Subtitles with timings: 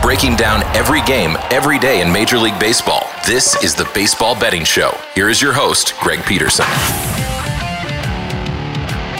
[0.00, 3.06] Breaking down every game, every day in Major League Baseball.
[3.26, 4.98] This is the Baseball Betting Show.
[5.14, 6.64] Here is your host, Greg Peterson.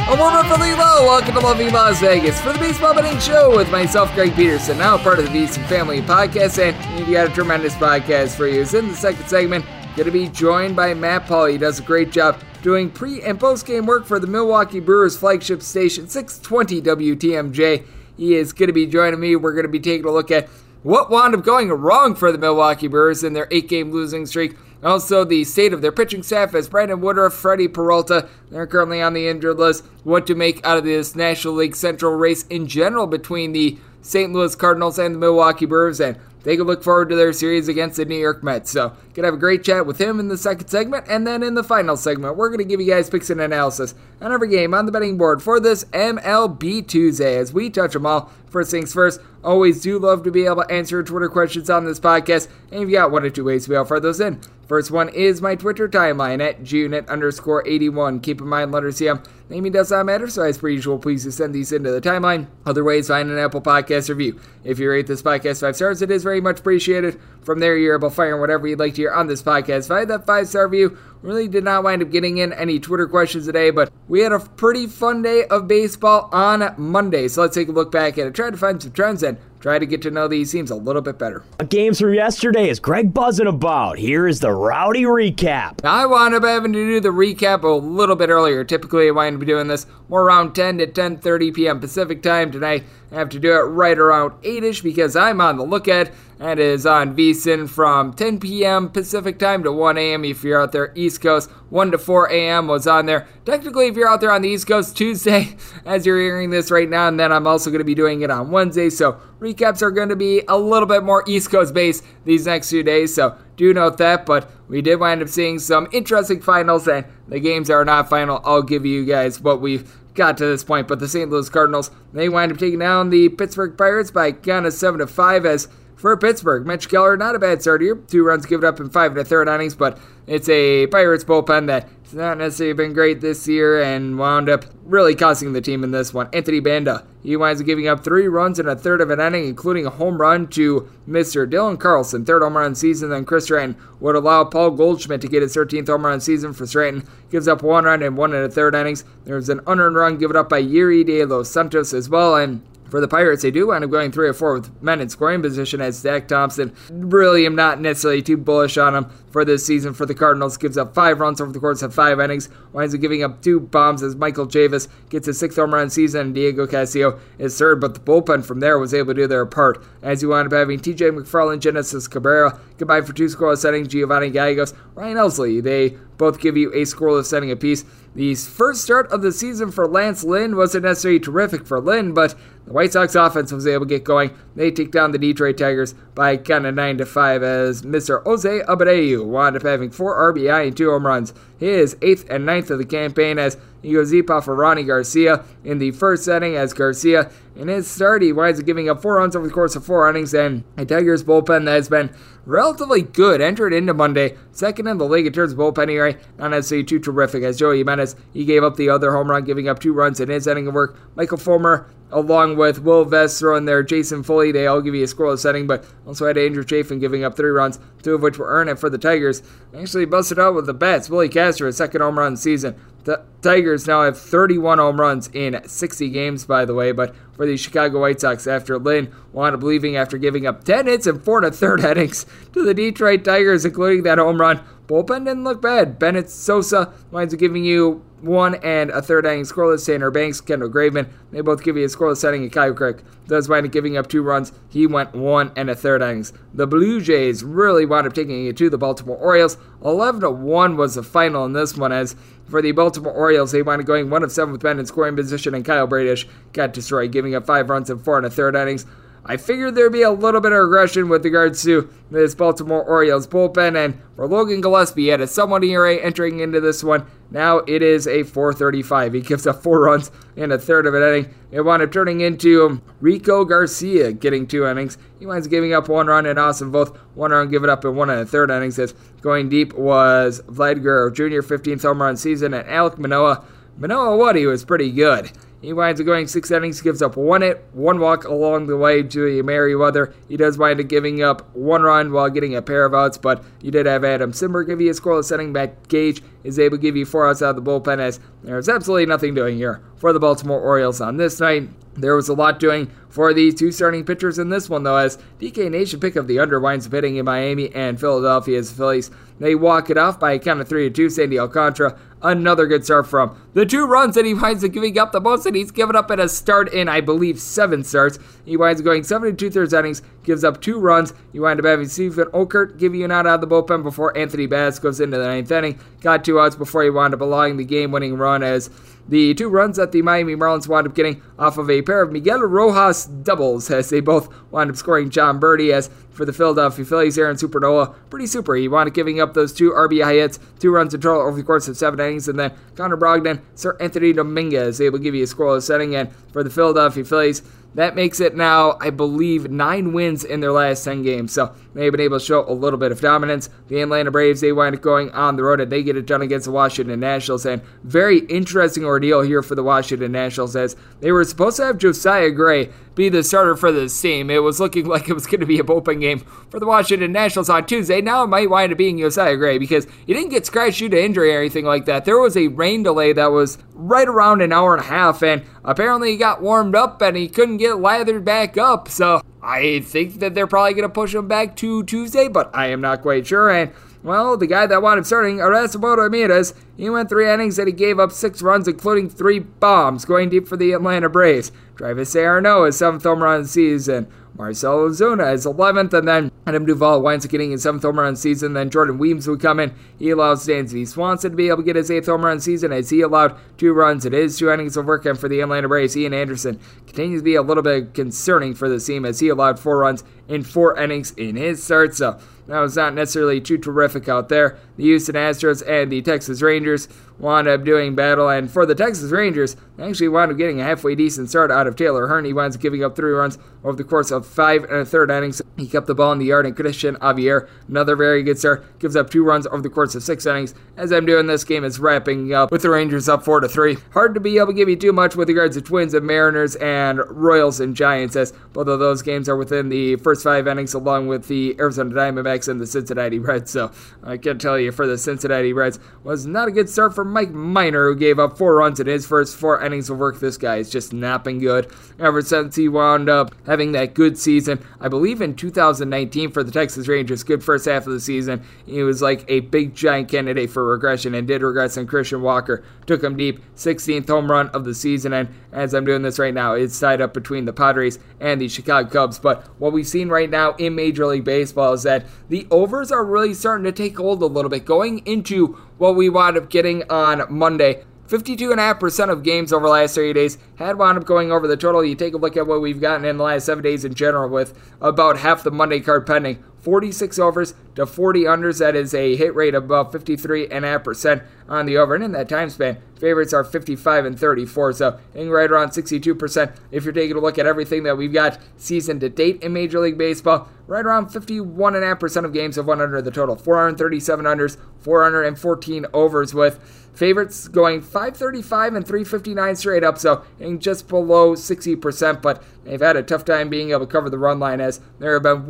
[0.08, 1.04] A warm from low.
[1.04, 4.96] Welcome to loving Las Vegas for the Baseball Betting Show with myself, Greg Peterson, now
[4.96, 8.62] part of the VSiN Family Podcast, and we've got a tremendous podcast for you.
[8.62, 9.66] It's in the second segment.
[9.96, 11.52] Going to be joined by Matt Pauley.
[11.52, 15.14] He does a great job doing pre and post game work for the Milwaukee Brewers
[15.14, 17.84] flagship station, 620 WTMJ.
[18.18, 19.36] He is going to be joining me.
[19.36, 20.48] We're going to be taking a look at
[20.82, 24.56] what wound up going wrong for the Milwaukee Brewers in their eight game losing streak.
[24.82, 29.12] Also, the state of their pitching staff as Brandon Woodruff, Freddie Peralta, they're currently on
[29.12, 29.84] the injured list.
[30.04, 34.32] What to make out of this National League Central race in general between the St.
[34.32, 36.16] Louis Cardinals and the Milwaukee Brewers, and
[36.48, 38.70] they can look forward to their series against the New York Mets.
[38.70, 41.52] So, gonna have a great chat with him in the second segment, and then in
[41.52, 44.86] the final segment, we're gonna give you guys picks and analysis on every game on
[44.86, 48.30] the betting board for this MLB Tuesday as we touch them all.
[48.50, 52.00] First things first, always do love to be able to answer Twitter questions on this
[52.00, 54.20] podcast, and if you've got one or two ways to be able to fire those
[54.20, 54.40] in.
[54.68, 58.20] First one is my Twitter timeline at junit underscore 81.
[58.20, 59.22] Keep in mind, letters here.
[59.48, 62.48] Naming does not matter, so as per usual, please just send these into the timeline.
[62.66, 64.38] Other ways, find an Apple Podcast review.
[64.64, 67.18] If you rate this podcast five stars, it is very much appreciated.
[67.40, 69.88] From there, you're able to fire whatever you'd like to hear on this podcast.
[69.88, 70.98] Find that five star review.
[71.20, 74.38] Really did not wind up getting in any Twitter questions today, but we had a
[74.38, 77.26] pretty fun day of baseball on Monday.
[77.26, 78.34] So let's take a look back at it.
[78.34, 81.02] Try to find some trends and try to get to know these teams a little
[81.02, 81.44] bit better.
[81.68, 83.98] Games from yesterday is Greg buzzing about.
[83.98, 85.82] Here is the rowdy recap.
[85.82, 88.64] Now, I wound up having to do the recap a little bit earlier.
[88.64, 91.80] Typically, I wind up doing this more around 10 to 10:30 p.m.
[91.80, 92.50] Pacific time.
[92.50, 96.10] Tonight, I have to do it right around 8ish because I'm on the lookout.
[96.38, 98.90] That is on VSiN from 10 p.m.
[98.90, 100.24] Pacific time to 1 a.m.
[100.24, 101.50] if you're out there East Coast.
[101.70, 102.68] 1 to 4 a.m.
[102.68, 103.26] was on there.
[103.44, 106.88] Technically, if you're out there on the East Coast, Tuesday, as you're hearing this right
[106.88, 108.88] now, and then I'm also going to be doing it on Wednesday.
[108.88, 112.70] So recaps are going to be a little bit more East Coast based these next
[112.70, 113.14] few days.
[113.14, 114.26] So do note that.
[114.26, 118.40] But we did wind up seeing some interesting finals, and the games are not final.
[118.44, 120.88] I'll give you guys what we've got to this point.
[120.88, 121.30] But the St.
[121.30, 125.06] Louis Cardinals, they wind up taking down the Pittsburgh Pirates by count of 7 to
[125.06, 125.68] 5 as
[125.98, 126.64] for Pittsburgh.
[126.64, 127.96] Mitch Keller, not a bad start here.
[127.96, 131.66] Two runs given up in five and a third innings, but it's a Pirates bullpen
[131.66, 135.82] that has not necessarily been great this year and wound up really costing the team
[135.82, 136.28] in this one.
[136.32, 139.46] Anthony Banda, he winds up giving up three runs in a third of an inning,
[139.46, 141.50] including a home run to Mr.
[141.50, 143.10] Dylan Carlson, third home run season.
[143.10, 146.66] Then Chris Stratton would allow Paul Goldschmidt to get his 13th home run season for
[146.66, 147.06] Stratton.
[147.30, 149.04] Gives up one run in one and a third innings.
[149.24, 153.00] There's an unearned run given up by Yerry De Los Santos as well, and For
[153.00, 155.80] the Pirates, they do wind up going three or four with men in scoring position
[155.80, 156.74] as Zach Thompson.
[156.90, 160.56] Really am not necessarily too bullish on him for this season for the Cardinals.
[160.56, 162.48] Gives up five runs over the course of five innings.
[162.72, 166.20] Winds up giving up two bombs as Michael Chavis gets his sixth home run season
[166.20, 167.80] and Diego Castillo is third.
[167.80, 170.52] But the bullpen from there was able to do their part as you wind up
[170.52, 173.88] having TJ McFarland, Genesis Cabrera combined for two scoreless innings.
[173.88, 175.62] Giovanny Gallegos, Ryan Helsley.
[175.62, 177.84] They both give you a scoreless inning apiece.
[178.14, 182.34] The first start of the season for Lance Lynn wasn't necessarily terrific for Lynn, but
[182.66, 184.36] the White Sox offense was able to get going.
[184.56, 188.22] They take down the Detroit Tigers by kind of 9 to 5 as Mr.
[188.24, 191.32] Jose Abreu wound up having 4 RBI and 2 home runs.
[191.58, 195.44] His 8th and ninth of the campaign as he goes deep off of Rony Garcia
[195.64, 199.16] in the first inning as Garcia in his start he winds up giving up 4
[199.16, 202.14] runs over the course of 4 innings and a Tigers bullpen that has been
[202.44, 204.36] relatively good entered into Monday.
[204.52, 207.78] Second in the league in terms of bullpen ERA, not necessarily too terrific as Joey
[207.78, 210.66] Jimenez, he gave up the other home run, giving up two runs in his inning
[210.66, 210.98] of work.
[211.14, 214.52] Michael Fulmer along with Will Vest throwing there, Jason Foley.
[214.52, 217.50] They all give you a scoreless setting, but also had Andrew Chafin giving up three
[217.50, 218.70] runs, two of which were earned.
[218.70, 219.42] And for the Tigers,
[219.76, 221.10] actually busted out with the bats.
[221.10, 222.74] Willi Castro, his second home run season.
[223.04, 227.46] The Tigers now have 31 home runs in 60 games, by the way, but for
[227.46, 231.22] the Chicago White Sox after Lynn wound up leaving after giving up 10 hits and
[231.24, 234.60] 4 and a third innings to the Detroit Tigers, including that home run.
[234.88, 235.98] Bullpen didn't look bad.
[235.98, 239.86] Bennett Sousa winds up giving you one and a third inning scoreless.
[239.86, 242.42] Tanner Banks, Kendall Graveman, they both give you a scoreless setting.
[242.42, 244.52] And Kyle Crick does wind up giving up two runs.
[244.68, 246.32] He went one and a third innings.
[246.54, 249.58] The Blue Jays really wound up taking it to the Baltimore Orioles.
[249.84, 252.16] 11 to 1 was the final in this one as
[252.48, 255.16] for the Baltimore Orioles, they wound up going one of seven with men in scoring
[255.16, 258.56] position, and Kyle Bradish got destroyed, giving up five runs in four and a third
[258.56, 258.86] innings.
[259.30, 263.26] I figured there'd be a little bit of regression with regards to this Baltimore Orioles
[263.26, 267.06] bullpen, and for Logan Gillaspie, had a somewhat ERA entering into this one.
[267.30, 269.12] Now it is a 435.
[269.12, 271.34] He gives up four runs in a third of an inning.
[271.50, 274.96] It wound up turning into Rico Garcia getting two innings.
[275.18, 277.96] He winds up giving up one run and Austin Voth one run given up in
[277.96, 278.78] one and a third innings.
[278.78, 281.42] As going deep was Vlad Guerrero Jr.
[281.42, 283.44] 15th home run season and Alek Manoah.
[283.76, 285.30] Manoah what he was pretty good.
[285.60, 289.02] He winds up going six innings, gives up one hit, one walk along the way
[289.02, 290.14] to a Merryweather.
[290.28, 293.42] He does wind up giving up one run while getting a pair of outs, but
[293.60, 295.88] you did have Adam Cimber give you a scoreless setting back.
[295.88, 299.06] Gage is able to give you four outs out of the bullpen as there's absolutely
[299.06, 301.68] nothing doing here for the Baltimore Orioles on this night.
[301.94, 305.18] There was a lot doing for the two starting pitchers in this one, though, as
[305.40, 309.10] DK Nation pick up the under winds up hitting in Miami and Philadelphia's Phillies.
[309.40, 311.10] They walk it off by a count of 3 to 2.
[311.10, 315.12] Sandy Alcantara another good start from the two runs that he winds up giving up
[315.12, 318.18] the most that he's given up at a start in, I believe, seven starts.
[318.44, 321.12] He winds up going seven and two thirds innings, gives up two runs.
[321.32, 324.46] You wind up having Steven Okert give you an out of the bullpen before Anthony
[324.46, 325.78] Bass goes into the ninth inning.
[326.00, 328.70] Got two outs before he wound up allowing the game winning run as
[329.08, 332.12] the two runs that the Miami Marlins wound up getting off of a pair of
[332.12, 336.84] Miguel Rojas doubles as they both wound up scoring Jon Berti as for the Philadelphia
[336.84, 338.56] Phillies, Aaron Supernoa, pretty super.
[338.56, 341.44] He wound up giving up those two RBI hits, two runs in total over the
[341.44, 345.26] course of seven innings, and then Connor Brogdon, Seranthony Dominguez able to give you a
[345.26, 345.94] scoreless setting.
[345.94, 347.42] And for the Philadelphia Phillies,
[347.78, 351.32] that makes it now, I believe, nine wins in their last 10 games.
[351.32, 353.50] So they've been able to show a little bit of dominance.
[353.68, 356.20] The Atlanta Braves, they wind up going on the road and they get it done
[356.20, 357.46] against the Washington Nationals.
[357.46, 361.78] And very interesting ordeal here for the Washington Nationals as they were supposed to have
[361.78, 364.28] Josiah Gray be the starter for this team.
[364.28, 366.18] It was looking like it was going to be a bullpen game
[366.50, 368.00] for the Washington Nationals on Tuesday.
[368.00, 371.02] Now it might wind up being Josiah Gray because he didn't get scratched due to
[371.02, 372.04] injury or anything like that.
[372.04, 375.44] There was a rain delay that was right around an hour and a half, and
[375.68, 378.88] apparently he got warmed up and he couldn't get lathered back up.
[378.88, 382.68] So I think that they're probably going to push him back to Tuesday, but I
[382.68, 383.50] am not quite sure.
[383.50, 383.70] And
[384.02, 387.74] well, the guy that wound up starting, Erasmo Ramirez, he went three innings and he
[387.74, 391.52] gave up six runs, including three bombs, going deep for the Atlanta Braves.
[391.76, 394.10] Travis d'Arnaud, his seventh home run season.
[394.38, 398.14] Marcell Ozuna is 11th, and then Adam Duvall winds up getting his 7th home run
[398.14, 398.52] season.
[398.52, 399.74] Then Jordan Weems would come in.
[399.98, 402.90] He allows Dansby Swanson to be able to get his 8th home run season as
[402.90, 404.06] he allowed two runs.
[404.06, 407.24] It is two innings of work, and for the Atlanta Braves, Ian Anderson continues to
[407.24, 410.78] be a little bit concerning for the team as he allowed four runs in four
[410.78, 411.96] innings in his start.
[411.96, 414.56] So that was not necessarily too terrific out there.
[414.76, 416.88] The Houston Astros and the Texas Rangers
[417.18, 420.64] wound up doing battle, and for the Texas Rangers, they actually wound up getting a
[420.64, 422.24] halfway decent start out of Taylor Hearn.
[422.24, 425.10] He winds up giving up three runs over the course of five and a third
[425.10, 425.42] innings.
[425.56, 428.96] He kept the ball in the yard, and Cristian Javier, another very good start, gives
[428.96, 430.54] up two runs over the course of six innings.
[430.76, 433.78] As I'm doing this game, is wrapping up with the Rangers up four to three.
[433.92, 436.54] Hard to be able to give you too much with regards to Twins and Mariners
[436.56, 440.74] and Royals and Giants, as both of those games are within the first five innings,
[440.74, 443.50] along with the Arizona Diamondbacks and the Cincinnati Reds.
[443.50, 443.72] So
[444.02, 447.30] I can tell you for the Cincinnati Reds was not a good start for Mike
[447.30, 450.20] Minor, who gave up four runs in his first four innings of work.
[450.20, 454.18] This guy is just not been good ever since he wound up having that good
[454.18, 454.64] season.
[454.80, 458.42] I believe in 2019 for the Texas Rangers, good first half of the season.
[458.66, 461.76] He was like a big giant candidate for regression and did regress.
[461.76, 465.12] And Christian Walker took him deep, 16th home run of the season.
[465.12, 468.48] And as I'm doing this right now, it's tied up between the Padres and the
[468.48, 469.18] Chicago Cubs.
[469.18, 473.04] But what we've seen right now in Major League Baseball is that the overs are
[473.04, 474.64] really starting to take hold a little bit.
[474.64, 479.94] Going into what we wound up getting on Monday, 52.5% of games over the last
[479.94, 481.84] 30 days had wound up going over the total.
[481.84, 484.30] You take a look at what we've gotten in the last seven days in general,
[484.30, 486.42] with about half the Monday card pending.
[486.60, 488.58] 46 overs to 40 unders.
[488.58, 491.94] That is a hit rate of about 53.5% on the over.
[491.94, 494.72] And in that time span, favorites are 55 and 34.
[494.74, 496.56] So hitting right around 62%.
[496.70, 499.80] If you're taking a look at everything that we've got season to date in Major
[499.80, 503.36] League Baseball, right around 51.5% of games have won under the total.
[503.36, 506.58] 437 unders, 414 overs with
[506.92, 510.24] favorites going 535 and 359 straight up, so
[510.58, 514.40] just below 60%, but they've had a tough time being able to cover the run
[514.40, 515.46] line as there have been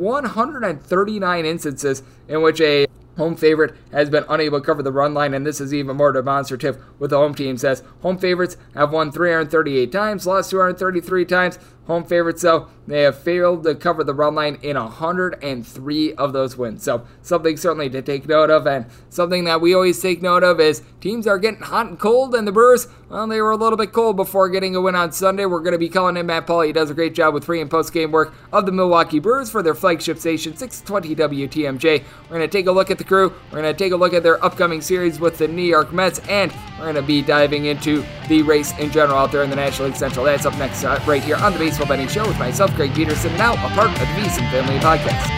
[0.98, 2.86] 139 instances in which a
[3.16, 6.12] home favorite has been unable to cover the run line, and this is even more
[6.12, 7.56] demonstrative with the home team.
[7.56, 11.58] Says home favorites have won 338 times, lost 233 times.
[11.88, 16.56] Home favorites, though, they have failed to cover the run line in 103 of those
[16.56, 16.82] wins.
[16.82, 20.60] So, something certainly to take note of, and something that we always take note of
[20.60, 23.78] is teams are getting hot and cold, and the Brewers, well, they were a little
[23.78, 25.46] bit cold before getting a win on Sunday.
[25.46, 26.66] We're going to be calling in Matt Pauley.
[26.66, 29.50] He does a great job with pre and post game work of the Milwaukee Brewers
[29.50, 32.04] for their flagship station, 620 WTMJ.
[32.24, 34.12] We're going to take a look at the crew, we're going to take a look
[34.12, 37.64] at their upcoming series with the New York Mets, and we're going to be diving
[37.64, 40.26] into the race in general out there in the National League Central.
[40.26, 42.92] That's up next, uh, right here on the Base Baseball Betting Show with myself, Greg
[42.92, 45.28] Peterson, now a part of the VSiN Family Podcast.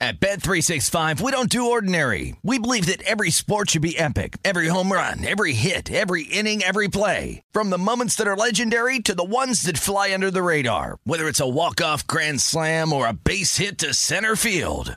[0.00, 2.34] At Bet365, we don't do ordinary.
[2.42, 4.38] We believe that every sport should be epic.
[4.44, 7.42] Every home run, every hit, every inning, every play.
[7.52, 10.98] From the moments that are legendary to the ones that fly under the radar.
[11.04, 14.96] Whether it's a walk-off grand slam or a base hit to center field.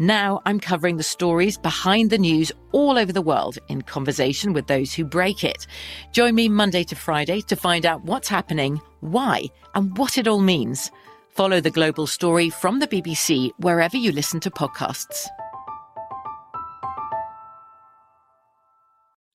[0.00, 4.68] Now I'm covering the stories behind the news all over the world in conversation with
[4.68, 5.66] those who break it.
[6.12, 10.40] Join me Monday to Friday to find out what's happening, why, and what it all
[10.40, 10.92] means.
[11.30, 15.26] Follow the global story from the BBC wherever you listen to podcasts.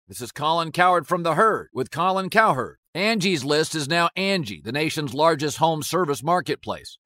[0.07, 2.77] This is Colin Cowherd from The Herd with Colin Cowherd.
[2.93, 6.97] Angie's List is now Angie, the nation's largest home service marketplace.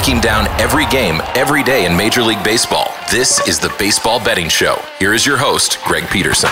[0.00, 2.90] Breaking down every game, every day in Major League Baseball.
[3.10, 4.82] This is the Baseball Betting Show.
[4.98, 6.48] Here is your host, Greg Peterson.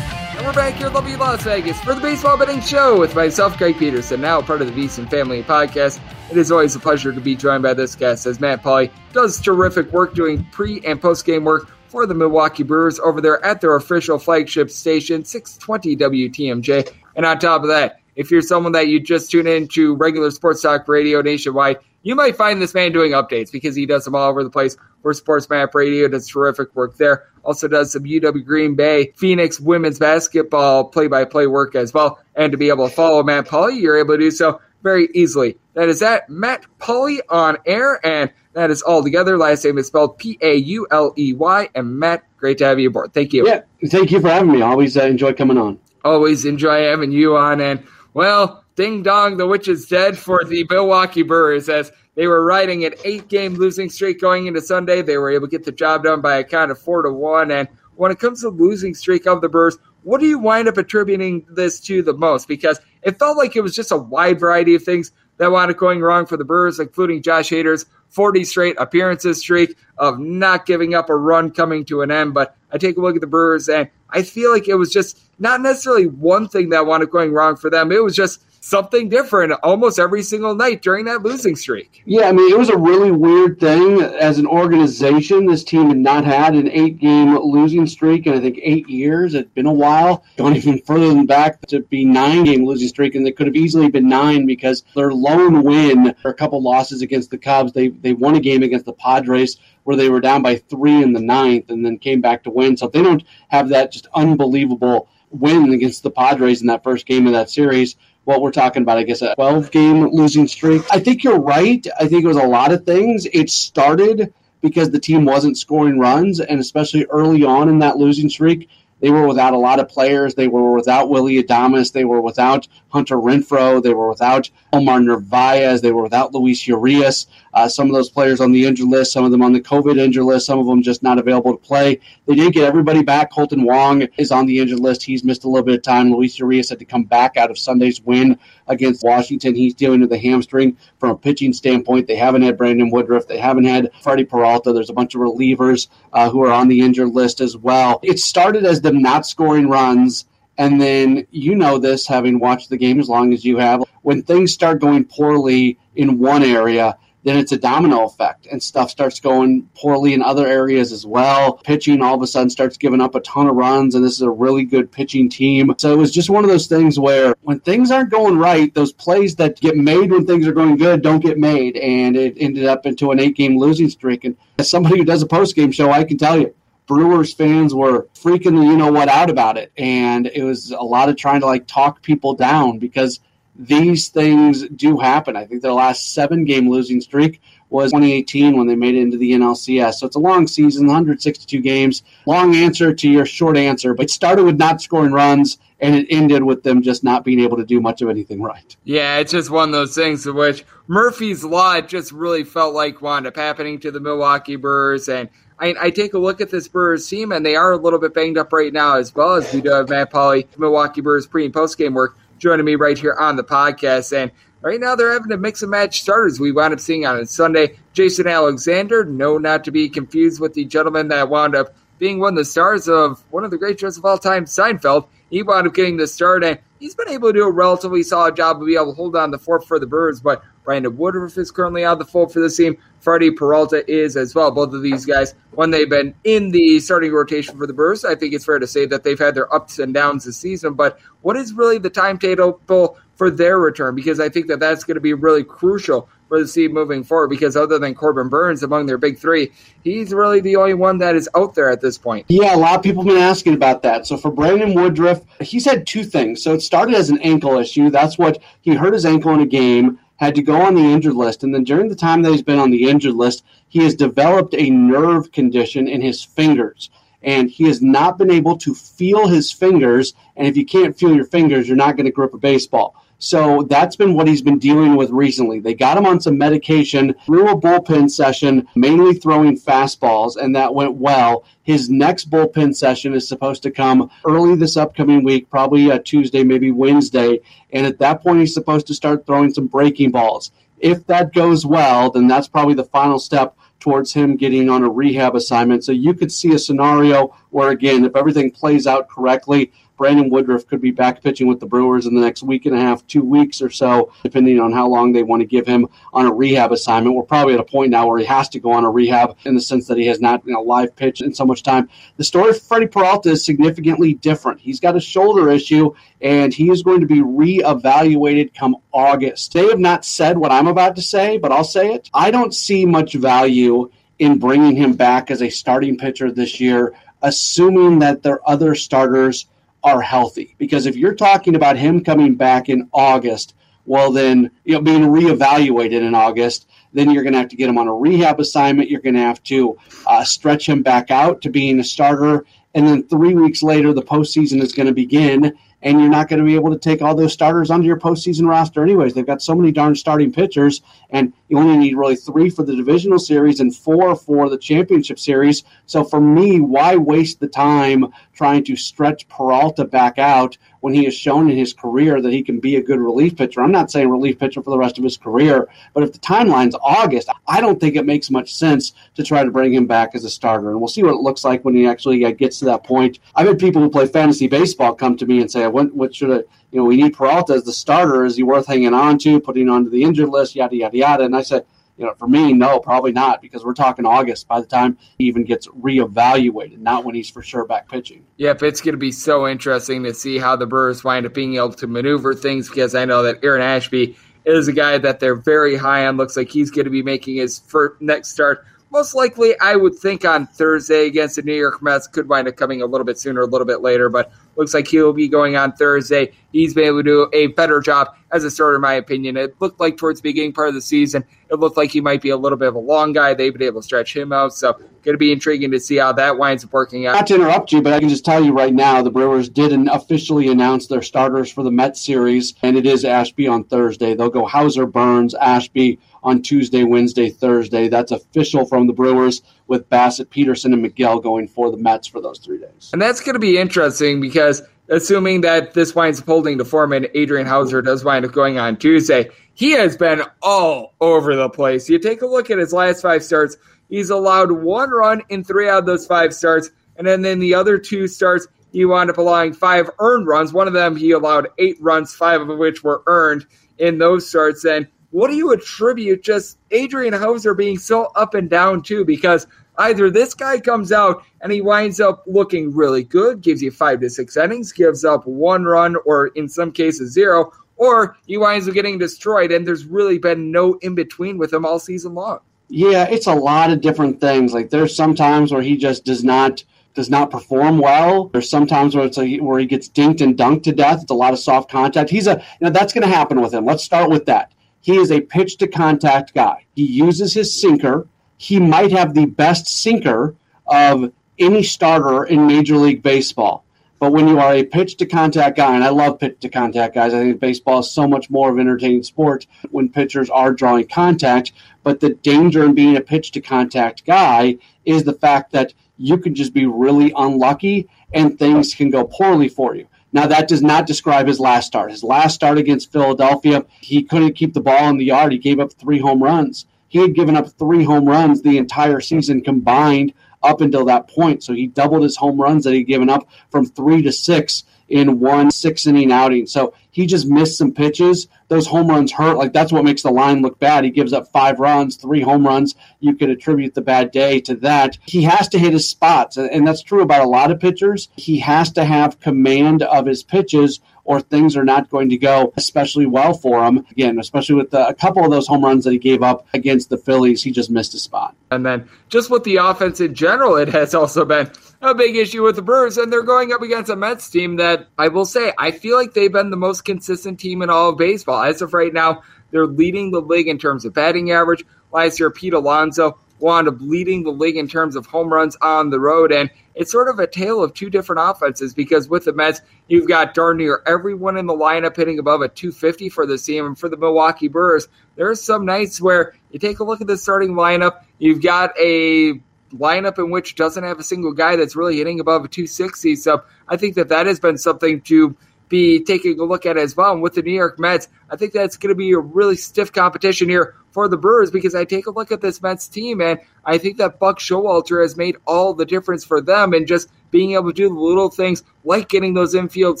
[0.36, 3.78] And we're back here lovely Las Vegas for the Baseball Betting Show with myself, Greg
[3.78, 6.00] Peterson, now part of the VSiN Family Podcast.
[6.28, 9.40] It is always a pleasure to be joined by this guest as Matt Pauley does
[9.40, 13.60] terrific work doing pre and post game work for the Milwaukee Brewers over there at
[13.60, 15.96] their official flagship station, 620
[16.30, 16.92] WTMJ.
[17.14, 20.32] And on top of that, if you're someone that you just tune in to regular
[20.32, 21.76] sports talk radio nationwide,
[22.06, 24.76] you might find this man doing updates because he does them all over the place
[25.02, 26.06] for Sports Map Radio.
[26.06, 27.24] Does terrific work there.
[27.42, 32.20] Also does some UW Green Bay Phoenix women's basketball play by play work as well.
[32.36, 35.58] And to be able to follow Matt Pauley, you're able to do so very easily.
[35.74, 39.36] That is at Matt Pauley on air, and that is all together.
[39.36, 41.68] Last name is spelled P A U L E Y.
[41.74, 43.14] And Matt, great to have you aboard.
[43.14, 43.48] Thank you.
[43.48, 44.62] Yeah, thank you for having me.
[44.62, 45.80] I always uh, enjoy coming on.
[46.04, 47.60] Always enjoy having you on.
[47.60, 52.44] And, well, ding dong, the witch is dead for the Milwaukee Brewers as they were
[52.44, 55.02] riding an eight game losing streak going into Sunday.
[55.02, 57.50] They were able to get the job done by a count of four to one.
[57.50, 60.76] And when it comes to losing streak of the Brewers, what do you wind up
[60.76, 62.46] attributing this to the most?
[62.46, 65.76] Because it felt like it was just a wide variety of things that wound up
[65.76, 70.94] going wrong for the Brewers, including Josh Hader's 40 straight appearances streak of not giving
[70.94, 72.34] up a run coming to an end.
[72.34, 75.20] But I take a look at the Brewers and I feel like it was just
[75.38, 77.92] not necessarily one thing that wound up going wrong for them.
[77.92, 82.02] It was just something different almost every single night during that losing streak.
[82.04, 84.02] Yeah, I mean, it was a really weird thing.
[84.02, 88.40] As an organization, this team had not had an eight game losing streak in, I
[88.40, 89.34] think, eight years.
[89.34, 90.24] It'd been a while.
[90.36, 93.54] Going even further than back to be nine game losing streak, and it could have
[93.54, 97.88] easily been nine because their lone win, or a couple losses against the Cubs, they,
[97.88, 101.20] they won a game against the Padres where they were down by three in the
[101.20, 102.76] ninth and then came back to win.
[102.76, 107.26] So they don't have that just unbelievable win against the Padres in that first game
[107.26, 107.94] of that series
[108.26, 110.82] what we're talking about, I guess, a 12 game losing streak.
[110.90, 111.86] I think you're right.
[111.98, 113.24] I think it was a lot of things.
[113.32, 118.28] It started because the team wasn't scoring runs, and especially early on in that losing
[118.28, 118.68] streak,
[119.00, 120.34] they were without a lot of players.
[120.34, 121.92] They were without Willy Adames.
[121.92, 123.80] They were without Hunter Renfroe.
[123.80, 125.80] They were without Omar Narvaez.
[125.80, 127.26] They were without Luis Urias.
[127.56, 129.98] Uh, some of those players on the injured list, some of them on the COVID
[129.98, 131.98] injured list, some of them just not available to play.
[132.26, 133.32] They did get everybody back.
[133.32, 135.02] Kolten Wong is on the injured list.
[135.02, 136.12] He's missed a little bit of time.
[136.12, 138.38] Luis Urias had to come back out of Sunday's win
[138.68, 139.54] against Washington.
[139.54, 142.06] He's dealing with a hamstring from a pitching standpoint.
[142.06, 143.26] They haven't had Brandon Woodruff.
[143.26, 144.74] They haven't had Freddie Peralta.
[144.74, 148.00] There's a bunch of relievers uh, who are on the injured list as well.
[148.02, 150.26] It started as them not scoring runs.
[150.58, 153.82] And then you know this, having watched the game as long as you have.
[154.02, 158.88] When things start going poorly in one area, then it's a domino effect and stuff
[158.88, 161.54] starts going poorly in other areas as well.
[161.54, 164.22] Pitching all of a sudden starts giving up a ton of runs, and this is
[164.22, 165.74] a really good pitching team.
[165.76, 168.92] So it was just one of those things where when things aren't going right, those
[168.92, 172.66] plays that get made when things are going good don't get made, and it ended
[172.66, 174.22] up into an eight game losing streak.
[174.22, 176.54] And as somebody who does a post game show, I can tell you.
[176.86, 179.72] Brewers fans were freaking you know what out about it.
[179.76, 183.18] And it was a lot of trying to like talk people down because
[183.58, 185.36] these things do happen.
[185.36, 187.40] I think their last seven game losing streak
[187.70, 189.94] was 2018 when they made it into the NLCS.
[189.94, 192.02] So it's a long season, 162 games.
[192.26, 196.42] Long answer to your short answer, but started with not scoring runs and it ended
[196.42, 198.76] with them just not being able to do much of anything right.
[198.84, 203.02] Yeah, it's just one of those things in which Murphy's Law just really felt like
[203.02, 205.08] wound up happening to the Milwaukee Brewers.
[205.08, 207.98] And I, I, take a look at this Brewers team, and they are a little
[207.98, 211.26] bit banged up right now as well as we do have Matt Pauley, Milwaukee Brewers
[211.26, 214.16] pre and post game work joining me right here on the podcast.
[214.16, 216.40] And right now they're having to mix and match starters.
[216.40, 220.64] We wound up seeing on Sunday Jason Alexander, no, not to be confused with the
[220.64, 223.96] gentleman that wound up being one of the stars of one of the great shows
[223.96, 225.08] of all time, Seinfeld.
[225.30, 228.36] He wound up getting the start, and he's been able to do a relatively solid
[228.36, 230.20] job of being able to hold on the fort for the Birds.
[230.20, 232.76] But Brandon Woodruff is currently out of the fold for this team.
[232.98, 234.50] Freddie Peralta is as well.
[234.50, 238.16] Both of these guys, when they've been in the starting rotation for the Brewers, I
[238.16, 240.74] think it's fair to say that they've had their ups and downs this season.
[240.74, 244.94] But what is really the timetable for their return because I think that that's going
[244.94, 248.86] to be really crucial for the team moving forward because other than Corbin Burnes among
[248.86, 249.52] their big three,
[249.84, 252.26] he's really the only one that is out there at this point.
[252.28, 254.06] Yeah, a lot of people have been asking about that.
[254.06, 256.42] So for Brandon Woodruff, he's had two things.
[256.42, 257.90] So it started as an ankle issue.
[257.90, 261.14] That's what he hurt his ankle in a game, had to go on the injured
[261.14, 261.44] list.
[261.44, 264.54] And then during the time that he's been on the injured list, he has developed
[264.54, 266.90] a nerve condition in his fingers.
[267.22, 270.14] And he has not been able to feel his fingers.
[270.36, 272.94] And if you can't feel your fingers, you're not going to grip a baseball.
[273.18, 275.58] So that's been what he's been dealing with recently.
[275.58, 280.74] They got him on some medication through a bullpen session, mainly throwing fastballs, and that
[280.74, 281.44] went well.
[281.62, 286.44] His next bullpen session is supposed to come early this upcoming week, probably a Tuesday,
[286.44, 287.40] maybe Wednesday.
[287.72, 290.52] And at that point, he's supposed to start throwing some breaking balls.
[290.78, 294.90] If that goes well, then that's probably the final step towards him getting on a
[294.90, 295.84] rehab assignment.
[295.84, 300.66] So you could see a scenario where, again, if everything plays out correctly, Brandon Woodruff
[300.66, 303.22] could be back pitching with the Brewers in the next week and a half, two
[303.22, 306.72] weeks or so, depending on how long they want to give him on a rehab
[306.72, 307.16] assignment.
[307.16, 309.54] We're probably at a point now where he has to go on a rehab in
[309.54, 311.88] the sense that he has not you know, live pitched in so much time.
[312.18, 314.60] The story of Freddie Peralta is significantly different.
[314.60, 319.52] He's got a shoulder issue, and he is going to be reevaluated come August.
[319.52, 322.10] They have not said what I'm about to say, but I'll say it.
[322.12, 326.94] I don't see much value in bringing him back as a starting pitcher this year,
[327.22, 329.46] assuming that their other starters
[329.86, 330.56] are healthy.
[330.58, 335.02] Because if you're talking about him coming back in August, well, then, you know, being
[335.02, 338.90] reevaluated in August, then you're going to have to get him on a rehab assignment.
[338.90, 342.44] You're going to have to uh, stretch him back out to being a starter.
[342.74, 346.38] And then three weeks later, the postseason is going to begin and you're not going
[346.38, 349.14] to be able to take all those starters onto your postseason roster anyways.
[349.14, 352.74] They've got so many darn starting pitchers, and you only need really three for the
[352.74, 355.64] divisional series and four for the championship series.
[355.86, 361.04] So for me, why waste the time trying to stretch Peralta back out when he
[361.04, 363.60] has shown in his career that he can be a good relief pitcher?
[363.60, 366.76] I'm not saying relief pitcher for the rest of his career, but if the timeline's
[366.82, 370.24] August, I don't think it makes much sense to try to bring him back as
[370.24, 370.70] a starter.
[370.70, 373.18] And we'll see what it looks like when he actually uh, gets to that point.
[373.34, 376.30] I've had people who play fantasy baseball come to me and say, what, what should
[376.30, 376.36] I,
[376.70, 378.24] you know, we need Peralta as the starter.
[378.24, 381.24] Is he worth hanging on to, putting onto the injured list, yada, yada, yada.
[381.24, 384.60] And I said, you know, for me, no, probably not, because we're talking August by
[384.60, 388.24] the time he even gets reevaluated, not when he's for sure back pitching.
[388.36, 391.56] Yep, it's going to be so interesting to see how the Brewers wind up being
[391.56, 395.36] able to maneuver things because I know that Aaron Ashby is a guy that they're
[395.36, 396.18] very high on.
[396.18, 399.94] Looks like he's going to be making his first next start most likely, I would
[399.94, 403.18] think on Thursday against the New York Mets could wind up coming a little bit
[403.18, 406.32] sooner, a little bit later, but looks like he'll be going on Thursday.
[406.50, 409.36] He's been able to do a better job as a starter, in my opinion.
[409.36, 412.22] It looked like towards the beginning part of the season, it looked like he might
[412.22, 413.34] be a little bit of a long guy.
[413.34, 416.12] They've been able to stretch him out, so going to be intriguing to see how
[416.12, 417.14] that winds up working out.
[417.14, 419.72] Not to interrupt you, but I can just tell you right now, the Brewers did
[419.88, 424.14] officially announce their starters for the Mets series, and it is Ashby on Thursday.
[424.14, 427.88] They'll go Houser, Burnes, Ashby on Tuesday, Wednesday, Thursday.
[427.88, 432.20] That's official from the Brewers with Bassitt, Peterson, and Megill going for the Mets for
[432.20, 432.90] those three days.
[432.92, 436.92] And that's going to be interesting because assuming that this winds up holding to form
[436.92, 441.48] and Adrian Houser does wind up going on Tuesday, he has been all over the
[441.48, 441.88] place.
[441.88, 443.56] You take a look at his last five starts,
[443.88, 446.70] he's allowed one run in three out of those five starts.
[446.96, 450.52] And then in the other two starts, he wound up allowing five earned runs.
[450.52, 453.46] One of them, he allowed eight runs, five of which were earned
[453.78, 454.64] in those starts.
[454.64, 459.04] And what do you attribute just Adrian Houser being so up and down too?
[459.04, 459.46] Because
[459.78, 464.00] either this guy comes out and he winds up looking really good, gives you five
[464.00, 468.68] to six innings, gives up one run or in some cases zero, or he winds
[468.68, 472.40] up getting destroyed, and there's really been no in between with him all season long.
[472.68, 474.52] Yeah, it's a lot of different things.
[474.52, 478.28] Like there's sometimes where he just does not does not perform well.
[478.28, 481.02] There's sometimes where it's a, where he gets dinked and dunked to death.
[481.02, 482.10] It's a lot of soft contact.
[482.10, 483.64] He's a you know that's going to happen with him.
[483.64, 484.52] Let's start with that.
[484.80, 486.64] He is a pitch to contact guy.
[486.74, 488.08] He uses his sinker.
[488.38, 490.34] He might have the best sinker
[490.66, 493.64] of any starter in Major League Baseball.
[493.98, 496.94] But when you are a pitch to contact guy, and I love pitch to contact
[496.94, 500.52] guys, I think baseball is so much more of an entertaining sport when pitchers are
[500.52, 501.52] drawing contact.
[501.82, 506.18] But the danger in being a pitch to contact guy is the fact that you
[506.18, 509.86] can just be really unlucky and things can go poorly for you.
[510.12, 511.90] Now, that does not describe his last start.
[511.90, 515.32] His last start against Philadelphia, he couldn't keep the ball in the yard.
[515.32, 516.66] He gave up three home runs.
[516.88, 520.14] He had given up three home runs the entire season combined
[520.46, 521.42] up until that point.
[521.42, 525.18] So he doubled his home runs that he'd given up from three to six in
[525.20, 526.46] one six inning outing.
[526.46, 528.28] So he just missed some pitches.
[528.48, 529.36] Those home runs hurt.
[529.36, 530.84] Like that's what makes the line look bad.
[530.84, 532.74] He gives up five runs, three home runs.
[533.00, 534.96] You could attribute the bad day to that.
[535.04, 538.08] He has to hit his spots, and that's true about a lot of pitchers.
[538.16, 542.52] He has to have command of his pitches or things are not going to go
[542.56, 543.86] especially well for him.
[543.90, 546.90] Again, especially with the, a couple of those home runs that he gave up against
[546.90, 548.34] the Phillies, he just missed a spot.
[548.50, 552.42] And then just with the offense in general, it has also been a big issue
[552.42, 555.52] with the Brewers, and they're going up against a Mets team that I will say
[555.58, 558.42] I feel like they've been the most consistent team in all of baseball.
[558.42, 561.64] As of right now, they're leading the league in terms of batting average.
[561.92, 565.90] Last year, Pete Alonso wound up leading the league in terms of home runs on
[565.90, 566.32] the road.
[566.32, 570.06] And it's sort of a tale of two different offenses because with the Mets, you've
[570.06, 573.64] got darn near everyone in the lineup hitting above a 250 for the team.
[573.64, 574.86] And for the Milwaukee Brewers,
[575.16, 579.40] there's some nights where you take a look at the starting lineup, you've got a
[579.72, 583.16] lineup in which doesn't have a single guy that's really hitting above a 260.
[583.16, 585.34] So I think that that has been something to
[585.68, 587.12] be taking a look at as well.
[587.12, 589.92] And with the New York Mets, I think that's going to be a really stiff
[589.92, 593.40] competition here for the Brewers because I take a look at this Mets team and
[593.64, 597.52] I think that Buck Showalter has made all the difference for them and just being
[597.52, 600.00] able to do the little things like getting those infield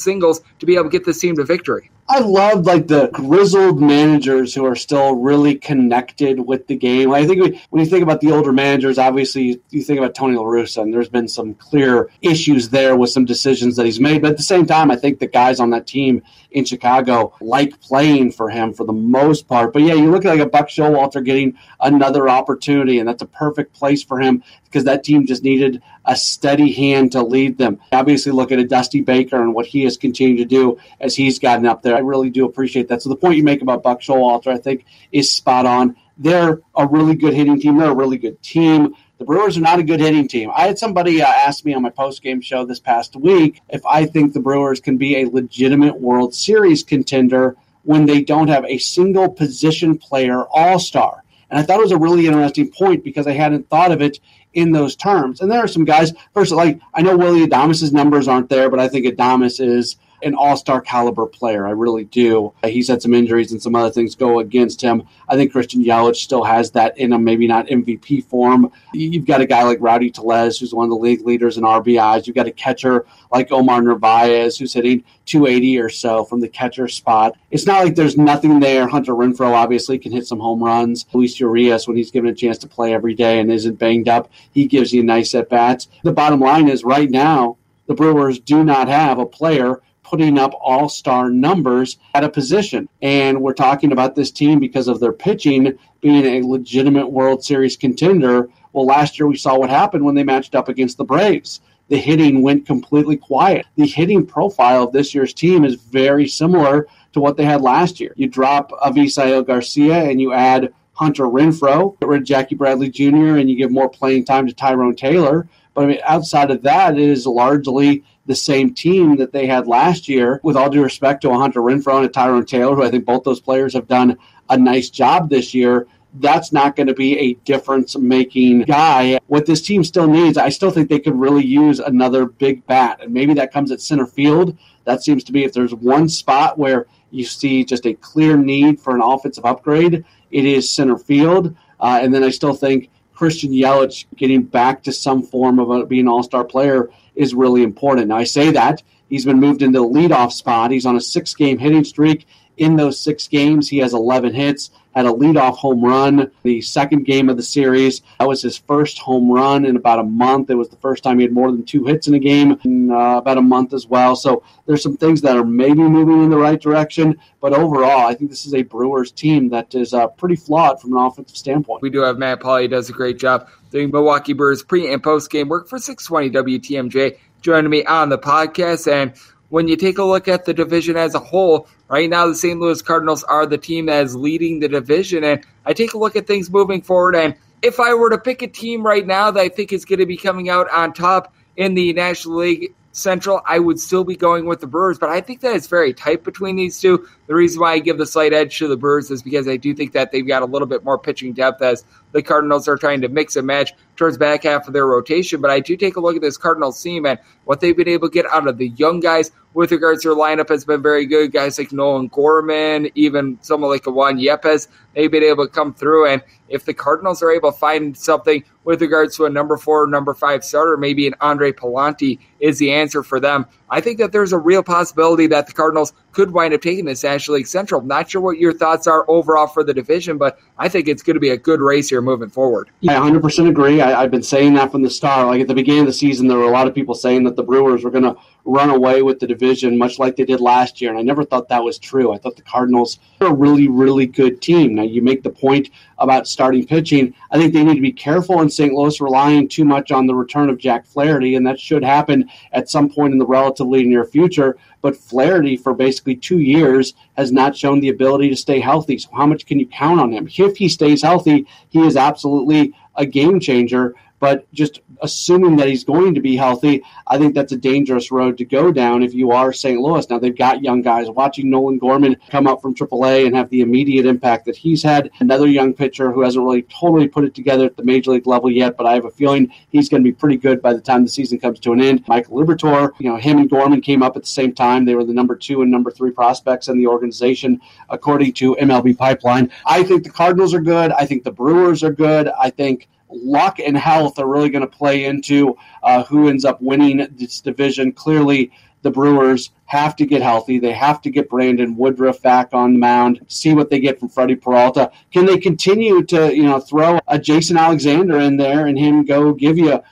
[0.00, 1.90] singles to be able to get this team to victory.
[2.08, 7.12] I love like the grizzled managers who are still really connected with the game.
[7.12, 10.36] I think we, when you think about the older managers, obviously you think about Tony
[10.36, 14.22] La Russa, and there's been some clear issues there with some decisions that he's made.
[14.22, 16.22] But at the same time, I think the guys on that team
[16.52, 19.72] in Chicago like playing for him for the most part.
[19.72, 23.26] But yeah, you look at like a Buck Showalter getting another opportunity, and that's a
[23.26, 27.78] perfect place for him because that team just needed a steady hand to lead them.
[27.92, 31.38] Obviously, look at a Dusty Baker and what he has continued to do as he's
[31.38, 31.96] gotten up there.
[31.96, 33.02] I really do appreciate that.
[33.02, 35.96] So the point you make about Buck Showalter, I think, is spot on.
[36.18, 37.76] They're a really good hitting team.
[37.76, 38.94] They're a really good team.
[39.18, 40.50] The Brewers are not a good hitting team.
[40.54, 43.84] I had somebody uh, ask me on my post game show this past week if
[43.86, 48.64] I think the Brewers can be a legitimate World Series contender when they don't have
[48.64, 51.22] a single position player all star.
[51.48, 54.18] And I thought it was a really interesting point because I hadn't thought of it
[54.56, 55.40] in those terms.
[55.40, 58.80] And there are some guys, first, like I know Willy Adames' numbers aren't there, but
[58.80, 61.66] I think Adames is an all star caliber player.
[61.66, 62.52] I really do.
[62.62, 65.02] Uh, he's had some injuries and some other things go against him.
[65.28, 68.70] I think Christian Yelich still has that in him, maybe not MVP form.
[68.92, 72.26] You've got a guy like Rowdy Tellez, who's one of the league leaders in RBIs.
[72.26, 76.88] You've got a catcher like Omar Narvaez, who's hitting 280 or so from the catcher
[76.88, 77.36] spot.
[77.50, 78.86] It's not like there's nothing there.
[78.86, 81.06] Hunter Renfroe obviously can hit some home runs.
[81.12, 84.30] Luis Urias, when he's given a chance to play every day and isn't banged up,
[84.52, 85.88] he gives you nice at bats.
[86.04, 90.52] The bottom line is right now, the Brewers do not have a player putting up
[90.60, 92.88] all star numbers at a position.
[93.02, 97.76] And we're talking about this team because of their pitching being a legitimate World Series
[97.76, 98.48] contender.
[98.72, 101.60] Well, last year we saw what happened when they matched up against the Braves.
[101.88, 103.66] The hitting went completely quiet.
[103.76, 107.98] The hitting profile of this year's team is very similar to what they had last
[107.98, 108.12] year.
[108.16, 113.36] You drop Avisail Garcia and you add Hunter Renfroe, get rid of Jackie Bradley Jr.,
[113.36, 115.48] and you give more playing time to Tyrone Taylor.
[115.76, 119.68] But I mean, outside of that, it is largely the same team that they had
[119.68, 120.40] last year.
[120.42, 123.40] With all due respect to Hunter Renfroe and Tyrone Taylor, who I think both those
[123.40, 124.16] players have done
[124.48, 129.20] a nice job this year, that's not going to be a difference making guy.
[129.26, 133.00] What this team still needs, I still think they could really use another big bat.
[133.02, 134.56] And maybe that comes at center field.
[134.84, 138.80] That seems to be if there's one spot where you see just a clear need
[138.80, 141.54] for an offensive upgrade, it is center field.
[141.78, 145.86] Uh, and then I still think Christian Yelich getting back to some form of a,
[145.86, 148.08] being an all star player is really important.
[148.08, 150.70] Now, I say that he's been moved into the leadoff spot.
[150.70, 152.26] He's on a six game hitting streak.
[152.58, 157.04] In those six games, he has 11 hits had a leadoff home run the second
[157.04, 158.00] game of the series.
[158.18, 160.48] That was his first home run in about a month.
[160.48, 162.90] It was the first time he had more than two hits in a game in
[162.90, 164.16] uh, about a month as well.
[164.16, 167.18] So there's some things that are maybe moving in the right direction.
[167.42, 170.94] But overall, I think this is a Brewers team that is uh, pretty flawed from
[170.94, 171.82] an offensive standpoint.
[171.82, 175.30] We do have Matt Pauley does a great job doing Milwaukee Brewers pre and post
[175.30, 177.18] game work for 620 WTMJ.
[177.42, 179.12] Joining me on the podcast and
[179.48, 182.58] when you take a look at the division as a whole, right now the St.
[182.58, 185.24] Louis Cardinals are the team that is leading the division.
[185.24, 187.16] And I take a look at things moving forward.
[187.16, 190.00] And if I were to pick a team right now that I think is going
[190.00, 194.16] to be coming out on top in the National League Central, I would still be
[194.16, 197.06] going with the Brewers, but I think that it's very tight between these two.
[197.26, 199.74] The reason why I give the slight edge to the Brewers is because I do
[199.74, 203.02] think that they've got a little bit more pitching depth as the Cardinals are trying
[203.02, 205.42] to mix and match towards back half of their rotation.
[205.42, 208.08] But I do take a look at this Cardinals team and what they've been able
[208.08, 211.06] to get out of the young guys with regards to their lineup has been very
[211.06, 211.32] good.
[211.32, 216.08] Guys like Nolan Gorman, even someone like Juan Yepez, they've been able to come through.
[216.08, 219.86] And if the Cardinals are able to find something with regards to a number four,
[219.86, 223.46] number five starter, maybe an Andre Pallante is the answer for them.
[223.70, 227.02] I think that there's a real possibility that the Cardinals could wind up taking this
[227.02, 227.80] National League Central.
[227.80, 231.14] Not sure what your thoughts are overall for the division, but I think it's going
[231.14, 232.70] to be a good race here moving forward.
[232.80, 233.80] Yeah, 100% agree.
[233.80, 235.28] I, have been saying that from the start.
[235.28, 237.36] Like at the beginning of the season, there were a lot of people saying that
[237.36, 240.80] the Brewers were going to run away with the division much like they did last
[240.80, 240.90] year.
[240.90, 242.12] And I never thought that was true.
[242.12, 244.76] I thought the Cardinals are a really, really good team.
[244.76, 247.12] Now, you make the point about starting pitching.
[247.30, 248.72] I think they need to be careful in St.
[248.72, 252.70] Louis relying too much on the return of Jack Flaherty, and that should happen at
[252.70, 254.56] some point in the relatively near future.
[254.80, 258.98] But Flaherty, for basically two years, has not shown the ability to stay healthy.
[258.98, 260.28] So, how much can you count on him?
[260.36, 263.94] If he stays healthy, he is absolutely a game changer.
[264.18, 268.38] But just assuming that he's going to be healthy, I think that's a dangerous road
[268.38, 269.80] to go down if you are St.
[269.80, 270.08] Louis.
[270.08, 271.10] Now, they've got young guys.
[271.10, 275.10] Watching Nolan Gorman come up from AAA and have the immediate impact that he's had,
[275.20, 278.50] another young pitcher who hasn't really totally put it together at the major league level
[278.50, 281.02] yet, but I have a feeling he's going to be pretty good by the time
[281.02, 282.04] the season comes to an end.
[282.08, 284.84] Michael Liberatore, you know, him and Gorman came up at the same time.
[284.84, 288.96] They were the number two and number three prospects in the organization, according to MLB
[288.96, 289.50] Pipeline.
[289.64, 290.92] I think the Cardinals are good.
[290.92, 292.28] I think the Brewers are good.
[292.38, 296.60] I think luck and health are really going to play into uh, who ends up
[296.60, 297.92] winning this division.
[297.92, 298.50] Clearly,
[298.82, 300.58] the Brewers have to get healthy.
[300.58, 304.08] They have to get Brandon Woodruff back on the mound, see what they get from
[304.08, 304.92] Freddie Peralta.
[305.12, 309.32] Can they continue to, you know, throw a Jason Alexander in there and him go
[309.32, 309.82] give you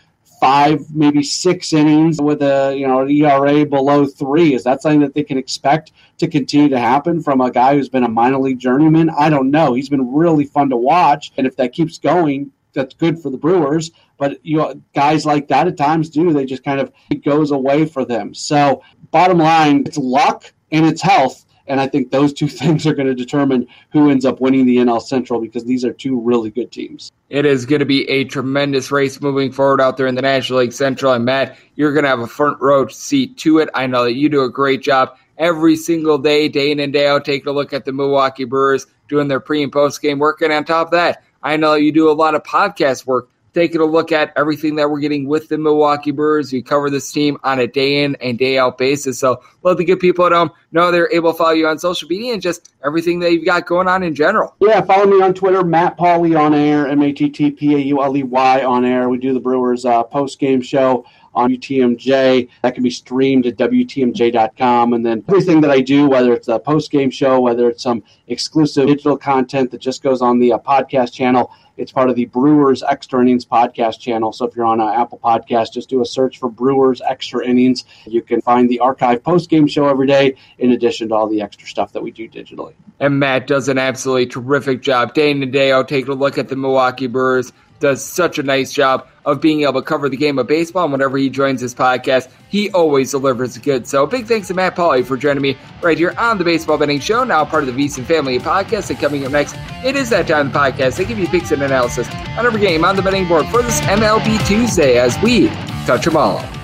[0.41, 4.55] five, maybe six innings with a, you know, an ERA below three?
[4.55, 7.89] Is that something that they can expect to continue to happen from a guy who's
[7.89, 9.11] been a minor league journeyman?
[9.11, 9.75] I don't know.
[9.75, 11.33] He's been really fun to watch.
[11.37, 13.91] And if that keeps going, that's good for the Brewers.
[14.19, 16.33] But you know, guys like that at times do.
[16.33, 18.35] They just kind of it goes away for them.
[18.35, 21.45] So bottom line, it's luck and it's health.
[21.67, 24.77] And I think those two things are going to determine who ends up winning the
[24.77, 27.11] NL Central because these are two really good teams.
[27.31, 30.61] It is going to be a tremendous race moving forward out there in the National
[30.61, 31.13] League Central.
[31.13, 33.69] And Matt, you're going to have a front row seat to it.
[33.75, 37.07] I know that you do a great job every single day, day in and day
[37.07, 40.43] out, taking a look at the Milwaukee Brewers, doing their pre and post game work.
[40.43, 43.83] And on top of that, I know you do a lot of podcast work, taking
[43.83, 46.51] a look at everything that we're getting with the Milwaukee Brewers.
[46.51, 49.19] We cover this team on a day in and day out basis.
[49.19, 52.09] So let the good people at home know they're able to follow you on social
[52.09, 54.57] media and just everything that you've got going on in general.
[54.59, 57.79] Yeah, follow me on Twitter, Matt Pauley on air, M A T T P A
[57.79, 59.11] U L E Y on air.
[59.11, 61.05] We do the Brewers uh, post game show
[61.35, 62.49] on UTMJ.
[62.63, 64.93] That can be streamed at WTMJ.com.
[64.93, 68.03] And then everything that I do, whether it's a post game show, whether it's some
[68.29, 72.27] exclusive digital content that just goes on the uh, podcast channel, it's part of the
[72.27, 74.33] Brewers Extra Innings podcast channel.
[74.33, 77.85] So if you're on an Apple Podcast, just do a search for Brewers Extra Innings.
[78.07, 81.43] You can find the archive post game show every day, in addition to all the
[81.43, 82.75] extra stuff that we do digitally.
[83.01, 86.39] And Matt does an absolutely terrific job day in and day out taking a look
[86.39, 90.17] at the Milwaukee Brewers does such a nice job of being able to cover the
[90.17, 90.85] game of baseball.
[90.85, 93.87] And whenever he joins this podcast, he always delivers good.
[93.87, 97.01] So big thanks to Matt Pauley for joining me right here on the Baseball Betting
[97.01, 98.91] Show, now part of the VSiN Family Podcast.
[98.91, 100.97] And coming up next, it is that time of the podcast.
[100.97, 102.09] They give you picks and analysis
[102.39, 105.49] on every game on the betting board for this MLB Tuesday as we
[105.87, 106.64] touch them all.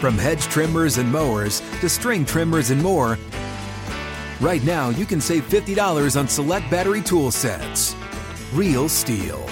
[0.00, 3.18] From hedge trimmers and mowers to string trimmers and more,
[4.40, 7.94] right now you can save $50 on select battery tool sets.
[8.54, 9.42] Real STIHL.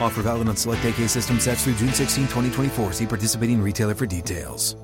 [0.00, 2.92] Offer valid on select AK system sets through June 16, 2024.
[2.92, 4.74] See participating retailer for details.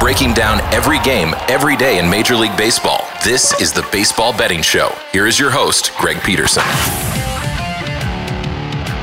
[0.00, 3.05] Breaking down every game, every day in Major League Baseball.
[3.24, 4.94] This is the Baseball Betting Show.
[5.10, 6.62] Here is your host, Greg Peterson.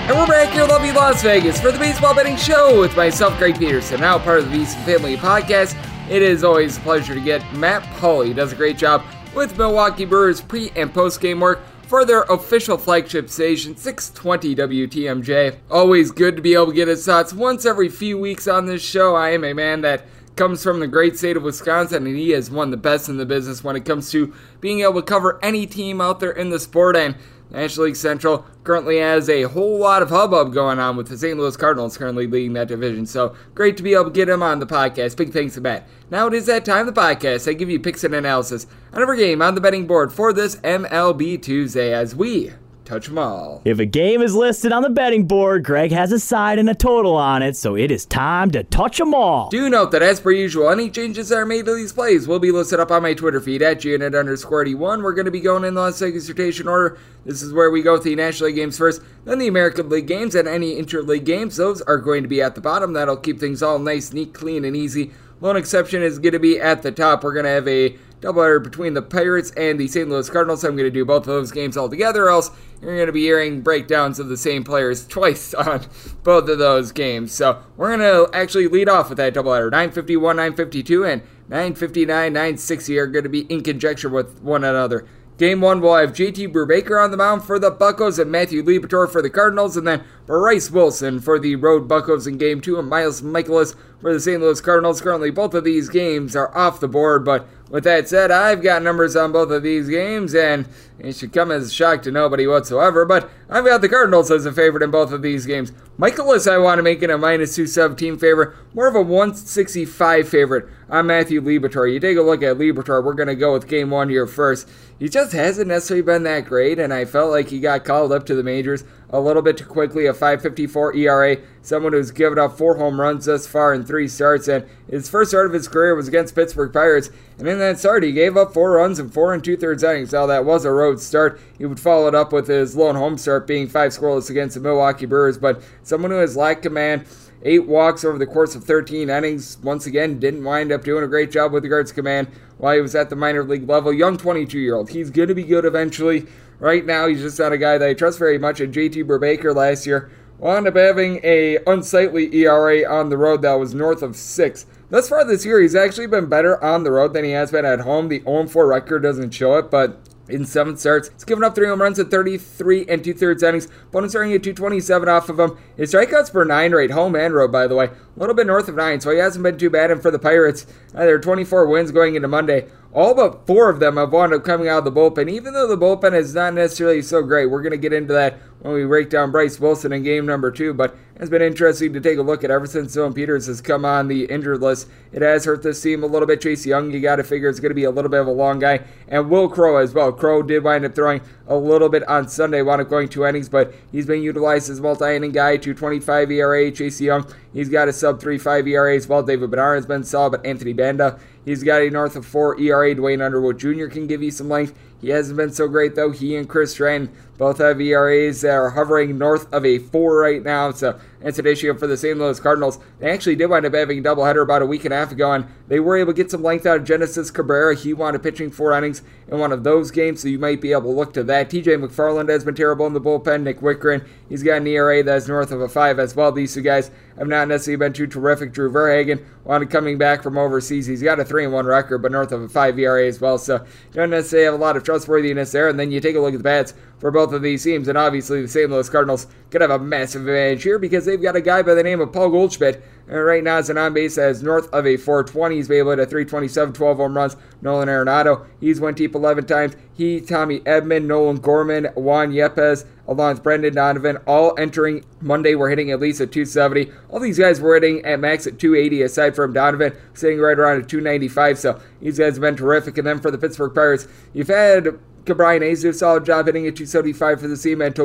[0.05, 3.37] And we're back here in lovely Las Vegas for the Baseball Betting Show with myself,
[3.37, 5.75] Greg Peterson, now part of the VSiN Family Podcast.
[6.09, 8.27] It is always a pleasure to get Matt Pauley.
[8.27, 9.03] He does a great job
[9.35, 14.55] with Milwaukee Brewers pre and post game work for their official flagship station, 620
[14.87, 15.57] WTMJ.
[15.69, 18.81] Always good to be able to get his thoughts once every few weeks on this
[18.81, 19.15] show.
[19.15, 20.05] I am a man that
[20.35, 23.17] comes from the great state of Wisconsin, and he is one of the best in
[23.17, 26.49] the business when it comes to being able to cover any team out there in
[26.49, 26.95] the sport.
[26.95, 27.15] And
[27.51, 31.37] National League Central currently has a whole lot of hubbub going on with the St.
[31.37, 33.05] Louis Cardinals currently leading that division.
[33.05, 35.17] So great to be able to get him on the podcast.
[35.17, 35.87] Big thanks to Matt.
[36.09, 37.47] Now it is that time of the podcast.
[37.47, 40.55] I give you picks and analysis on every game on the betting board for this
[40.57, 42.53] MLB Tuesday as we
[42.85, 43.61] touch them all.
[43.65, 46.75] If a game is listed on the betting board, Greg has a side and a
[46.75, 49.49] total on it, so it is time to touch them all.
[49.49, 52.39] Do note that as per usual, any changes that are made to these plays will
[52.39, 55.03] be listed up on my Twitter feed at GNet underscore 81.
[55.03, 56.97] We're going to be going in the Las Vegas rotation order.
[57.25, 60.07] This is where we go with the National League games first, then the American League
[60.07, 61.55] games, and any interleague games.
[61.55, 62.93] Those are going to be at the bottom.
[62.93, 65.11] That'll keep things all nice, neat, clean, and easy.
[65.41, 67.23] Lone exception is going to be at the top.
[67.23, 70.09] We're going to have a doubleheader between the Pirates and the St.
[70.09, 70.63] Louis Cardinals.
[70.63, 72.49] I'm going to do both of those games all together, else
[72.83, 75.85] you're going to be hearing breakdowns of the same players twice on
[76.23, 77.31] both of those games.
[77.31, 79.71] So we're going to actually lead off with that doubleheader.
[79.71, 85.07] 951, 952, and 959, 960 are going to be in conjecture with one another.
[85.37, 89.11] Game one will have JT Brubaker on the mound for the Buckos and Matthew Liberatore
[89.11, 92.87] for the Cardinals, and then Bryce Wilson for the Road Buckos in game two, and
[92.87, 94.39] Miles Mikolas for the St.
[94.39, 95.01] Louis Cardinals.
[95.01, 98.83] Currently, both of these games are off the board, but with that said, I've got
[98.83, 100.67] numbers on both of these games, and
[100.99, 103.03] it should come as a shock to nobody whatsoever.
[103.03, 105.71] But I've got the Cardinals as a favorite in both of these games.
[105.97, 110.67] Mikolas, I want to make it a minus 217 favorite, more of a 165 favorite
[110.87, 111.91] on Matthew Liberatore.
[111.91, 114.69] You take a look at Liberatore, we're going to go with game one here first.
[114.99, 118.27] He just hasn't necessarily been that great, and I felt like he got called up
[118.27, 120.07] to the majors a little bit too quickly.
[120.07, 124.47] A 5.54 ERA, someone who's given up four home runs thus far in three starts,
[124.47, 127.11] and his first start of his career was against Pittsburgh Pirates.
[127.37, 130.11] And in that start, he gave up four runs in four and two thirds innings.
[130.11, 131.39] Now that was a road start.
[131.57, 134.61] He would follow it up with his lone home start, being five scoreless against the
[134.61, 135.37] Milwaukee Brewers.
[135.37, 137.05] But someone who has lacked command.
[137.45, 139.57] Eight walks over the course of 13 innings.
[139.61, 142.79] Once again, didn't wind up doing a great job with regards to command while he
[142.79, 143.91] was at the minor league level.
[143.91, 144.89] Young 22 year old.
[144.89, 146.25] He's going to be good eventually.
[146.63, 148.61] Right now, he's just not a guy that I trust very much.
[148.61, 153.55] And JT Brubaker last year wound up having a unsightly ERA on the road that
[153.55, 154.65] was north of six.
[154.89, 157.65] Thus far this year, he's actually been better on the road than he has been
[157.65, 158.07] at home.
[158.07, 159.99] The 0-4 record doesn't show it, but
[160.29, 161.09] in seven starts.
[161.09, 163.67] He's given up three home runs at 33 and two thirds innings.
[163.89, 165.57] Opponents starting at 227 off of him.
[165.75, 168.69] His strikeouts per nine rate, home and road, by the way, a little bit north
[168.69, 169.91] of nine, so he hasn't been too bad.
[169.91, 172.69] And for the Pirates, uh, there are 24 wins going into Monday.
[172.93, 175.67] All but four of them have wound up coming out of the bullpen, even though
[175.67, 177.47] the bullpen is not necessarily so great.
[177.47, 180.51] We're going to get into that when we break down Bryce Wilson in game number
[180.51, 180.75] two.
[180.75, 183.83] But it's been interesting to take a look at ever since Dillon Peters has come
[183.83, 184.89] on the injured list.
[185.11, 186.41] It has hurt this team a little bit.
[186.41, 188.27] Chase De Jong, you got to figure, is going to be a little bit of
[188.27, 188.81] a long guy.
[189.07, 190.11] And Will Crowe as well.
[190.11, 193.49] Crowe did wind up throwing a little bit on Sunday, wound up going two innings,
[193.49, 196.71] but he's been utilized as a multi inning guy, 225 ERA.
[196.71, 199.23] Chase De Jong, he's got a sub 3.5 ERA as well.
[199.23, 202.95] David Bednar has been solid, but Anthony Banda, he's got a north of 4 ERA.
[202.95, 203.87] Duane Underwood Jr.
[203.87, 204.77] can give you some length.
[205.01, 206.11] He hasn't been so great though.
[206.11, 210.41] He and Chris Stratton both have ERAs that are hovering north of a four right
[210.41, 210.71] now.
[210.71, 212.17] So it's an issue for the St.
[212.17, 212.79] Louis Cardinals.
[212.99, 215.31] They actually did wind up having a doubleheader about a week and a half ago,
[215.31, 217.75] and they were able to get some length out of Genesis Cabrera.
[217.75, 220.73] He wound up pitching four innings in one of those games, so you might be
[220.73, 221.49] able to look to that.
[221.49, 223.43] TJ McFarland has been terrible in the bullpen.
[223.43, 226.31] Nick Wittgren, he's got an ERA that's north of a five as well.
[226.31, 228.51] These two guys have not necessarily been too terrific.
[228.51, 230.85] Drew Verhagen wanted coming back from overseas.
[230.85, 233.37] He's got a 3 and 1 record, but north of a 5 ERA as well.
[233.37, 235.69] So you don't necessarily have a lot of trustworthiness there.
[235.69, 237.89] And then you take a look at the bats for both of these teams.
[237.89, 238.71] And obviously, the St.
[238.71, 241.83] Louis Cardinals could have a massive advantage here because they've got a guy by the
[241.83, 242.81] name of Paul Goldschmidt.
[243.09, 245.57] And right now, it's an on base as north of a 420.
[245.57, 247.35] He's able to 327, 12 home runs.
[247.61, 249.75] Nolan Arenado, he's went deep 11 times.
[249.93, 255.55] He, Tommy Edman, Nolan Gorman, Juan Yepez, along with Brendan Donovan, all entering Monday.
[255.55, 256.89] We're hitting at least at 270.
[257.09, 260.81] All these guys were hitting at max at 280, aside from Donovan sitting right around
[260.81, 261.59] at 295.
[261.59, 262.97] So these guys have been terrific.
[262.97, 266.67] And then for the Pittsburgh Pirates, you've had Ke'Bryan Hayes do a solid job hitting
[266.67, 267.95] at 275 for the team, and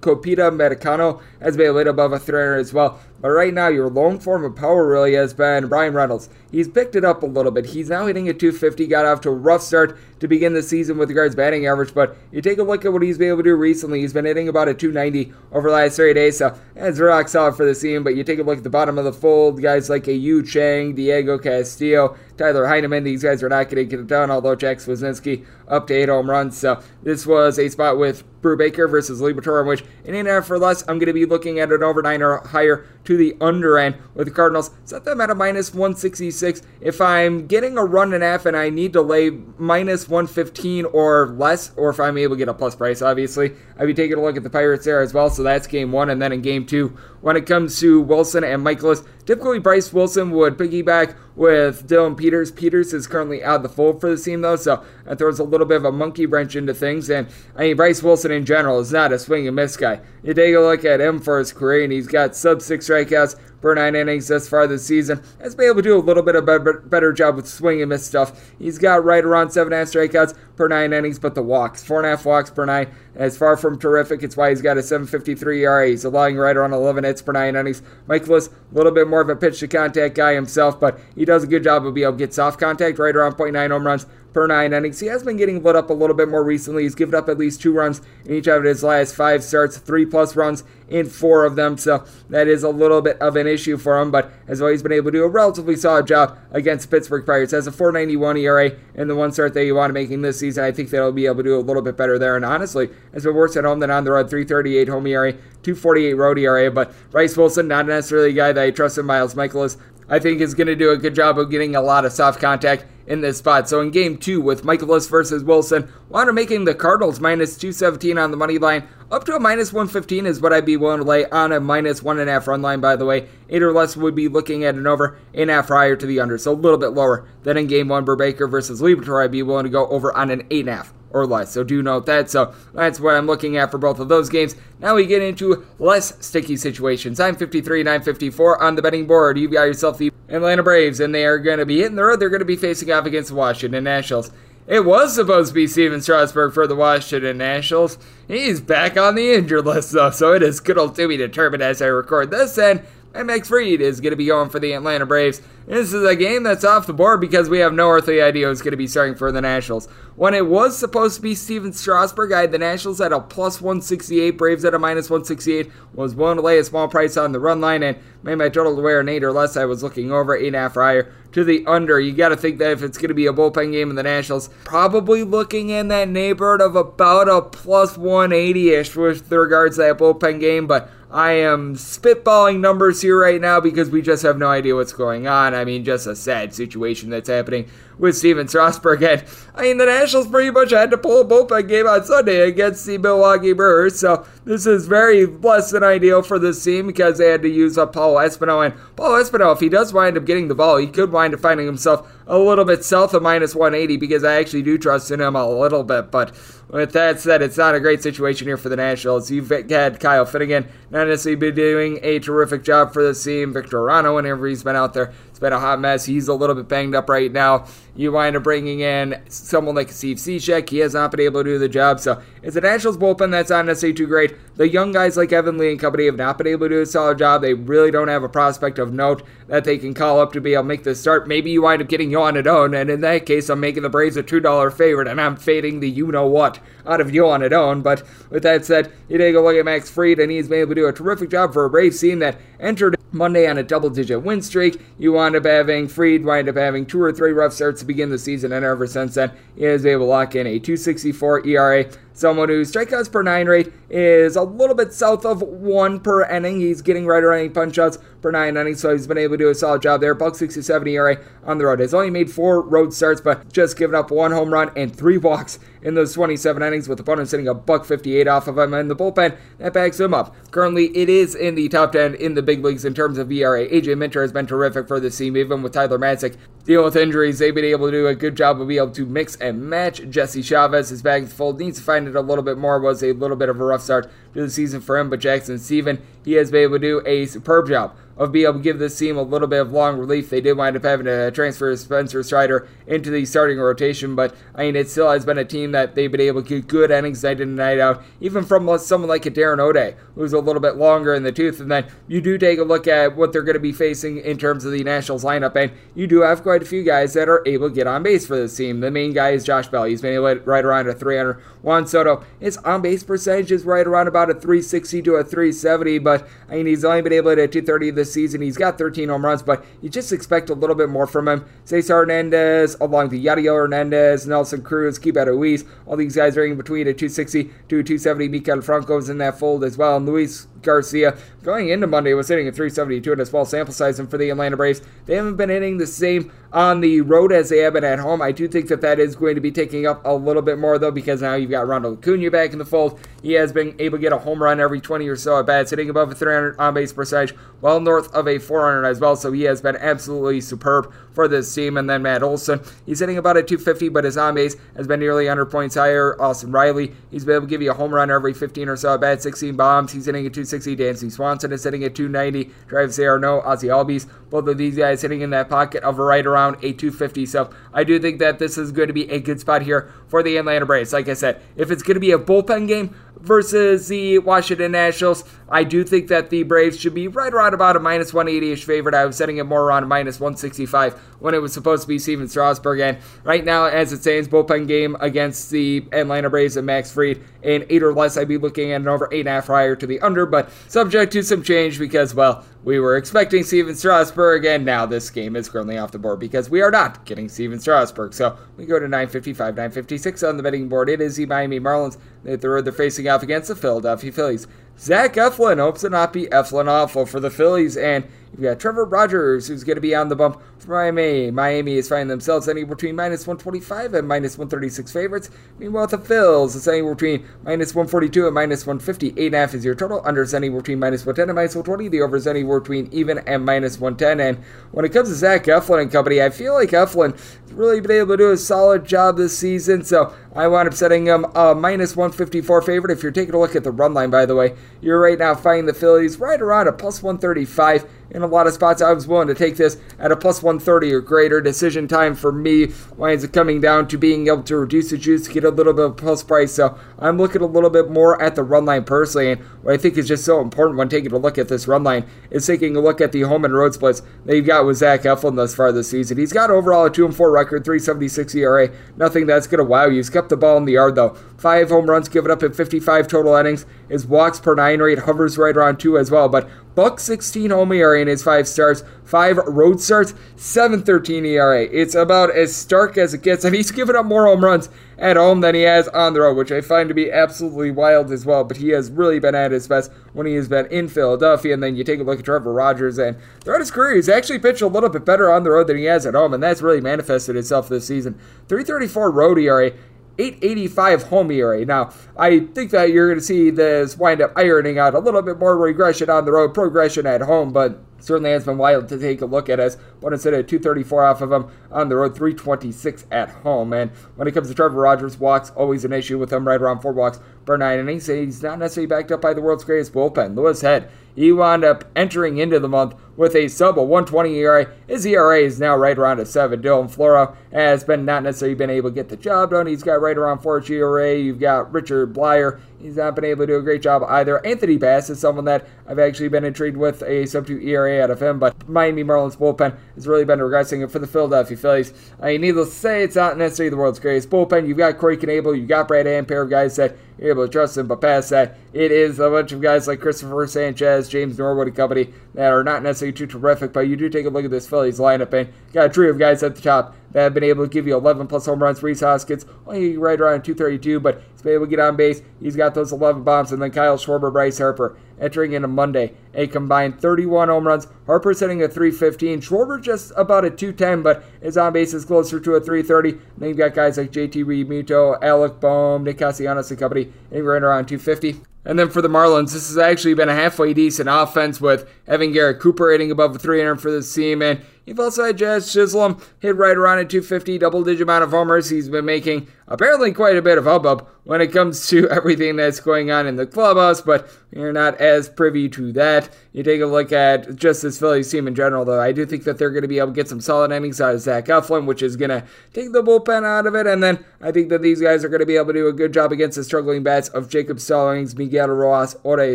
[0.00, 3.00] Copita Americano has been a little above a 300 as well.
[3.20, 6.28] But right now, your lone form of power really has been Bryan Reynolds.
[6.52, 7.66] He's picked it up a little bit.
[7.66, 10.98] He's now hitting at 250, got off to a rough start to begin the season
[10.98, 13.42] with regards batting average, but you take a look at what he's been able to
[13.42, 14.00] do recently.
[14.00, 17.56] He's been hitting about a 290 over the last three days, so that's rock solid
[17.56, 18.02] for the team.
[18.02, 20.42] But you take a look at the bottom of the fold, guys like a Yu
[20.42, 24.54] Chang, Diego Castillo, Tyler Heineman, these guys are not going to get it done, although
[24.54, 26.56] Jack Suwinski up to eight home runs.
[26.56, 30.58] So this was a spot with Brubaker versus Liberatore, in which in an hour for
[30.58, 33.78] less, I'm going to be looking at an over nine or higher to the under
[33.78, 34.70] end with the Cardinals.
[34.84, 36.60] Set them at a minus 166.
[36.82, 40.84] If I'm getting a run and a half and I need to lay minus 115
[40.84, 44.18] or less, or if I'm able to get a plus price, obviously, I'll be taking
[44.18, 45.30] a look at the Pirates there as well.
[45.30, 46.10] So that's game one.
[46.10, 49.06] And then in game two, when it comes to Wilson and Mikolas.
[49.26, 52.50] typically Bryce Wilson would piggyback with Dillon Peters.
[52.50, 55.44] Peters is currently out of the fold for the team, though, so that throws a
[55.44, 57.08] little bit of a monkey wrench into things.
[57.10, 60.00] And I mean, Bryce Wilson in general is not a swing and miss guy.
[60.22, 63.36] You take a look at him for his career, and he's got sub six strikeouts
[63.60, 65.22] per nine innings thus far this season.
[65.40, 67.88] Has been able to do a little bit of a better job with swing and
[67.88, 68.52] miss stuff.
[68.58, 71.82] He's got right around seven and a half strikeouts per nine innings, but the walks,
[71.84, 74.22] four and a half walks per nine, is far from terrific.
[74.22, 75.88] It's why he's got a 7.53 ERA.
[75.88, 77.82] He's allowing right around 11 hits per nine innings.
[78.08, 81.44] Mikolas, a little bit more of a pitch to contact guy himself, but he does
[81.44, 84.06] a good job of being able to get soft contact right around 0.9 home runs
[84.32, 85.00] per nine innings.
[85.00, 86.82] He has been getting lit up a little bit more recently.
[86.82, 90.04] He's given up at least two runs in each of his last five starts, three
[90.04, 91.76] plus runs in four of them.
[91.76, 94.82] So that is a little bit of an issue for him, but as well, he's
[94.82, 97.52] been able to do a relatively solid job against Pittsburgh Pirates.
[97.52, 100.64] Has a 491 ERA in the one start that you want to making this season.
[100.64, 102.36] I think they'll be able to do a little bit better there.
[102.36, 104.30] And honestly, has been worse at home than on the road.
[104.30, 106.70] 338 home ERA, 248 road ERA.
[106.70, 109.76] But Bryce Wilson, not necessarily a guy that I trust in Miles Mikolas.
[110.08, 112.40] I think is going to do a good job of getting a lot of soft
[112.40, 113.68] contact in this spot.
[113.68, 118.30] So in game two with Mikolas versus Wilson, Water making the Cardinals minus 217 on
[118.30, 118.86] the money line.
[119.10, 122.02] Up to a minus 115 is what I'd be willing to lay on a minus
[122.02, 123.26] one and a half run line, by the way.
[123.48, 126.20] Eight or less would be looking at an over, and a half higher to the
[126.20, 126.36] under.
[126.36, 128.04] So a little bit lower than in game one.
[128.04, 130.92] Brubaker versus Liberatore, I'd be willing to go over on an eight and a half
[131.10, 131.50] or less.
[131.50, 132.28] So do note that.
[132.28, 134.56] So that's what I'm looking at for both of those games.
[134.78, 137.18] Now we get into less sticky situations.
[137.18, 139.38] I'm 53, 954 on the betting board.
[139.38, 142.20] You've got yourself the Atlanta Braves, and they are going to be hitting the road.
[142.20, 144.30] They're going to be facing off against the Washington Nationals.
[144.68, 147.96] It was supposed to be Stephen Strasburg for the Washington Nationals.
[148.28, 151.62] He's back on the injured list, though, so it is good old to be determined
[151.62, 152.58] as I record this.
[152.58, 152.82] And
[153.14, 155.40] Max Fried is going to be going for the Atlanta Braves.
[155.66, 158.62] This is a game that's off the board because we have no earthly idea who's
[158.62, 159.86] going to be starting for the Nationals.
[160.16, 163.60] When it was supposed to be Stephen Strasburg, I had the Nationals at a plus
[163.60, 165.70] 168, Braves at a minus 168.
[165.94, 168.76] Was willing to lay a small price on the run line and made my total
[168.76, 169.56] to wear an 8 or less.
[169.56, 172.00] I was looking over 8.5 higher to the under.
[172.00, 174.02] You got to think that if it's going to be a bullpen game in the
[174.02, 179.82] Nationals, probably looking in that neighborhood of about a plus 180 ish with regards to
[179.82, 180.66] that bullpen game.
[180.66, 184.92] But I am spitballing numbers here right now because we just have no idea what's
[184.92, 185.54] going on.
[185.54, 187.68] I mean, just a sad situation that's happening
[187.98, 189.02] with Stephen Strasburg.
[189.02, 189.24] And
[189.54, 192.86] I mean, the Nationals pretty much had to pull a bullpen game on Sunday against
[192.86, 193.98] the Milwaukee Brewers.
[193.98, 197.76] So this is very less than ideal for this team because they had to use
[197.76, 198.64] up Paul Espino.
[198.64, 201.40] And Paul Espino, if he does wind up getting the ball, he could wind up
[201.40, 205.20] finding himself a little bit south of minus 180 because I actually do trust in
[205.20, 206.10] him a little bit.
[206.10, 206.34] But
[206.68, 209.30] with that said, it's not a great situation here for the Nationals.
[209.30, 213.54] You've had Kyle Finnegan not necessarily been doing a terrific job for the team.
[213.54, 216.04] Victor Arano, whenever he's been out there, it's been a hot mess.
[216.04, 217.66] He's a little bit banged up right now.
[217.98, 220.70] You wind up bringing in someone like Steve Cishek.
[220.70, 221.98] He has not been able to do the job.
[221.98, 224.36] So it's a Nationals bullpen that's not necessarily too great.
[224.54, 226.86] The young guys like Evan Lee and company have not been able to do a
[226.86, 227.42] solid job.
[227.42, 230.54] They really don't have a prospect of note that they can call up to be
[230.54, 231.26] able to make the start.
[231.26, 234.16] Maybe you wind up getting Joan Adon, and in that case, I'm making the Braves
[234.16, 237.82] a $2 favorite, and I'm fading the you know what out of Joan Adon.
[237.82, 240.76] But with that said, you take a look at Max Fried, and he's been able
[240.76, 243.90] to do a terrific job for a Braves team that entered Monday on a double
[243.90, 244.80] digit win streak.
[244.98, 248.18] You wind up having Fried wind up having two or three rough starts begin the
[248.18, 251.90] season, and ever since then, he been able to lock in a 264 ERA.
[252.18, 256.58] Someone whose strikeouts per nine rate is a little bit south of one per inning.
[256.58, 259.44] He's getting right around eight punch outs per nine innings, so he's been able to
[259.44, 260.16] do a solid job there.
[260.16, 261.78] Buck 67 ERA on the road.
[261.78, 265.16] Has only made four road starts, but just given up one home run and three
[265.16, 268.74] walks in those 27 innings, with the opponents hitting a buck 58 off of him.
[268.74, 270.34] And the bullpen that backs him up.
[270.50, 273.64] Currently, it is in the top 10 in the big leagues in terms of ERA.
[273.68, 277.38] AJ Minter has been terrific for the team, even with Tyler Matzek dealing with injuries.
[277.38, 280.02] They've been able to do a good job of being able to mix and match.
[280.10, 281.58] Jesse Chavez is back in the fold.
[281.58, 282.78] Needs to find a little bit more.
[282.80, 285.58] Was a little bit of a rough start to the season for him, but Jackson
[285.58, 288.78] Steven, he has been able to do a superb job of being able to give
[288.78, 290.28] this team a little bit of long relief.
[290.28, 294.64] They did wind up having to transfer Spencer Strider into the starting rotation, but I
[294.64, 297.22] mean, it still has been a team that they've been able to get good innings
[297.22, 300.60] night in and night out, even from someone like a Darren O'Day, who's a little
[300.60, 301.60] bit longer in the tooth.
[301.60, 304.36] And then you do take a look at what they're going to be facing in
[304.36, 307.42] terms of the Nationals lineup, and you do have quite a few guys that are
[307.46, 308.80] able to get on base for this team.
[308.80, 309.84] The main guy is Josh Bell.
[309.84, 311.40] He's been able to right around a 300.
[311.62, 315.98] Juan Soto, his on base percentage is right around about a 360 to a 370,
[315.98, 316.17] but
[316.48, 318.40] I mean, he's only been able to hit 230 this season.
[318.40, 321.44] He's got 13 home runs, but you just expect a little bit more from him.
[321.64, 326.56] Cesar Hernandez, along to Yadiel Hernandez, Nelson Cruz, Keibert Ruiz, all these guys are in
[326.56, 328.28] between a 260 to 270.
[328.28, 332.48] Maikel Franco's in that fold as well, and Luis Garcia going into Monday was hitting
[332.48, 335.50] a 372 in a small sample size, and for the Atlanta Braves, they haven't been
[335.50, 338.22] hitting the same on the road as they have been at home.
[338.22, 340.78] I do think that that is going to be taking up a little bit more
[340.78, 342.98] though, because now you've got Ronald Acuna back in the fold.
[343.22, 345.70] He has been able to get a home run every 20 or so at bats,
[345.70, 349.16] hitting above a 300 on base percentage, well north of a 400 as well.
[349.16, 351.76] So he has been absolutely superb for this team.
[351.76, 355.00] And then Matt Olson, he's hitting about a 250, but his on base has been
[355.00, 356.20] nearly 100 points higher.
[356.20, 358.94] Austin Riley, he's been able to give you a home run every 15 or so
[358.94, 359.92] at bats, 16 bombs.
[359.92, 360.76] He's hitting a 260.
[360.76, 362.50] Dansby Swanson is hitting at 290.
[362.68, 366.37] Travis d'Arnaud, Ozzy Albies, both of these guys hitting in that pocket of right around
[366.62, 367.26] a 250.
[367.26, 370.22] So I do think that this is going to be a good spot here for
[370.22, 370.92] the Atlanta Braves.
[370.92, 375.24] Like I said, if it's going to be a bullpen game, versus the Washington Nationals.
[375.48, 378.64] I do think that the Braves should be right around about a minus 180 ish
[378.64, 378.94] favorite.
[378.94, 382.28] I was setting it more around minus 165 when it was supposed to be Stephen
[382.28, 382.80] Strasburg.
[382.80, 387.22] And right now, as it stands, bullpen game against the Atlanta Braves and Max Fried.
[387.42, 389.76] In eight or less, I'd be looking at an over eight and a half prior
[389.76, 394.44] to the under, but subject to some change because, well, we were expecting Stephen Strasburg,
[394.44, 397.58] and now this game is currently off the board because we are not getting Stephen
[397.58, 398.12] Strasburg.
[398.12, 400.90] So we go to 955, 956 on the betting board.
[400.90, 401.96] It is the Miami Marlins.
[402.24, 404.46] They're, facing off against the Philadelphia Phillies.
[404.78, 408.84] Zach Eflin hopes to not be Eflin awful for the Phillies, and you've got Trevor
[408.84, 411.30] Rogers, who's going to be on the bump for Miami.
[411.30, 415.30] Miami is finding themselves anywhere between minus 125 and minus 136 favorites.
[415.58, 419.12] Meanwhile, the Phils is anywhere between minus 142 and minus 150.
[419.12, 420.02] 8.5 is your total.
[420.04, 421.88] Under is anywhere between minus 110 and minus 120.
[421.88, 424.20] The over is anywhere between even and minus 110.
[424.20, 427.80] And when it comes to Zach Eflin and company, I feel like Eflin has really
[427.80, 429.84] been able to do a solid job this season.
[429.84, 432.92] So I wound up setting him a minus 154 favorite.
[432.92, 435.34] If you're taking a look at the run line, by the way, you're right now
[435.34, 437.86] finding the Phillies right around a plus 135.
[438.10, 440.92] In a lot of spots, I was willing to take this at a plus 130
[440.94, 441.42] or greater.
[441.42, 445.28] Decision time for me winds up coming down to being able to reduce the juice
[445.28, 446.52] get a little bit of plus price.
[446.52, 449.32] So I'm looking a little bit more at the run line personally.
[449.32, 451.84] And what I think is just so important when taking a look at this run
[451.84, 454.78] line is taking a look at the home and road splits that you've got with
[454.78, 456.16] Zach Eflin thus far this season.
[456.16, 458.70] He's got overall a 2 and 4 record, 376 ERA.
[458.96, 459.96] Nothing that's going to wow you.
[459.96, 461.10] He's kept the ball in the yard though.
[461.36, 463.66] Five home runs given up in 55 total innings.
[463.88, 466.28] His walks per nine rate hovers right around two as well.
[466.28, 466.48] But
[466.78, 471.64] buck 16 home ERA in his five starts, five road starts, 7.13 ERA.
[471.64, 475.16] It's about as stark as it gets, and he's given up more home runs at
[475.16, 478.24] home than he has on the road, which I find to be absolutely wild as
[478.24, 478.44] well.
[478.44, 481.52] But he has really been at his best when he has been in Philadelphia.
[481.52, 484.38] And then you take a look at Trevor Rogers, and throughout his career, he's actually
[484.38, 486.62] pitched a little bit better on the road than he has at home, and that's
[486.62, 488.14] really manifested itself this season.
[488.46, 489.72] 334 road ERA.
[490.18, 491.64] 885 home ERA.
[491.64, 495.22] Now, I think that you're going to see this wind up ironing out a little
[495.22, 498.98] bit more regression on the road, progression at home, but certainly has been wild to
[498.98, 502.14] take a look at as one instead of 234 off of him on the road,
[502.14, 503.72] 326 at home.
[503.72, 506.80] And when it comes to Trevor Rogers, walks always an issue with him, right around
[506.80, 508.06] four walks per nine innings.
[508.06, 510.36] He's not necessarily backed up by the world's greatest bullpen.
[510.36, 514.70] Louis Head, he wound up entering into the month with a sub of 120 ERA.
[514.86, 516.62] His ERA is now right around a 7.
[516.62, 519.66] Dylan Floro has been not necessarily been able to get the job done.
[519.66, 521.16] He's got right around 4 ERA.
[521.16, 522.60] You've got Richard Bleier.
[522.80, 524.44] He's not been able to do a great job either.
[524.46, 528.10] Anthony Bass is someone that I've actually been intrigued with a sub 2 ERA out
[528.10, 531.92] of him, but Miami Marlins bullpen has really been regressing for the Philadelphia Phillies.
[532.20, 534.68] I mean, needless to say, it's not necessarily the world's greatest bullpen.
[534.68, 537.86] You've got Corey Knebel, you've got Brad Ampere, guys that you're able to trust him,
[537.86, 541.76] but past that, it is a bunch of guys like Christopher Sanchez, James Norwood, and
[541.76, 544.68] company that are not necessarily too terrific, but you do take a look at this
[544.68, 547.64] Phillies lineup, and got a trio of guys at the top that have been able
[547.64, 548.82] to give you 11 plus home runs.
[548.82, 552.22] Rhys Hoskins, only right around 232, but he's been able to get on base.
[552.40, 553.50] He's got those 11 bombs.
[553.52, 557.86] And then Kyle Schwarber, Bryce Harper entering into Monday, a combined 31 home runs.
[558.06, 559.40] Harper sitting at 315.
[559.40, 563.10] Schwarber just about a 210, but his on base is closer to a 330.
[563.10, 567.46] And then you've got guys like JT Realmuto, Alec Bohm, Nick Castellanos and company, and
[567.46, 568.40] right around 250.
[568.64, 572.32] And then for the Marlins, this has actually been a halfway decent offense with Evan
[572.32, 574.42] Garrett Cooper hitting above 300 for this team.
[574.42, 578.30] And you've also had Jazz Chisholm hit right around a 250, double digit amount of
[578.30, 578.70] homers.
[578.70, 582.80] He's been making apparently quite a bit of hubbub when it comes to everything that's
[582.80, 586.30] going on in the clubhouse, but you're not as privy to that.
[586.52, 589.00] You take a look at just this Phillies team in general, though.
[589.00, 591.14] I do think that they're going to be able to get some solid innings out
[591.14, 593.86] of Zach Eflin, which is going to take the bullpen out of it.
[593.86, 595.92] And then I think that these guys are going to be able to do a
[595.92, 599.54] good job against the struggling bats of Jacob Stallings, Miguel Rojas, Ore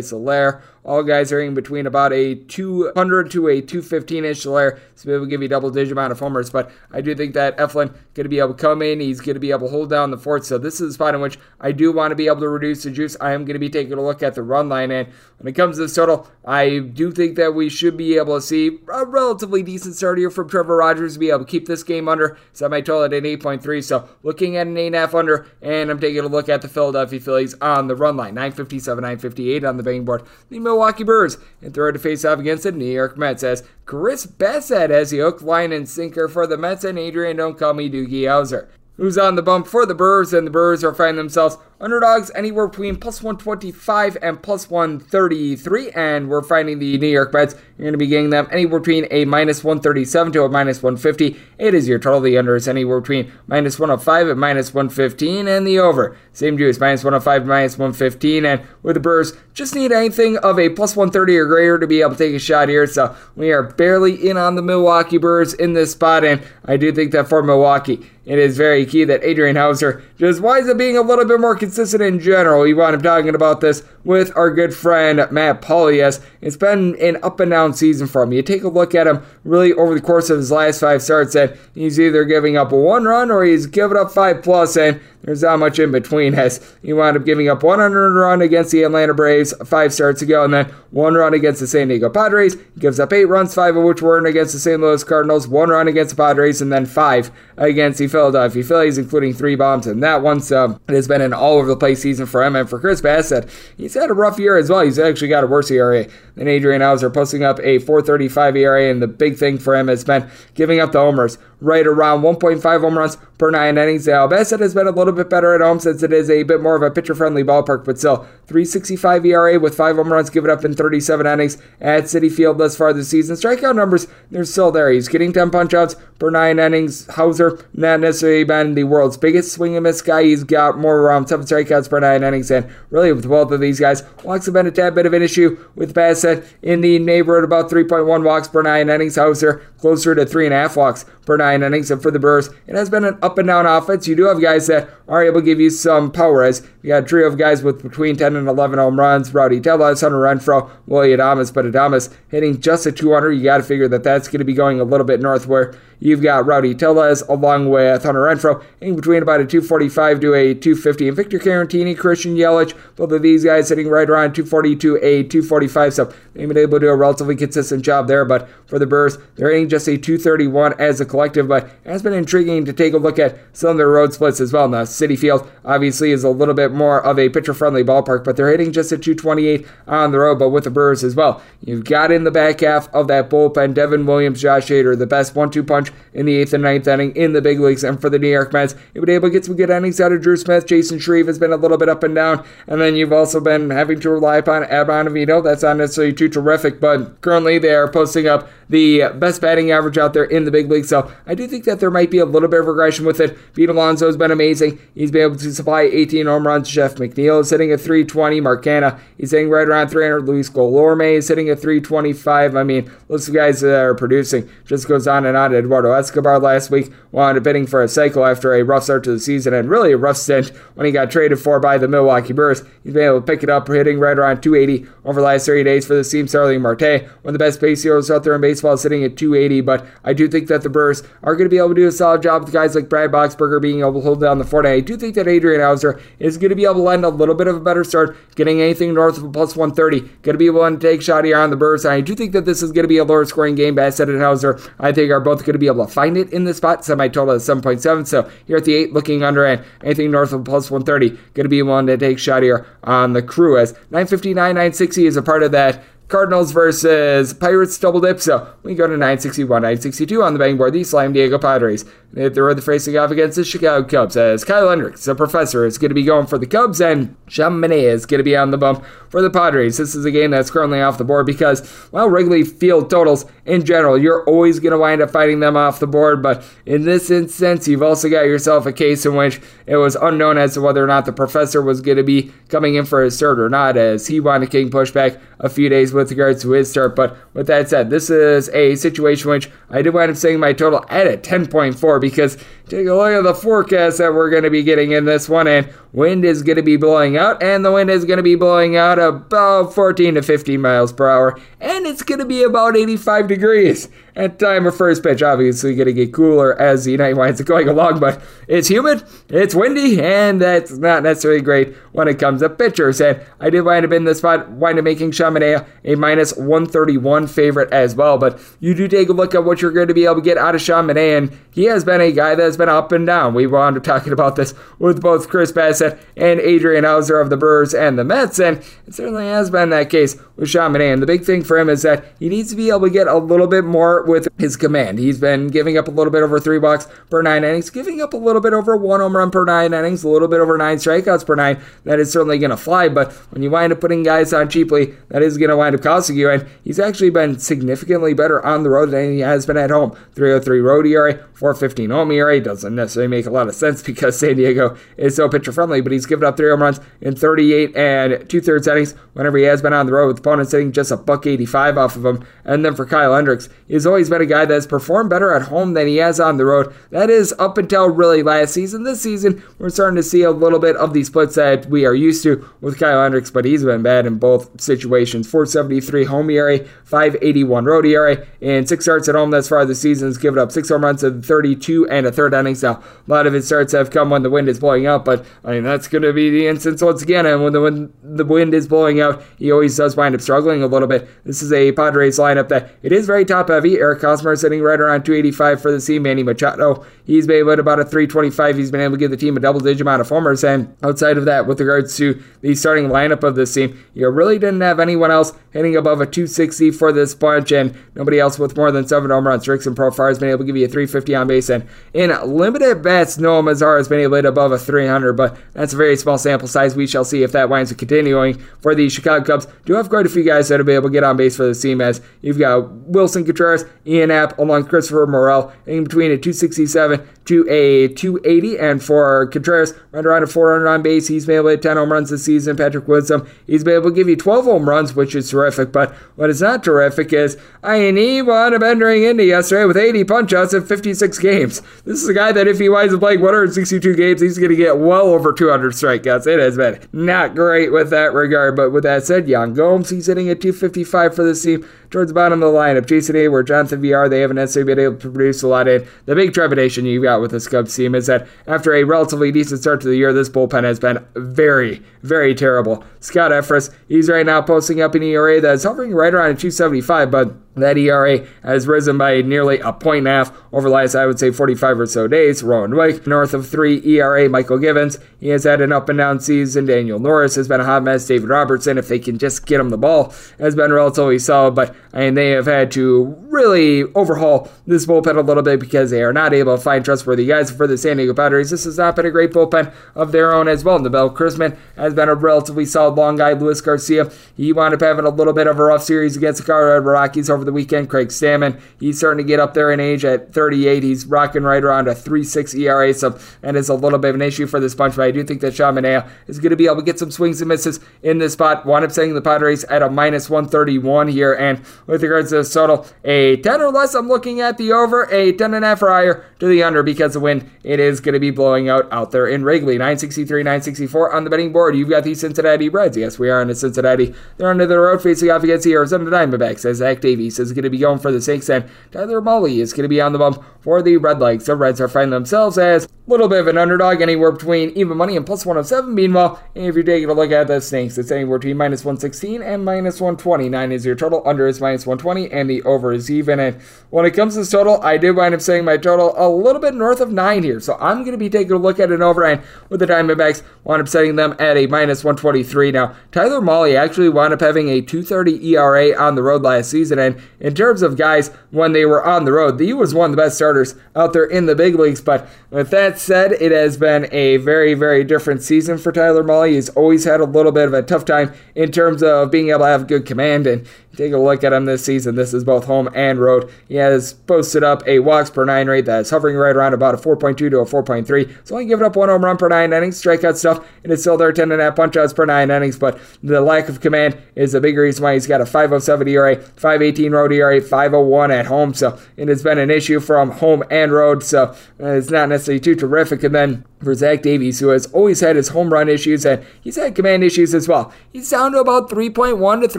[0.00, 0.62] Soler.
[0.84, 5.18] All guys are in between about a 200 to a 215 ish Soler, so it
[5.18, 6.50] will give you double digit amount of homers.
[6.50, 9.00] But I do think that Eflin going to be able to come in.
[9.00, 10.44] He's going to be able to hold down the fort.
[10.44, 12.84] So this is a spot in which I do want to be able to reduce
[12.84, 13.16] the juice.
[13.20, 14.90] I am going to be taking a look at the run line.
[14.90, 15.08] And
[15.38, 18.42] when it comes to this total, I do think that we should be able to
[18.42, 21.82] see a relatively decent start here from Trevor Rogers to be able to keep this
[21.82, 22.38] game under.
[22.52, 23.82] So I might total at 8.3.
[23.82, 27.54] So looking at an 8.5 under, and I'm taking a look at the Philadelphia Phillies
[27.60, 28.34] on the run line.
[28.34, 30.22] 957, 958 on the betting board.
[30.50, 34.26] The Milwaukee Brewers and throw to face off against the New York Mets as Chris
[34.26, 37.88] Bassitt as the hook, line, and sinker for the Mets and Adrian Don't Call Me
[37.88, 41.58] Doogie Howser who's on the bump for the Brewers, and the Brewers are finding themselves
[41.84, 47.54] underdogs anywhere between plus 125 and plus 133, and we're finding the New York Mets.
[47.76, 51.36] You're going to be getting them anywhere between a minus 137 to a minus 150.
[51.58, 52.22] It is your total.
[52.22, 56.80] The under is anywhere between minus 105 and minus 115, and the over, same juice,
[56.80, 60.96] minus 105 to minus 115, and with the Brewers, just need anything of a plus
[60.96, 64.28] 130 or greater to be able to take a shot here, so we are barely
[64.28, 68.10] in on the Milwaukee Brewers in this spot, and I do think that for Milwaukee,
[68.24, 71.54] it is very key that Adrian Houser just winds up being a little bit more
[71.54, 72.62] consistent in general.
[72.62, 76.20] We wound up talking about this with our good friend Matt Pauley.
[76.40, 78.32] It's been an up and down season for him.
[78.32, 81.34] You take a look at him really over the course of his last five starts,
[81.34, 85.00] and he's either giving up a one run or he's giving up five plus, and
[85.24, 88.82] there's not much in between as he wound up giving up one run against the
[88.82, 92.54] Atlanta Braves five starts ago, and then one run against the San Diego Padres.
[92.54, 94.80] He gives up eight runs, five of which were against the St.
[94.80, 99.32] Louis Cardinals, one run against the Padres, and then five against the Philadelphia Phillies, including
[99.32, 100.40] three bombs in that one.
[100.40, 102.56] So it has been an all over the place season for him.
[102.56, 104.82] And for Chris Bassitt, he's had a rough year as well.
[104.82, 106.06] He's actually got a worse ERA
[106.36, 108.90] than Adrian Houser, posting up a 435 ERA.
[108.90, 112.80] And the big thing for him has been giving up the homers right around 1.5
[112.80, 114.06] home runs per nine innings.
[114.06, 116.60] Now, Bassitt has been a little bit better at home since it is a bit
[116.60, 120.50] more of a pitcher friendly ballpark, but still 365 ERA with five home runs given
[120.50, 123.36] up in 37 innings at Citi Field thus far this season.
[123.36, 124.90] Strikeout numbers, they're still there.
[124.90, 127.06] He's getting 10 punchouts per nine innings.
[127.14, 130.24] Houser, not necessarily been the world's biggest swing and miss guy.
[130.24, 133.80] He's got more around seven strikeouts per nine innings, and really with both of these
[133.80, 137.44] guys, walks have been a tad bit of an issue with Bassitt in the neighborhood
[137.44, 139.16] about 3.1 walks per nine innings.
[139.16, 141.90] Houser closer to three and a half walks per nine innings.
[141.90, 144.08] And for the Brewers, it has been an up and down offense.
[144.08, 147.02] You do have guys that are able to give you some power, as you got
[147.02, 149.32] a trio of guys with between 10 10 and 11 home runs.
[149.32, 153.32] Rowdy Tellez, Hunter Renfroe, Willy Adames, but Adames hitting just a 200.
[153.32, 155.74] You got to figure that that's going to be going a little bit north where
[156.04, 160.54] You've got Rowdy Tellez along with Hunter Renfroe in between about a 245 to a
[160.54, 161.08] 250.
[161.08, 165.22] And Victor Caratini, Christian Yelich, both of these guys hitting right around 240 to a
[165.22, 165.94] 245.
[165.94, 168.26] So they've been able to do a relatively consistent job there.
[168.26, 171.48] But for the Brewers, they're hitting just a 231 as a collective.
[171.48, 174.40] But it has been intriguing to take a look at some of their road splits
[174.40, 174.68] as well.
[174.68, 178.36] Now, Citi Field obviously is a little bit more of a pitcher friendly ballpark, but
[178.36, 180.38] they're hitting just a 228 on the road.
[180.38, 183.74] But with the Brewers as well, you've got in the back half of that bullpen
[183.74, 187.14] Devin Williams, Josh Hader, the best one two punch in the eighth and ninth inning
[187.14, 187.84] in the big leagues.
[187.84, 190.12] And for the New York Mets, you've been able to get some good innings out
[190.12, 190.66] of Drew Smith.
[190.66, 192.44] Chasen Shreve has been a little bit up and down.
[192.66, 195.42] And then you've also been having to rely upon Adam Ottavino.
[195.42, 199.98] That's not necessarily too terrific, but currently they are posting up the best batting average
[199.98, 200.84] out there in the big league.
[200.84, 203.36] So I do think that there might be a little bit of regression with it.
[203.54, 204.78] Pete Alonso has been amazing.
[204.94, 206.68] He's been able to supply 18 home runs.
[206.68, 207.80] Jeff McNeil is hitting at
[208.14, 208.40] 320.
[208.40, 210.26] Mark Canha, he's hitting right around 300.
[210.26, 212.56] Luis Guillorme is hitting at 325.
[212.56, 215.54] I mean, those guys that are producing just goes on and on.
[215.54, 219.12] Eduardo Escobar last week wound up hitting for a cycle after a rough start to
[219.12, 222.32] the season and really a rough stint when he got traded for by the Milwaukee
[222.32, 222.62] Brewers.
[222.82, 225.64] He's been able to pick it up, hitting right around 280 over the last 30
[225.64, 226.28] days for the team.
[226.28, 229.60] Starling Marte, one of the best base heroes out there in baseball, sitting at 280.
[229.62, 231.92] But I do think that the Brewers are going to be able to do a
[231.92, 234.66] solid job with guys like Brad Boxberger being able to hold down the fort.
[234.66, 237.34] I do think that Adrian Houser is going to be able to lend a little
[237.34, 238.03] bit of a better start,
[238.34, 240.00] getting anything north of a plus 130.
[240.22, 241.56] Going to be able to take shot here on the.
[241.64, 243.76] And I do think that this is going to be a lower scoring game.
[243.76, 246.44] Bassitt and Houser, I think, are both going to be able to find it in
[246.44, 246.84] the spot.
[246.84, 248.06] Semi total is 7.7.
[248.06, 251.48] So here at the 8, looking under and anything north of plus 130, going to
[251.48, 253.58] be willing to take shot here on the crew.
[253.58, 258.20] As 959, 960 is a part of that Cardinals versus Pirates double dip.
[258.20, 260.72] So we go to 961, 962 on the betting board.
[260.72, 261.84] The Slime Diego Padres.
[262.14, 265.66] They throw the facing off against the Chicago Cubs uh, as Kyle Hendricks, the professor,
[265.66, 268.52] is going to be going for the Cubs and Manaea is going to be on
[268.52, 269.78] the bump for the Padres.
[269.78, 273.64] This is a game that's currently off the board because, well, Wrigley Field totals in
[273.64, 276.22] general, you're always going to wind up fighting them off the board.
[276.22, 280.38] But in this instance, you've also got yourself a case in which it was unknown
[280.38, 283.16] as to whether or not the professor was going to be coming in for his
[283.16, 286.42] start or not, as he wound up getting pushed back a few days with regards
[286.42, 286.94] to his start.
[286.94, 290.52] But with that said, this is a situation which I did wind up saying my
[290.52, 292.36] total at a 10.4 because
[292.68, 295.46] take a look at the forecast that we're going to be getting in this one,
[295.46, 298.34] and wind is going to be blowing out, and the wind is going to be
[298.34, 302.76] blowing out about 14 to 15 miles per hour, and it's going to be about
[302.76, 305.22] 85 degrees at time of first pitch.
[305.22, 309.54] Obviously, going to get cooler as the night winds going along, but it's humid, it's
[309.54, 313.00] windy, and that's not necessarily great when it comes to pitchers.
[313.00, 317.26] And I did wind up in this spot, wind up making Sean a minus 131
[317.26, 318.18] favorite as well.
[318.18, 320.38] But you do take a look at what you're going to be able to get
[320.38, 323.34] out of Sean and he has been a guy that's been up and down.
[323.34, 327.36] We wound up talking about this with both Chris Bassitt and Adrian Houser of the
[327.36, 330.92] Brewers and the Mets, and it certainly has been that case with Manaea.
[330.92, 333.06] And the big thing for him is that he needs to be able to get
[333.06, 334.98] a little bit more with his command.
[334.98, 338.12] He's been giving up a little bit over three walks per nine innings, giving up
[338.12, 340.78] a little bit over one home run per nine innings, a little bit over nine
[340.78, 341.62] strikeouts per nine.
[341.84, 344.94] That is certainly going to fly, but when you wind up putting guys on cheaply,
[345.08, 346.30] that is going to wind up costing you.
[346.30, 349.96] And he's actually been significantly better on the road than he has been at home.
[350.14, 354.36] 303 road ERA, 415 home ERA doesn't necessarily make a lot of sense because San
[354.36, 358.28] Diego is so pitcher friendly, but he's given up three home runs in 38 and
[358.28, 360.96] two thirds innings whenever he has been on the road with opponents hitting just a
[360.96, 362.26] buck 85 off of him.
[362.44, 365.74] And then for Kyle Hendricks, he's always been a guy that's performed better at home
[365.74, 366.74] than he has on the road.
[366.90, 368.84] That is up until really last season.
[368.84, 371.94] This season, we're starting to see a little bit of these splits that we are
[371.94, 375.30] used to with Kyle Hendricks, but he's been bad in both situations.
[375.30, 380.08] 473 home ERA, 581 road ERA, and six starts at home thus far this season.
[380.08, 383.32] Has given up six home runs in 32 and a third Now, a lot of
[383.32, 386.02] his starts have come when the wind is blowing out, but I mean, that's going
[386.02, 387.26] to be the instance once again.
[387.26, 390.62] And when the wind, the wind is blowing out, he always does wind up struggling
[390.62, 391.08] a little bit.
[391.24, 393.78] This is a Padres lineup that it is very top heavy.
[393.78, 396.02] Eric Hosmer sitting right around 285 for the team.
[396.02, 398.56] Manny Machado, he's been able at about a 325.
[398.56, 400.44] He's been able to give the team a double digit amount of homers.
[400.44, 404.38] And outside of that, with regards to the starting lineup of this team, you really
[404.38, 408.56] didn't have anyone else hitting above a 260 for this bunch, and nobody else with
[408.56, 409.46] more than seven home runs.
[409.46, 412.82] Rickson Profar has been able to give you a 350 on base, and in limited
[412.82, 415.96] bets, Nomar Mazara has been able to hit above a 300, but that's a very
[415.96, 416.74] small sample size.
[416.74, 419.46] We shall see if that winds up continuing for the Chicago Cubs.
[419.64, 421.46] Do have quite a few guys that will be able to get on base for
[421.46, 426.10] the team, as you've got Willson Contreras, Ian Happ, along with Christopher Morel, in between
[426.10, 431.08] a 267 to a 280, and for Contreras, right around a 400 on base.
[431.08, 432.56] He's been able to hit 10 home runs this season.
[432.56, 435.72] Patrick Wisdom, he's been able to give you 12 home runs, which is terrific.
[435.72, 440.04] But what is not terrific is I he wound up entering into yesterday with 80
[440.04, 441.34] punchouts in 56 games.
[441.34, 441.62] games.
[441.84, 444.78] This is guy that if he winds up playing 162 games, he's going to get
[444.78, 446.26] well over 200 strikeouts.
[446.26, 448.56] It has been not great with that regard.
[448.56, 452.14] But with that said, Yan Gomes, he's hitting at 255 for this team towards the
[452.14, 452.86] bottom of the lineup.
[452.86, 455.86] Jason Heyward, Jonathan Villar, they haven't necessarily been able to produce a lot in.
[456.06, 459.60] The big trepidation you've got with this Cubs team is that after a relatively decent
[459.60, 462.84] start to the year, this bullpen has been very, very terrible.
[462.98, 467.36] Scott Effross, he's right now posting up an ERA that's hovering right around 275, but
[467.56, 471.06] that ERA has risen by nearly a point and a half over the last, I
[471.06, 472.42] would say, 45 or so days.
[472.42, 474.28] Rowan Wick, north of three ERA.
[474.28, 476.66] Mychal Givens, he has had an up and down season.
[476.66, 478.06] Daniel Norris has been a hot mess.
[478.06, 481.54] David Robertson, if they can just get him the ball, has been relatively solid.
[481.54, 486.02] But Mean, they have had to really overhaul this bullpen a little bit because they
[486.02, 488.50] are not able to find trustworthy guys for the San Diego Padres.
[488.50, 490.80] This has not been a great bullpen of their own as well.
[490.80, 493.32] Nabil Crismatt has been a relatively solid long guy.
[493.32, 496.46] Luis Garcia, he wound up having a little bit of a rough series against the
[496.46, 497.88] Colorado Rockies over the weekend.
[497.88, 500.82] Craig Stammen, he's starting to get up there in age at 38.
[500.82, 503.10] He's rocking right around a 3.6 ERA, so
[503.42, 504.96] that is a little bit of an issue for this bunch.
[504.96, 507.12] But I do think that Sean Manaea is going to be able to get some
[507.12, 508.66] swings and misses in this spot.
[508.66, 512.44] Wound up setting the Padres at a minus 131 here, and with regards to the
[512.44, 513.94] total, a 10 or less.
[513.94, 516.82] I'm looking at the over, a 10 and a half or higher to the under
[516.82, 519.74] because the wind it is going to be blowing out out there in Wrigley.
[519.74, 521.76] 963, 964 on the betting board.
[521.76, 522.96] You've got the Cincinnati Reds.
[522.96, 524.14] Yes, we are in the Cincinnati.
[524.36, 527.64] They're under the road facing off against the Arizona Diamondbacks as Zach Davies is going
[527.64, 530.18] to be going for the Saints and Tyler Mahle is going to be on the
[530.18, 531.44] bump for the Redlegs.
[531.44, 534.96] The Reds are finding themselves as a little bit of an underdog, anywhere between even
[534.96, 535.94] money and plus 107.
[535.94, 539.64] Meanwhile, if you're taking a look at the Snakes, it's anywhere between minus 116 and
[539.64, 543.40] minus 129 is your total, under is minus 120, and the over is even.
[543.40, 543.60] And
[543.90, 546.60] when it comes to this total, I did wind up saying my total a little
[546.60, 547.60] bit north of nine here.
[547.60, 550.42] So I'm going to be taking a look at an over, and with the Diamondbacks,
[550.64, 552.72] wound up setting them at a minus 123.
[552.72, 556.98] Now, Tyler Mahle actually wound up having a 230 ERA on the road last season,
[556.98, 560.16] and in terms of guys when they were on the road, he was one of
[560.16, 562.00] the best starters out there in the big leagues.
[562.00, 566.52] But with that said, it has been a very, very different season for Tyler Mahle.
[566.52, 569.60] He's always had a little bit of a tough time in terms of being able
[569.60, 572.14] to have good command, and Take a look at him this season.
[572.14, 573.50] This is both home and road.
[573.68, 576.94] He has posted up a walks per nine rate that is hovering right around about
[576.94, 578.28] a 4.2 to a 4.3.
[578.40, 580.00] He's only giving up one home run per nine innings.
[580.00, 582.78] Strikeout stuff, and it's still there 10 and a half punch outs per nine innings.
[582.78, 586.36] But the lack of command is a big reason why he's got a 507 ERA,
[586.36, 588.74] 518 road ERA, 501 at home.
[588.74, 591.22] So it has been an issue from home and road.
[591.22, 593.22] So uh, it's not necessarily too terrific.
[593.22, 596.76] And then for Zach Davies, who has always had his home run issues and he's
[596.76, 597.92] had command issues as well.
[598.12, 599.78] He's down to about 3.1 to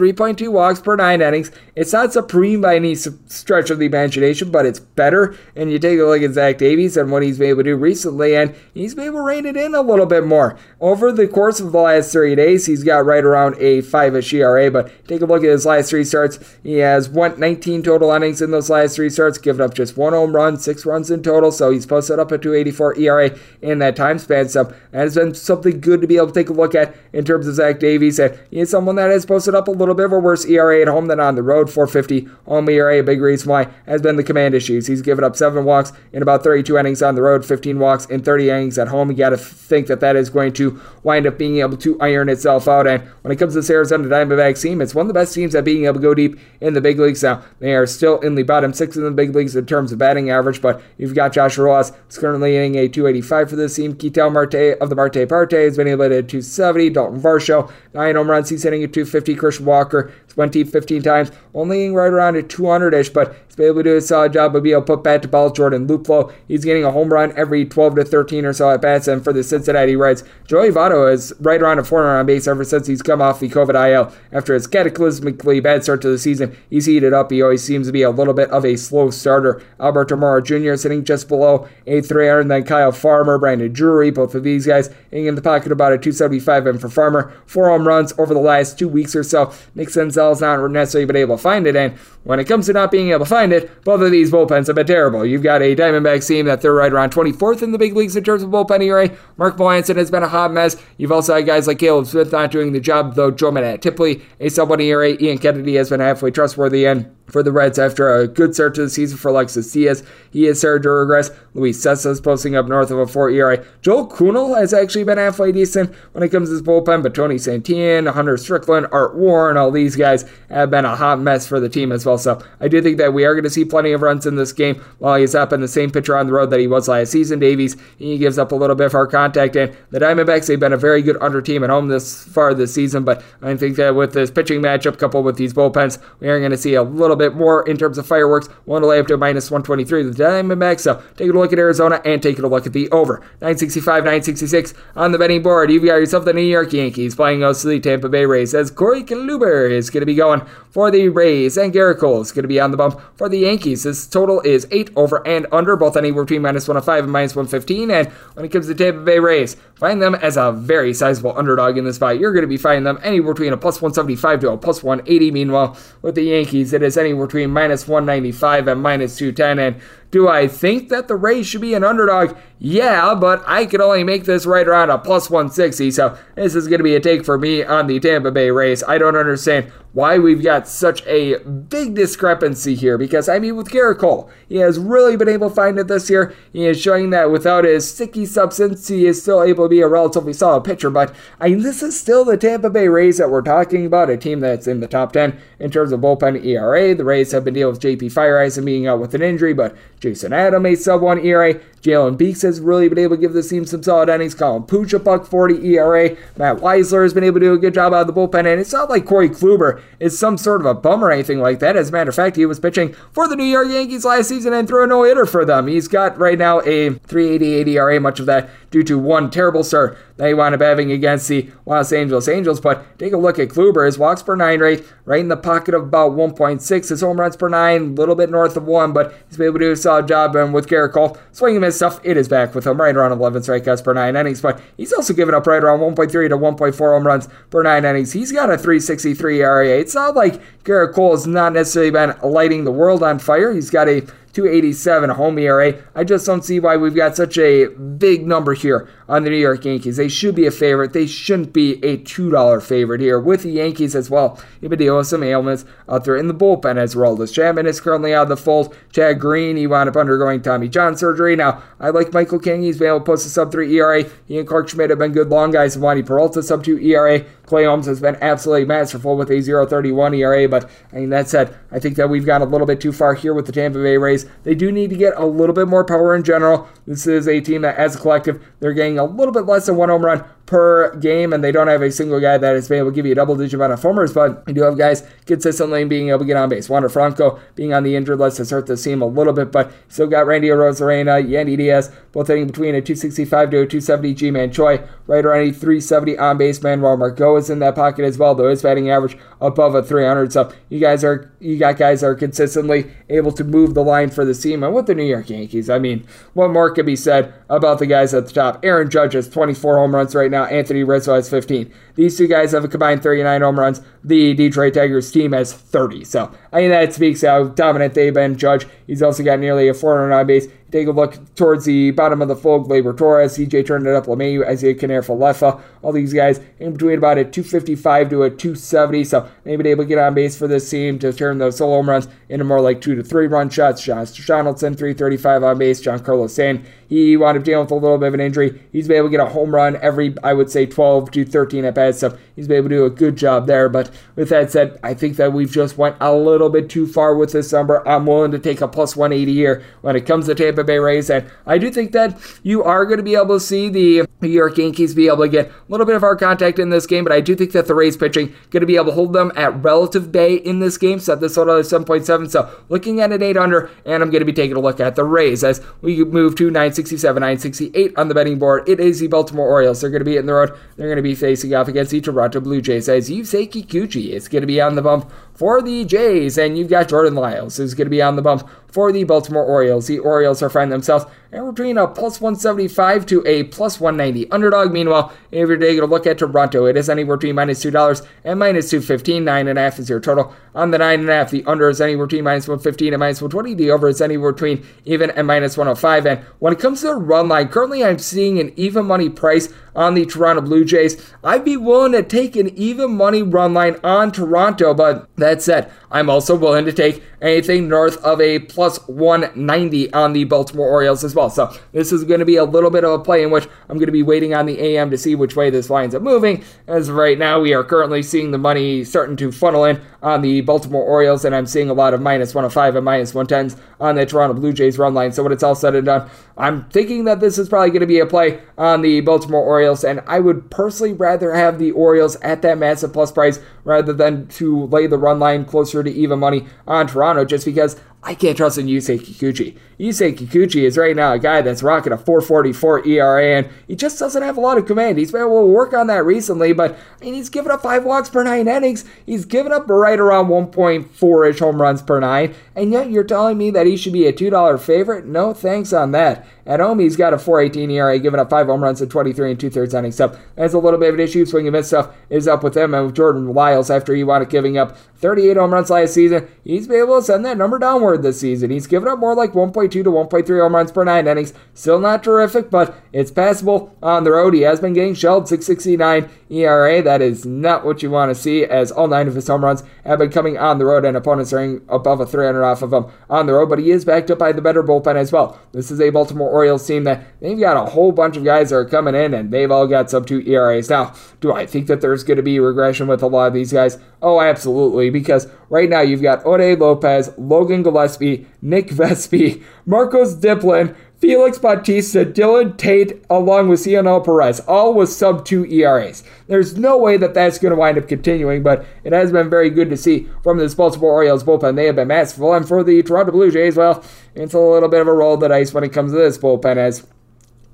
[0.00, 1.50] 3.2 walks per nine innings.
[1.76, 5.36] It's not supreme by any stretch of the imagination, but it's better.
[5.54, 7.76] And you take a look at Zach Davies and what he's been able to do
[7.76, 10.56] recently, and he's been able to rein it in a little bit more.
[10.80, 14.32] Over the course of the last three days, he's got right around a 5 ish
[14.32, 16.38] ERA, but take a look at his last three starts.
[16.62, 20.14] He has won 19 total innings in those last three starts, given up just one
[20.14, 23.96] home run, six runs in total, so he's posted up a 284 ERA in that
[23.96, 24.48] time span.
[24.48, 27.26] So that has been something good to be able to take a look at in
[27.26, 28.18] terms of Zach Davies.
[28.18, 30.88] And he's someone that has posted up a little bit of a worse ERA at
[30.88, 31.65] home than on the road.
[31.66, 34.86] 450 home ERA, a big reason why has been the command issues.
[34.86, 38.22] He's given up seven walks in about 32 innings on the road, 15 walks in
[38.22, 39.10] 30 innings at home.
[39.10, 42.28] You got to think that that is going to wind up being able to iron
[42.28, 42.86] itself out.
[42.86, 45.54] And when it comes to this Arizona Diamondbacks team, it's one of the best teams
[45.54, 47.22] at being able to go deep in the big leagues.
[47.22, 49.98] Now they are still in the bottom six in the big leagues in terms of
[49.98, 53.94] batting average, but you've got Josh Rojas, who's currently hitting a 285 for this team.
[53.96, 56.90] Ketel Marte of the Marte Parte has been able to hit 270.
[56.90, 58.48] Dalton Varsho, nine home runs.
[58.48, 59.36] He's hitting a 250.
[59.36, 63.76] Christian Walker, 20, 15 times, only right around a 200 ish, but he's been able
[63.76, 65.50] to do a solid job of being able to put bat to ball.
[65.50, 69.08] Jordan Luplow, he's getting a home run every 12 to 13 or so at bats.
[69.08, 72.64] And for the Cincinnati Reds, Joey Votto is right around a 400 on base ever
[72.64, 74.12] since he's come off the COVID IL.
[74.30, 77.30] After his cataclysmically bad start to the season, he's heated up.
[77.30, 79.62] He always seems to be a little bit of a slow starter.
[79.80, 80.76] Albert Almora Jr.
[80.76, 84.94] sitting just below a 300, and then Kyle Farmer, Brandon Drury, both of these guys
[85.10, 86.66] hitting in the pocket about a 275.
[86.66, 89.52] And for Farmer, four home runs over the last two weeks or so.
[89.74, 89.88] Nick
[90.34, 91.76] Not necessarily been able to find it.
[91.76, 94.66] And when it comes to not being able to find it, both of these bullpens
[94.66, 95.24] have been terrible.
[95.24, 98.24] You've got a Diamondbacks team that they're right around 24th in the big leagues in
[98.24, 99.10] terms of bullpen ERA.
[99.36, 100.76] Mark Melancon has been a hot mess.
[100.98, 104.50] You've also had guys like Caleb Smith not doing the job, though Joe Mantiply, a
[104.50, 105.10] somewhat ERA.
[105.20, 106.86] Ian Kennedy has been halfway trustworthy.
[106.86, 110.02] And for the Reds after a good start to the season for Alexis Diaz.
[110.30, 111.30] He has started to regress.
[111.54, 113.64] Luis Cessa is posting up north of a 4 ERA.
[113.82, 117.36] Joel Kuhnel has actually been halfway decent when it comes to his bullpen, but Tony
[117.36, 121.68] Santillan, Hunter Strickland, Art Warren, all these guys have been a hot mess for the
[121.68, 122.18] team as well.
[122.18, 124.52] So I do think that we are going to see plenty of runs in this
[124.52, 127.12] game while he's up in the same pitcher on the road that he was last
[127.12, 127.38] season.
[127.38, 130.72] Davies, he gives up a little bit of hard contact, and the Diamondbacks, they've been
[130.72, 133.94] a very good under team at home this far this season, but I think that
[133.94, 137.15] with this pitching matchup coupled with these bullpens, we are going to see a little
[137.16, 138.48] little bit more in terms of fireworks.
[138.64, 140.80] One to lay up to minus 123 the Diamondbacks.
[140.80, 143.20] So take a look at Arizona and take a look at the over.
[143.40, 145.70] 965, 966 on the betting board.
[145.70, 149.02] You've got yourself the New York Yankees playing us the Tampa Bay Rays as Corey
[149.02, 152.48] Kluber is going to be going for the Rays and Gerrit Cole is going to
[152.48, 153.84] be on the bump for the Yankees.
[153.84, 157.90] This total is 8 over and under, both anywhere between minus 105 and minus 115.
[157.90, 161.78] And when it comes to Tampa Bay Rays, find them as a very sizable underdog
[161.78, 162.20] in this fight.
[162.20, 165.30] You're going to be finding them anywhere between a plus 175 to a plus 180.
[165.30, 169.58] Meanwhile, with the Yankees, it is between minus 195 and minus 210.
[169.58, 169.82] And
[170.16, 172.38] do I think that the Rays should be an underdog?
[172.58, 176.68] Yeah, but I could only make this right around a plus 160, so this is
[176.68, 178.82] going to be a take for me on the Tampa Bay Rays.
[178.82, 183.70] I don't understand why we've got such a big discrepancy here because I mean with
[183.70, 186.34] Gerrit Cole, he has really been able to find it this year.
[186.52, 189.88] He is showing that without his sticky substance, he is still able to be a
[189.88, 190.90] relatively solid pitcher.
[190.90, 194.18] But I mean, this is still the Tampa Bay Rays that we're talking about, a
[194.18, 196.94] team that's in the top 10 in terms of bullpen ERA.
[196.94, 199.74] The Rays have been dealing with JP Feyereisen being out with an injury, but
[200.06, 201.58] Jason Adam, a sub 1 ERA.
[201.86, 204.34] Jalen Beeks has really been able to give this team some solid innings.
[204.34, 206.16] Colin Poche, a buck 40 ERA.
[206.36, 208.60] Matt Wisler has been able to do a good job out of the bullpen, and
[208.60, 211.76] it's not like Corey Kluber is some sort of a bum or anything like that.
[211.76, 214.52] As a matter of fact, he was pitching for the New York Yankees last season
[214.52, 215.68] and threw a no hitter for them.
[215.68, 219.96] He's got right now a 388 ERA, much of that due to one terrible start
[220.16, 222.60] that he wound up having against the Los Angeles Angels.
[222.60, 223.86] But take a look at Kluber.
[223.86, 226.88] His walks per nine rate right in the pocket of about 1.6.
[226.88, 229.58] His home runs per nine, a little bit north of one, but he's been able
[229.58, 230.34] to do a solid job.
[230.36, 233.84] And with Gerrit Cole swinging stuff, it is back with him right around 11 strikeouts
[233.84, 234.40] per nine innings.
[234.40, 238.12] But he's also given up right around 1.3 to 1.4 home runs per nine innings.
[238.12, 239.68] He's got a 363 ERA.
[239.68, 243.52] It's not like Gerrit Cole has not necessarily been lighting the world on fire.
[243.52, 244.02] He's got a
[244.36, 245.82] 287 home ERA.
[245.94, 249.36] I just don't see why we've got such a big number here on the New
[249.36, 249.96] York Yankees.
[249.96, 250.92] They should be a favorite.
[250.92, 254.38] They shouldn't be a $2 favorite here with the Yankees as well.
[254.60, 257.80] You've been dealing with some ailments out there in the bullpen as Aroldis Chapman is
[257.80, 258.76] currently out of the fold.
[258.92, 261.34] Chad Green, he wound up undergoing Tommy John surgery.
[261.34, 262.62] Now, I like Michael King.
[262.62, 264.04] He's been able to post a sub 3 ERA.
[264.26, 265.78] He and Clarke Schmidt have been good long guys.
[265.78, 267.24] Wandy Peralta sub 2 ERA.
[267.46, 271.56] Clay Holmes has been absolutely masterful with a 0.31 ERA, but I mean that said,
[271.70, 273.96] I think that we've gone a little bit too far here with the Tampa Bay
[273.96, 274.25] Rays.
[274.44, 276.68] They do need to get a little bit more power in general.
[276.86, 279.76] This is a team that, as a collective, they're getting a little bit less than
[279.76, 282.78] one home run per game, and they don't have a single guy that has been
[282.78, 285.02] able to give you a double digit amount of homers, but you do have guys
[285.26, 286.68] consistently being able to get on base.
[286.68, 289.72] Wander Franco being on the injured list has hurt the team a little bit, but
[289.88, 294.52] still got Randy Arozarena, Yandy Diaz, both hitting between a 265 to a 270 Ji-Man
[294.52, 298.16] Choi, right around a 370 on base man, while Margot is in that pocket as
[298.16, 300.32] well, though his batting average above a 300.
[300.32, 304.10] So you guys are you got guys that are consistently able to move the line
[304.10, 304.62] for the team.
[304.62, 307.86] And with the New York Yankees, I mean, what more could be said about the
[307.86, 308.64] guys at the top?
[308.64, 310.35] Aaron Judge has 24 home runs right now.
[310.44, 311.72] Anthony Rizzo has 15.
[311.94, 313.80] These two guys have a combined 39 home runs.
[314.04, 316.04] The Detroit Tigers team has 30.
[316.04, 318.36] So I think that speaks how dominant they've been.
[318.36, 320.46] Judge, he's also got nearly a 400 on base.
[320.72, 322.68] Take a look towards the bottom of the fold.
[322.68, 325.60] Gleyber Torres, CJ turned it up, LeMahieu, Isaiah Kiner-Falefa.
[325.82, 329.04] All these guys in between about a 255 to a 270.
[329.04, 331.56] So maybe they've been able to get on base for this team to turn those
[331.56, 333.82] solo home runs into more like two to three run shots.
[333.82, 335.80] Josh Donaldson, 335 on base.
[335.80, 338.62] Giancarlo Stanton, he wound up dealing with a little bit of an injury.
[338.72, 341.64] He's been able to get a home run every, I would say, 12 to 13
[341.64, 341.98] at bats.
[341.98, 343.68] So he's been able to do a good job there.
[343.68, 347.14] But with that said, I think that we've just went a little bit too far
[347.14, 347.86] with this number.
[347.86, 351.10] I'm willing to take a plus 180 here when it comes to Tampa Bay Rays.
[351.10, 354.28] And I do think that you are going to be able to see the New
[354.28, 357.04] York Yankees be able to get a little bit of hard contact in this game.
[357.04, 359.32] But I do think that the Rays pitching going to be able to hold them
[359.36, 360.98] at relative bay in this game.
[360.98, 362.30] Set this total at 7.7.
[362.30, 364.96] So looking at an 8 under, and I'm going to be taking a look at
[364.96, 368.68] the Rays as we move to 967, 968 on the betting board.
[368.68, 369.80] It is the Baltimore Orioles.
[369.80, 370.52] They're going to be in the road.
[370.76, 374.28] They're going to be facing off against the Toronto Blue Jays as Yusei Kikuchi is
[374.28, 377.74] going to be on the bump for the Jays, and you've got Jordan Lyles who's
[377.74, 379.86] going to be on the bump for the Baltimore Orioles.
[379.86, 384.72] The Orioles are finding themselves and between a plus 175 to a plus 190 underdog.
[384.72, 388.38] Meanwhile, if you're taking a look at Toronto, it is anywhere between minus $2 and
[388.38, 389.24] minus 215.
[389.24, 390.34] Nine and a half is your total.
[390.54, 393.20] On the nine and a half, the under is anywhere between minus 115 and minus
[393.20, 393.54] 120.
[393.54, 396.06] The over is anywhere between even and minus 105.
[396.06, 399.52] And when it comes to the run line, currently I'm seeing an even money price
[399.74, 401.12] on the Toronto Blue Jays.
[401.22, 405.70] I'd be willing to take an even money run line on Toronto, but that said,
[405.90, 411.04] I'm also willing to take anything north of a plus 190 on the Baltimore Orioles
[411.04, 411.30] as well.
[411.30, 413.76] So this is going to be a little bit of a play in which I'm
[413.76, 416.44] going to be waiting on the AM to see which way this winds up moving.
[416.66, 420.22] As of right now, we are currently seeing the money starting to funnel in on
[420.22, 423.96] the Baltimore Orioles, and I'm seeing a lot of minus 105 and minus 110s on
[423.96, 425.12] the Toronto Blue Jays run line.
[425.12, 427.86] So when it's all said and done, I'm thinking that this is probably going to
[427.86, 432.16] be a play on the Baltimore Orioles, and I would personally rather have the Orioles
[432.16, 436.18] at that massive plus price rather than to lay the run line closer to even
[436.18, 437.05] money on Toronto.
[437.06, 439.58] Toronto just because I can't trust in Yusei Kikuchi.
[439.80, 443.98] Yusei Kikuchi is right now a guy that's rocking a 444 ERA, and he just
[443.98, 444.96] doesn't have a lot of command.
[444.96, 447.84] He's been able to work on that recently, but I mean, he's given up five
[447.84, 448.84] walks per nine innings.
[449.04, 453.38] He's given up right around 1.4 ish home runs per nine, and yet you're telling
[453.38, 455.04] me that he should be a $2 favorite?
[455.04, 456.24] No thanks on that.
[456.46, 459.40] At home, he's got a 4.18 ERA, giving up five home runs in 23 and
[459.40, 459.96] two thirds innings.
[459.96, 461.26] So that's a little bit of an issue.
[461.26, 464.22] Swing and miss stuff is up with him and with Jordan Lyles after he wound
[464.22, 466.28] up giving up 38 home runs last season.
[466.44, 468.50] He's been able to send that number downward this season.
[468.50, 471.32] He's given up more like 1.2 to 1.3 home runs per nine innings.
[471.54, 474.34] Still not terrific, but it's passable on the road.
[474.34, 476.82] He has been getting shelled 669 ERA.
[476.82, 479.62] That is not what you want to see, as all nine of his home runs
[479.84, 482.86] have been coming on the road, and opponents are above a 300 off of him
[483.08, 483.48] on the road.
[483.48, 485.40] But he is backed up by the better bullpen as well.
[485.52, 488.56] This is a Baltimore Orioles team that they've got a whole bunch of guys that
[488.56, 490.70] are coming in, and they've all got sub two ERAs.
[490.70, 493.52] Now, do I think that there's going to be regression with a lot of these
[493.52, 493.78] guys?
[494.02, 500.76] Oh, absolutely, because right now you've got Ode Lopez, Logan Gillaspie, Nick Vespi, Marcos Diplan,
[500.98, 506.02] Felix Bautista, Dylan Tate, along with Cionel Perez, all with sub 2 ERAs.
[506.26, 509.50] There's no way that that's going to wind up continuing, but it has been very
[509.50, 511.54] good to see from this Baltimore Orioles bullpen.
[511.54, 514.80] They have been masterful, and for the Toronto Blue Jays, well, it's a little bit
[514.80, 516.86] of a roll of the dice when it comes to this bullpen, as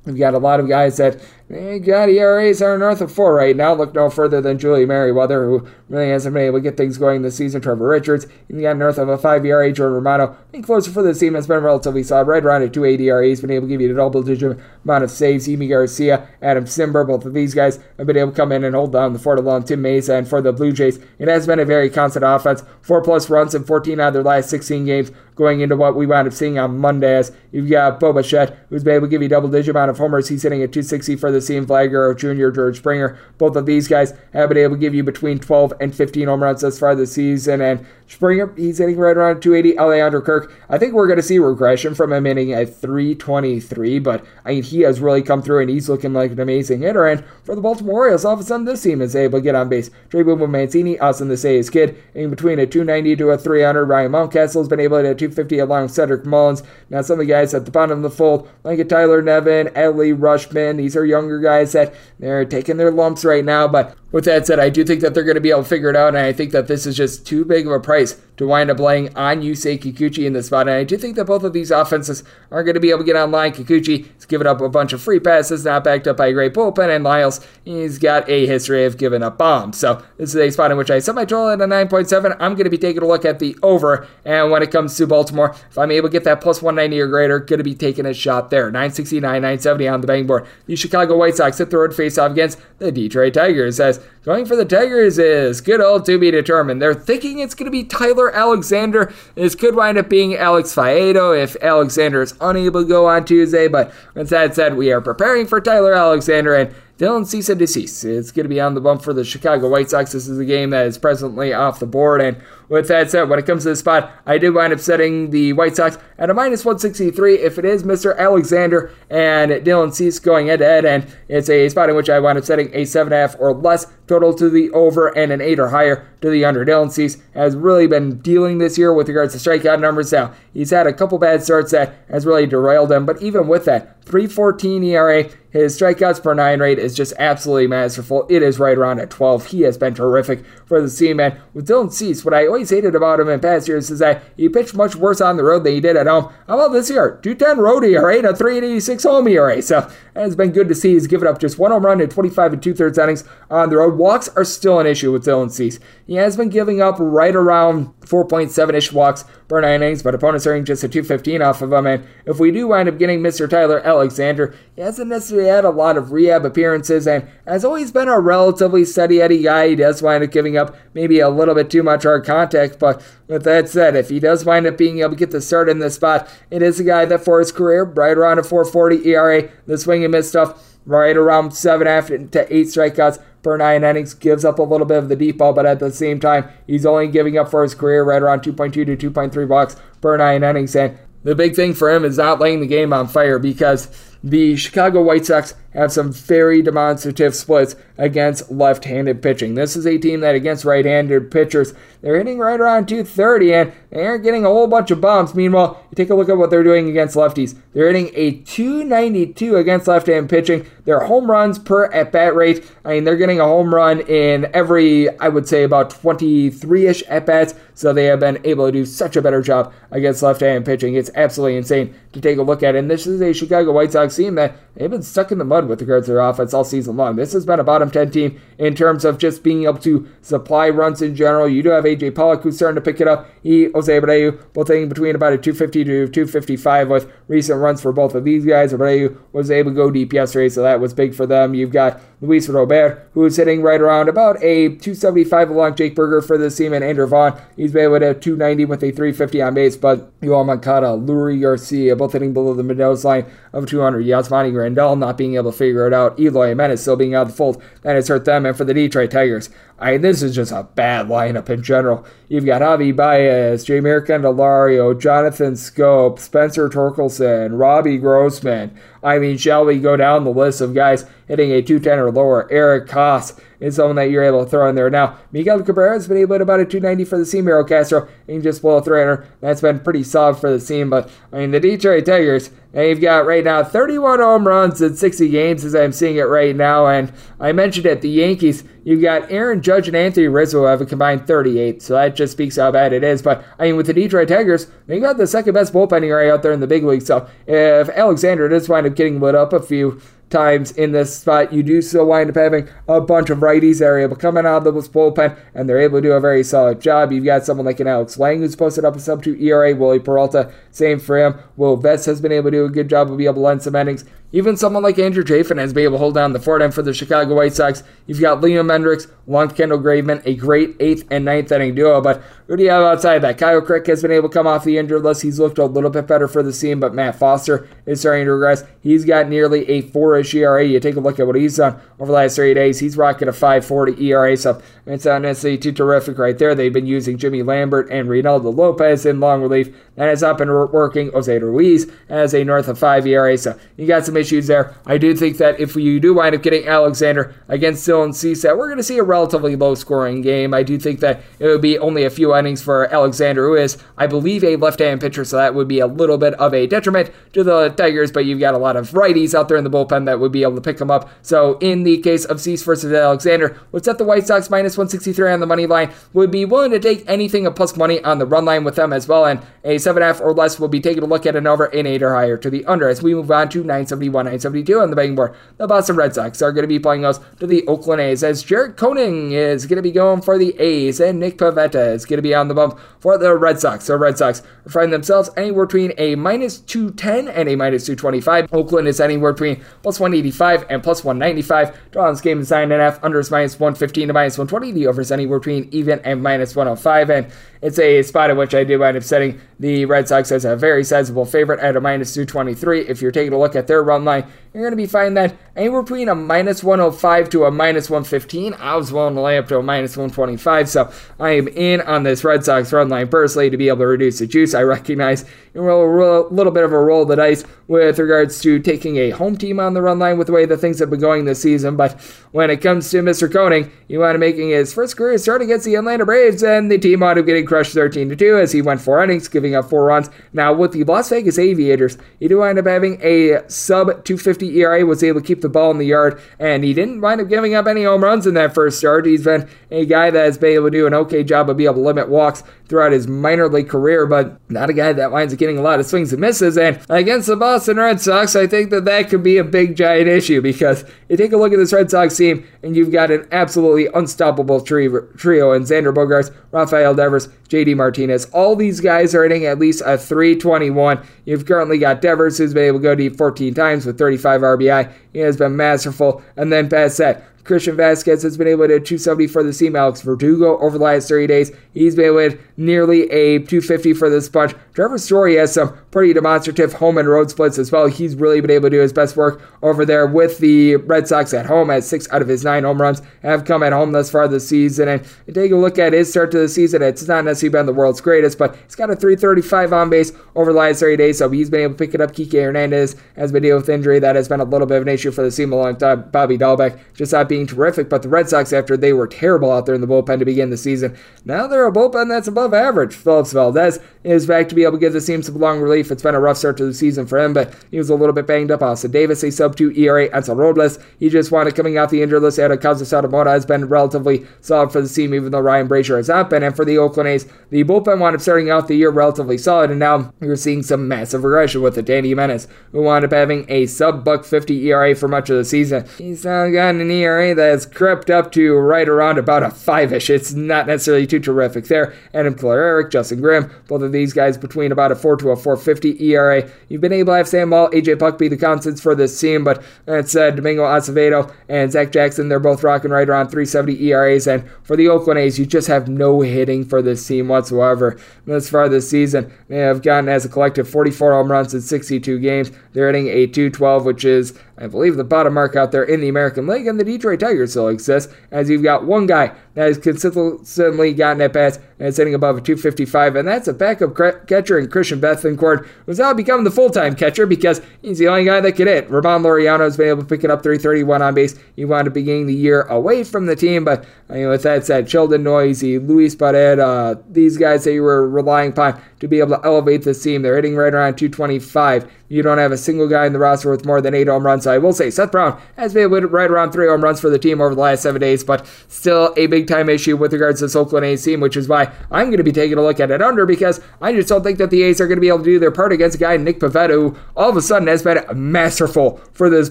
[0.05, 3.35] We've got a lot of guys that eh, they got ERAs are north of four
[3.35, 3.73] right now.
[3.73, 7.23] Look no further than Julie Merryweather, who really hasn't been able to get things going
[7.23, 7.61] this season.
[7.61, 9.73] Trevor Richards, he's got north of a five ERA.
[9.73, 12.69] Jordan Romano, I think closer for the team has been relatively solid, right around a
[12.69, 13.27] 2.8 ERA.
[13.27, 15.47] He's been able to give you a double digit amount of saves.
[15.47, 18.75] Yimi Garcia, Adam Cimber, both of these guys have been able to come in and
[18.75, 20.19] hold down the fort along Tim Mayza.
[20.19, 22.65] And for the Blue Jays, it has been a very constant offense.
[22.81, 26.07] Four plus runs in 14 out of their last 16 games going into what we
[26.07, 29.23] wound up seeing on Monday as you've got Bo Bichette, who's been able to give
[29.23, 30.29] you double digit amount of homers.
[30.29, 31.67] He's hitting at 260 for the team.
[31.67, 35.39] Flagger Jr., George Springer, both of these guys have been able to give you between
[35.39, 37.61] 12 and 15 home runs thus far this season.
[37.61, 39.79] And Springer, he's hitting right around 280.
[39.79, 44.23] Alejandro Kirk, I think we're going to see regression from him hitting at 323, but
[44.45, 47.07] I mean, he has really come through and he's looking like an amazing hitter.
[47.07, 49.55] And for the Baltimore Orioles, all of a sudden this team is able to get
[49.55, 49.91] on base.
[50.11, 53.87] Trey Boomer Mancini, Austin the Say's kid, in between a 290 to a 300.
[53.87, 56.63] Ryan Mountcastle has been able to hit 250 along Cedric Mullins.
[56.91, 59.69] Now, some of the guys at the bottom of the fold, like a Tyler Nevin,
[59.69, 64.27] Adley Rutschman, these are younger guys that they're taking their lumps right now, but with
[64.27, 66.09] that said, I do think that they're going to be able to figure it out,
[66.09, 68.02] and I think that this is just too big of a price
[68.37, 70.69] to wind up laying on Yusei Kikuchi in this spot.
[70.69, 73.05] And I do think that both of these offenses aren't going to be able to
[73.05, 73.53] get online.
[73.53, 76.55] Kikuchi has given up a bunch of free passes, not backed up by a great
[76.55, 79.79] bullpen, and Lyles, he's got a history of giving up bombs.
[79.79, 82.37] So this is a spot in which I set my total at a 9.7.
[82.41, 85.07] I'm going to be taking a look at the over, and when it comes to
[85.07, 88.07] Baltimore, if I'm able to get that plus 190 or greater, going to be taking
[88.07, 88.67] a shot there.
[88.67, 90.47] 969, 970 on the bang board.
[90.67, 94.47] The Chicago White Sox hit the road face off against the Detroit Tigers as Going
[94.47, 96.81] for the Tigers is good old to be determined.
[96.81, 99.13] They're thinking it's going to be Tyler Alexander.
[99.35, 103.67] This could wind up being Alex Faedo if Alexander is unable to go on Tuesday.
[103.67, 108.05] But with that said, we are preparing for Tyler Alexander and Dylan Cease deceased.
[108.05, 110.13] It's going to be on the bump for the Chicago White Sox.
[110.13, 112.21] This is a game that is presently off the board.
[112.21, 115.31] And with that said, when it comes to the spot, I did wind up setting
[115.31, 118.17] the White Sox at a minus 163 if it is Mr.
[118.17, 120.85] Alexander and Dylan Cease going head to head.
[120.85, 124.33] And it's a spot in which I wind up setting a 7.5 or less total
[124.35, 126.65] to the over and an 8 or higher to the under.
[126.65, 130.13] Dylan Cease has really been dealing this year with regards to strikeout numbers.
[130.13, 133.07] Now, he's had a couple bad starts that has really derailed him.
[133.07, 135.29] But even with that, 314 ERA.
[135.53, 138.27] His strikeouts per nine rate is just absolutely masterful.
[138.31, 139.47] It is right around at 12.
[139.47, 141.21] He has been terrific for the team.
[141.21, 144.23] And with Dylan Cease, what I always hated about him in past years is that
[144.37, 146.33] he pitched much worse on the road than he did at home.
[146.49, 147.21] How about this year?
[147.23, 149.61] 210 road ERA and a 386 home ERA.
[149.61, 150.95] So it has been good to see.
[150.95, 153.77] He's given up just one home run in 25 and two thirds innings on the
[153.77, 153.99] road.
[153.99, 155.79] Walks are still an issue with Dylan Cease.
[156.07, 160.59] He has been giving up right around 4.7 ish walks per innings, but opponents are
[160.63, 161.87] just a 215 off of him.
[161.87, 163.49] And if we do wind up getting Mr.
[163.49, 168.09] Tyler Alexander, he hasn't necessarily had a lot of rehab appearances and has always been
[168.09, 169.69] a relatively steady Eddie guy.
[169.69, 173.05] He does wind up giving up maybe a little bit too much hard contact, but
[173.27, 175.81] with that said, if he does wind up being able to get the start in
[175.81, 179.51] this spot, it is a guy that for his career, right around a 440 ERA,
[179.67, 184.15] the swing and miss stuff, right around seven after to eight strikeouts per nine innings,
[184.15, 186.87] gives up a little bit of the deep ball, but at the same time, he's
[186.87, 190.75] only giving up for his career right around 2.2 to 2.3 walks per nine innings.
[190.77, 193.89] And the big thing for him is not laying the game on fire because
[194.23, 199.55] the Chicago White Sox have some very demonstrative splits against left handed pitching.
[199.55, 203.73] This is a team that, against right handed pitchers, they're hitting right around 230 and
[203.91, 205.35] they aren't getting a whole bunch of bombs.
[205.35, 207.57] Meanwhile, you take a look at what they're doing against lefties.
[207.73, 210.67] They're hitting a 292 against left hand pitching.
[210.85, 214.51] Their home runs per at bat rate, I mean, they're getting a home run in
[214.53, 217.55] every, I would say, about 23 ish at bats.
[217.75, 220.95] So they have been able to do such a better job against left hand pitching.
[220.95, 222.75] It's absolutely insane to take a look at.
[222.75, 225.62] And this is a Chicago White Sox team that they've been stuck in the mud
[225.69, 227.17] with regards to their offense all season long.
[227.17, 230.69] This has been a bottom 10 team in terms of just being able to supply
[230.69, 231.49] runs in general.
[231.49, 233.29] You do have AJ Pollock who's starting to pick it up.
[233.43, 237.93] He, Jose Abreu, both hitting between about a 250 to 255 with recent runs for
[237.93, 238.73] both of these guys.
[238.73, 241.55] Abreu was able to go deep yesterday, so that was big for them.
[241.55, 246.39] You've got Luis Robert, who's hitting right around about a 275 along Jake Burger for
[246.39, 247.41] this team, and Andrew Vaughn.
[247.57, 251.41] He's been able to have 290 with a 350 on base, but Yoel Moncada, Leury
[251.41, 254.05] Garcia, both hitting below the Mendoza line of 200.
[254.05, 256.19] Yasmani Grandal not being able figure it out.
[256.19, 257.63] Eloy Jimenez still being out of the fold.
[257.83, 258.47] That it's hurt them.
[258.47, 259.51] And for the Detroit Tigers,
[259.83, 262.07] I mean, this is just a bad lineup in general.
[262.29, 268.79] You've got Javi Baez, Jeimer Candelario, Jonathan Schoop, Spencer Torkelson, Robbie Grossman.
[269.03, 272.51] I mean, shall we go down the list of guys hitting a 210 or lower?
[272.53, 274.89] Eric Koss is someone that you're able to throw in there.
[274.89, 277.45] Now, Miguel Cabrera has been able to about a 290 for the team.
[277.45, 279.27] Miro Castro, and just below 300.
[279.41, 280.91] That's been pretty solid for the team.
[280.91, 285.29] But, I mean, the Detroit Tigers, They've got right now 31 home runs in 60
[285.29, 286.87] games as I'm seeing it right now.
[286.87, 290.87] And I mentioned it, the Yankees, you've got Aaron Judge and Anthony Rizzo have a
[290.87, 291.83] combined 38.
[291.83, 293.23] So that just speaks how bad it is.
[293.23, 296.43] But I mean, with the Detroit Tigers, they got the second best bullpen right out
[296.43, 297.03] there in the big league.
[297.03, 300.01] So if Alexander does wind up getting lit up a few
[300.33, 303.85] times in this spot, you do still wind up having a bunch of righties that
[303.85, 306.21] are able to come in out of this bullpen, and they're able to do a
[306.21, 307.13] very solid job.
[307.13, 310.01] You've got someone like an Alex Lange who's posted up a sub 2 ERA, Willie
[310.01, 311.39] Peralta, same for him.
[311.57, 313.63] Will Vest has been able to do a good job of being able to lend
[313.63, 314.05] some innings.
[314.35, 316.81] Even someone like Andrew Chafin has been able to hold down the fort end for
[316.81, 317.83] the Chicago White Sox.
[318.07, 322.01] You've got Liam Hendriks, along with Kendall Graveman, a great eighth and ninth inning duo.
[322.01, 323.37] But who do you have outside that?
[323.37, 325.21] Kyle Crick has been able to come off the injured list.
[325.21, 328.33] He's looked a little bit better for the team, but Matt Foster is starting to
[328.33, 328.65] regress.
[328.81, 330.65] He's got nearly a four-ish ERA.
[330.65, 332.79] You take a look at what he's done over the last three days.
[332.79, 336.55] He's rocking a 5.40 ERA, so it's not necessarily too terrific right there.
[336.55, 339.77] They've been using Jimmy Lambert and Reynaldo Lopez in long relief.
[339.97, 341.11] That has not been working.
[341.13, 344.75] Jose Ruiz has a north of five ERA, so you got some issues there.
[344.87, 348.69] I do think that if you do wind up getting Alexander against Dylan Cease, we're
[348.69, 350.55] going to see a relatively low scoring game.
[350.55, 353.77] I do think that it would be only a few innings for Alexander, who is,
[353.99, 356.67] I believe, a left hand pitcher, so that would be a little bit of a
[356.67, 359.71] detriment to the Tigers, but you've got a lot of righties out there in the
[359.71, 361.11] bullpen that would be able to pick them up.
[361.21, 365.33] So in the case of Cease versus Alexander, let's set the White Sox minus 163
[365.33, 365.93] on the money line.
[366.15, 368.93] Would be willing to take anything of plus money on the run line with them
[368.93, 371.67] as well, and a 7.5 or less will be taking a look at an over
[371.67, 374.91] in 8 or higher to the under as we move on to 971, 972 on
[374.91, 375.35] the betting board.
[375.57, 378.43] The Boston Red Sox are going to be playing us to the Oakland A's as
[378.43, 382.19] Jared Koenig is going to be going for the A's and Nick Pivetta is going
[382.19, 383.87] to be on the bump for the Red Sox.
[383.87, 388.53] The Red Sox find themselves anywhere between a minus 210 and a minus 225.
[388.53, 391.91] Oakland is anywhere between plus 185 and plus 195.
[391.91, 394.73] Draw on this game is 9.5, under is minus 115 to minus 120.
[394.73, 397.11] The over is anywhere between even and minus 105.
[397.11, 397.33] And
[397.63, 400.57] it's a spot at which I do wind up setting the Red Sox as a
[400.57, 402.89] very sizable favorite at a minus 223.
[402.89, 405.35] If you're taking a look at their run line, you're going to be finding that
[405.57, 408.55] anywhere between a minus 105 to a minus 115.
[408.55, 412.03] I was willing to lay up to a minus 125, so I am in on
[412.03, 414.55] this Red Sox run line personally to be able to reduce the juice.
[414.55, 415.25] I recognize
[415.55, 419.37] a little bit of a roll of the dice with regards to taking a home
[419.37, 421.77] team on the run line with the way that things have been going this season,
[421.77, 421.99] but
[422.33, 423.31] when it comes to Mr.
[423.31, 426.79] Koenig, he wound up making his first career start against the Atlanta Braves, and the
[426.79, 429.62] team wound up getting crushed 13 to 2 as he went four innings, giving up
[429.63, 430.11] four runs.
[430.33, 434.85] Now, with the Las Vegas Aviators, he did wind up having a sub 250 ERA,
[434.85, 437.55] was able to keep the ball in the yard, and he didn't wind up giving
[437.55, 439.07] up any home runs in that first start.
[439.07, 441.69] He's been a guy that has been able to do an okay job of being
[441.69, 442.43] able to limit walks
[442.73, 445.79] throughout his minor league career, but not a guy that winds up getting a lot
[445.79, 446.57] of swings and misses.
[446.57, 450.09] And against the Boston Red Sox, I think that that could be a big giant
[450.09, 453.29] issue because you take a look at this Red Sox team, and you've got an
[453.31, 458.25] absolutely unstoppable trio, in Xander Bogaerts, Rafael Devers, JD Martinez.
[458.33, 461.07] All these guys are hitting at least a 321.
[461.27, 464.91] You've currently got Devers, who's been able to go deep 14 times with 35 RBI.
[465.13, 466.23] He has been masterful.
[466.37, 469.75] And then past that, Christian Vasquez has been able to 270 for the team.
[469.75, 474.09] Alex Verdugo over the last 30 days, he's been able with nearly a 250 for
[474.09, 474.55] this bunch.
[474.75, 477.87] Trevor Story has some pretty demonstrative home and road splits as well.
[477.87, 481.35] He's really been able to do his best work over there with the Red Sox
[481.35, 484.11] at home, as six out of his nine home runs have come at home thus
[484.11, 484.89] far this season.
[484.89, 485.05] And
[485.35, 488.01] take a look at his start to the season, it's not necessarily been the world's
[488.01, 491.51] greatest, but he's got a 335 on base over the last 30 days, so he's
[491.51, 492.13] been able to pick it up.
[492.13, 493.99] Kike Hernandez has been dealing with injury.
[493.99, 496.09] That has been a little bit of an issue for the team along time.
[496.11, 499.65] Bobby Dalbec just not being terrific, but the Red Sox, after they were terrible out
[499.65, 500.95] there in the bullpen to begin the season,
[501.25, 502.95] now they're a bullpen that's above average.
[502.95, 505.91] Phillips Valdez is back to be able to give the team some long relief.
[505.91, 508.13] It's been a rough start to the season for him, but he was a little
[508.13, 508.61] bit banged up.
[508.61, 510.15] Also, Davis, a sub 2 ERA.
[510.15, 512.39] Ansel Robles, he just wanted coming out the injured list.
[512.39, 515.97] Out of Kazu Sadamoda has been relatively solid for the team, even though Ryan Brasier
[515.97, 516.43] has not been.
[516.43, 519.71] And for the Oakland A's, the bullpen wound up starting out the year relatively solid,
[519.71, 523.47] and now you're seeing some massive regression with the Danny Jimenez, who wound up having
[523.49, 525.87] a sub buck 50 ERA for much of the season.
[525.97, 529.93] He's now got an ERA that has crept up to right around about a five
[529.93, 530.11] ish.
[530.11, 531.95] It's not necessarily too terrific there.
[532.13, 536.05] Adam Eric, Justin Grimm, both of these guys between about a 4 to a 450
[536.05, 536.51] ERA.
[536.69, 539.45] You've been able to have Sam Ball, AJ Puk be the constants for this team,
[539.45, 544.27] but that said, Domingo Acevedo and Zach Jackson, they're both rocking right around 370 ERAs.
[544.27, 547.99] And for the Oakland A's, you just have no hitting for this team whatsoever.
[548.27, 552.19] Thus far this season, they have gotten as a collective 44 home runs in 62
[552.19, 552.51] games.
[552.73, 556.09] They're hitting a 212, which is I believe the bottom mark out there in the
[556.09, 560.93] American League, and the Detroit Tigers still exist, as you've got one guy has consistently
[560.95, 563.97] gotten at bats and is hitting above a 255, and that's a backup
[564.27, 568.41] catcher in Christian Bethencourt, who's now become the full-time catcher because he's the only guy
[568.41, 568.89] that can hit.
[568.91, 571.39] Ramon Laureano has been able to pick it up 331 on base.
[571.57, 574.65] He wound up beginning the year away from the team, but I mean, with that
[574.65, 579.19] said, Sheldon Neuse, Luis Barrera, uh, these guys that you were relying upon to be
[579.19, 581.91] able to elevate this team, they're hitting right around 225.
[582.09, 584.45] You don't have a single guy in the roster with more than eight home runs.
[584.45, 587.01] So I will say Seth Brown has been able to right around three home runs
[587.01, 590.13] for the team over the last seven days, but still a big time issue with
[590.13, 592.63] regards to this Oakland A's team, which is why I'm going to be taking a
[592.63, 595.03] look at it under because I just don't think that the A's are going to
[595.03, 597.43] be able to do their part against a guy Nick Pivetta who all of a
[597.43, 599.51] sudden has been masterful for this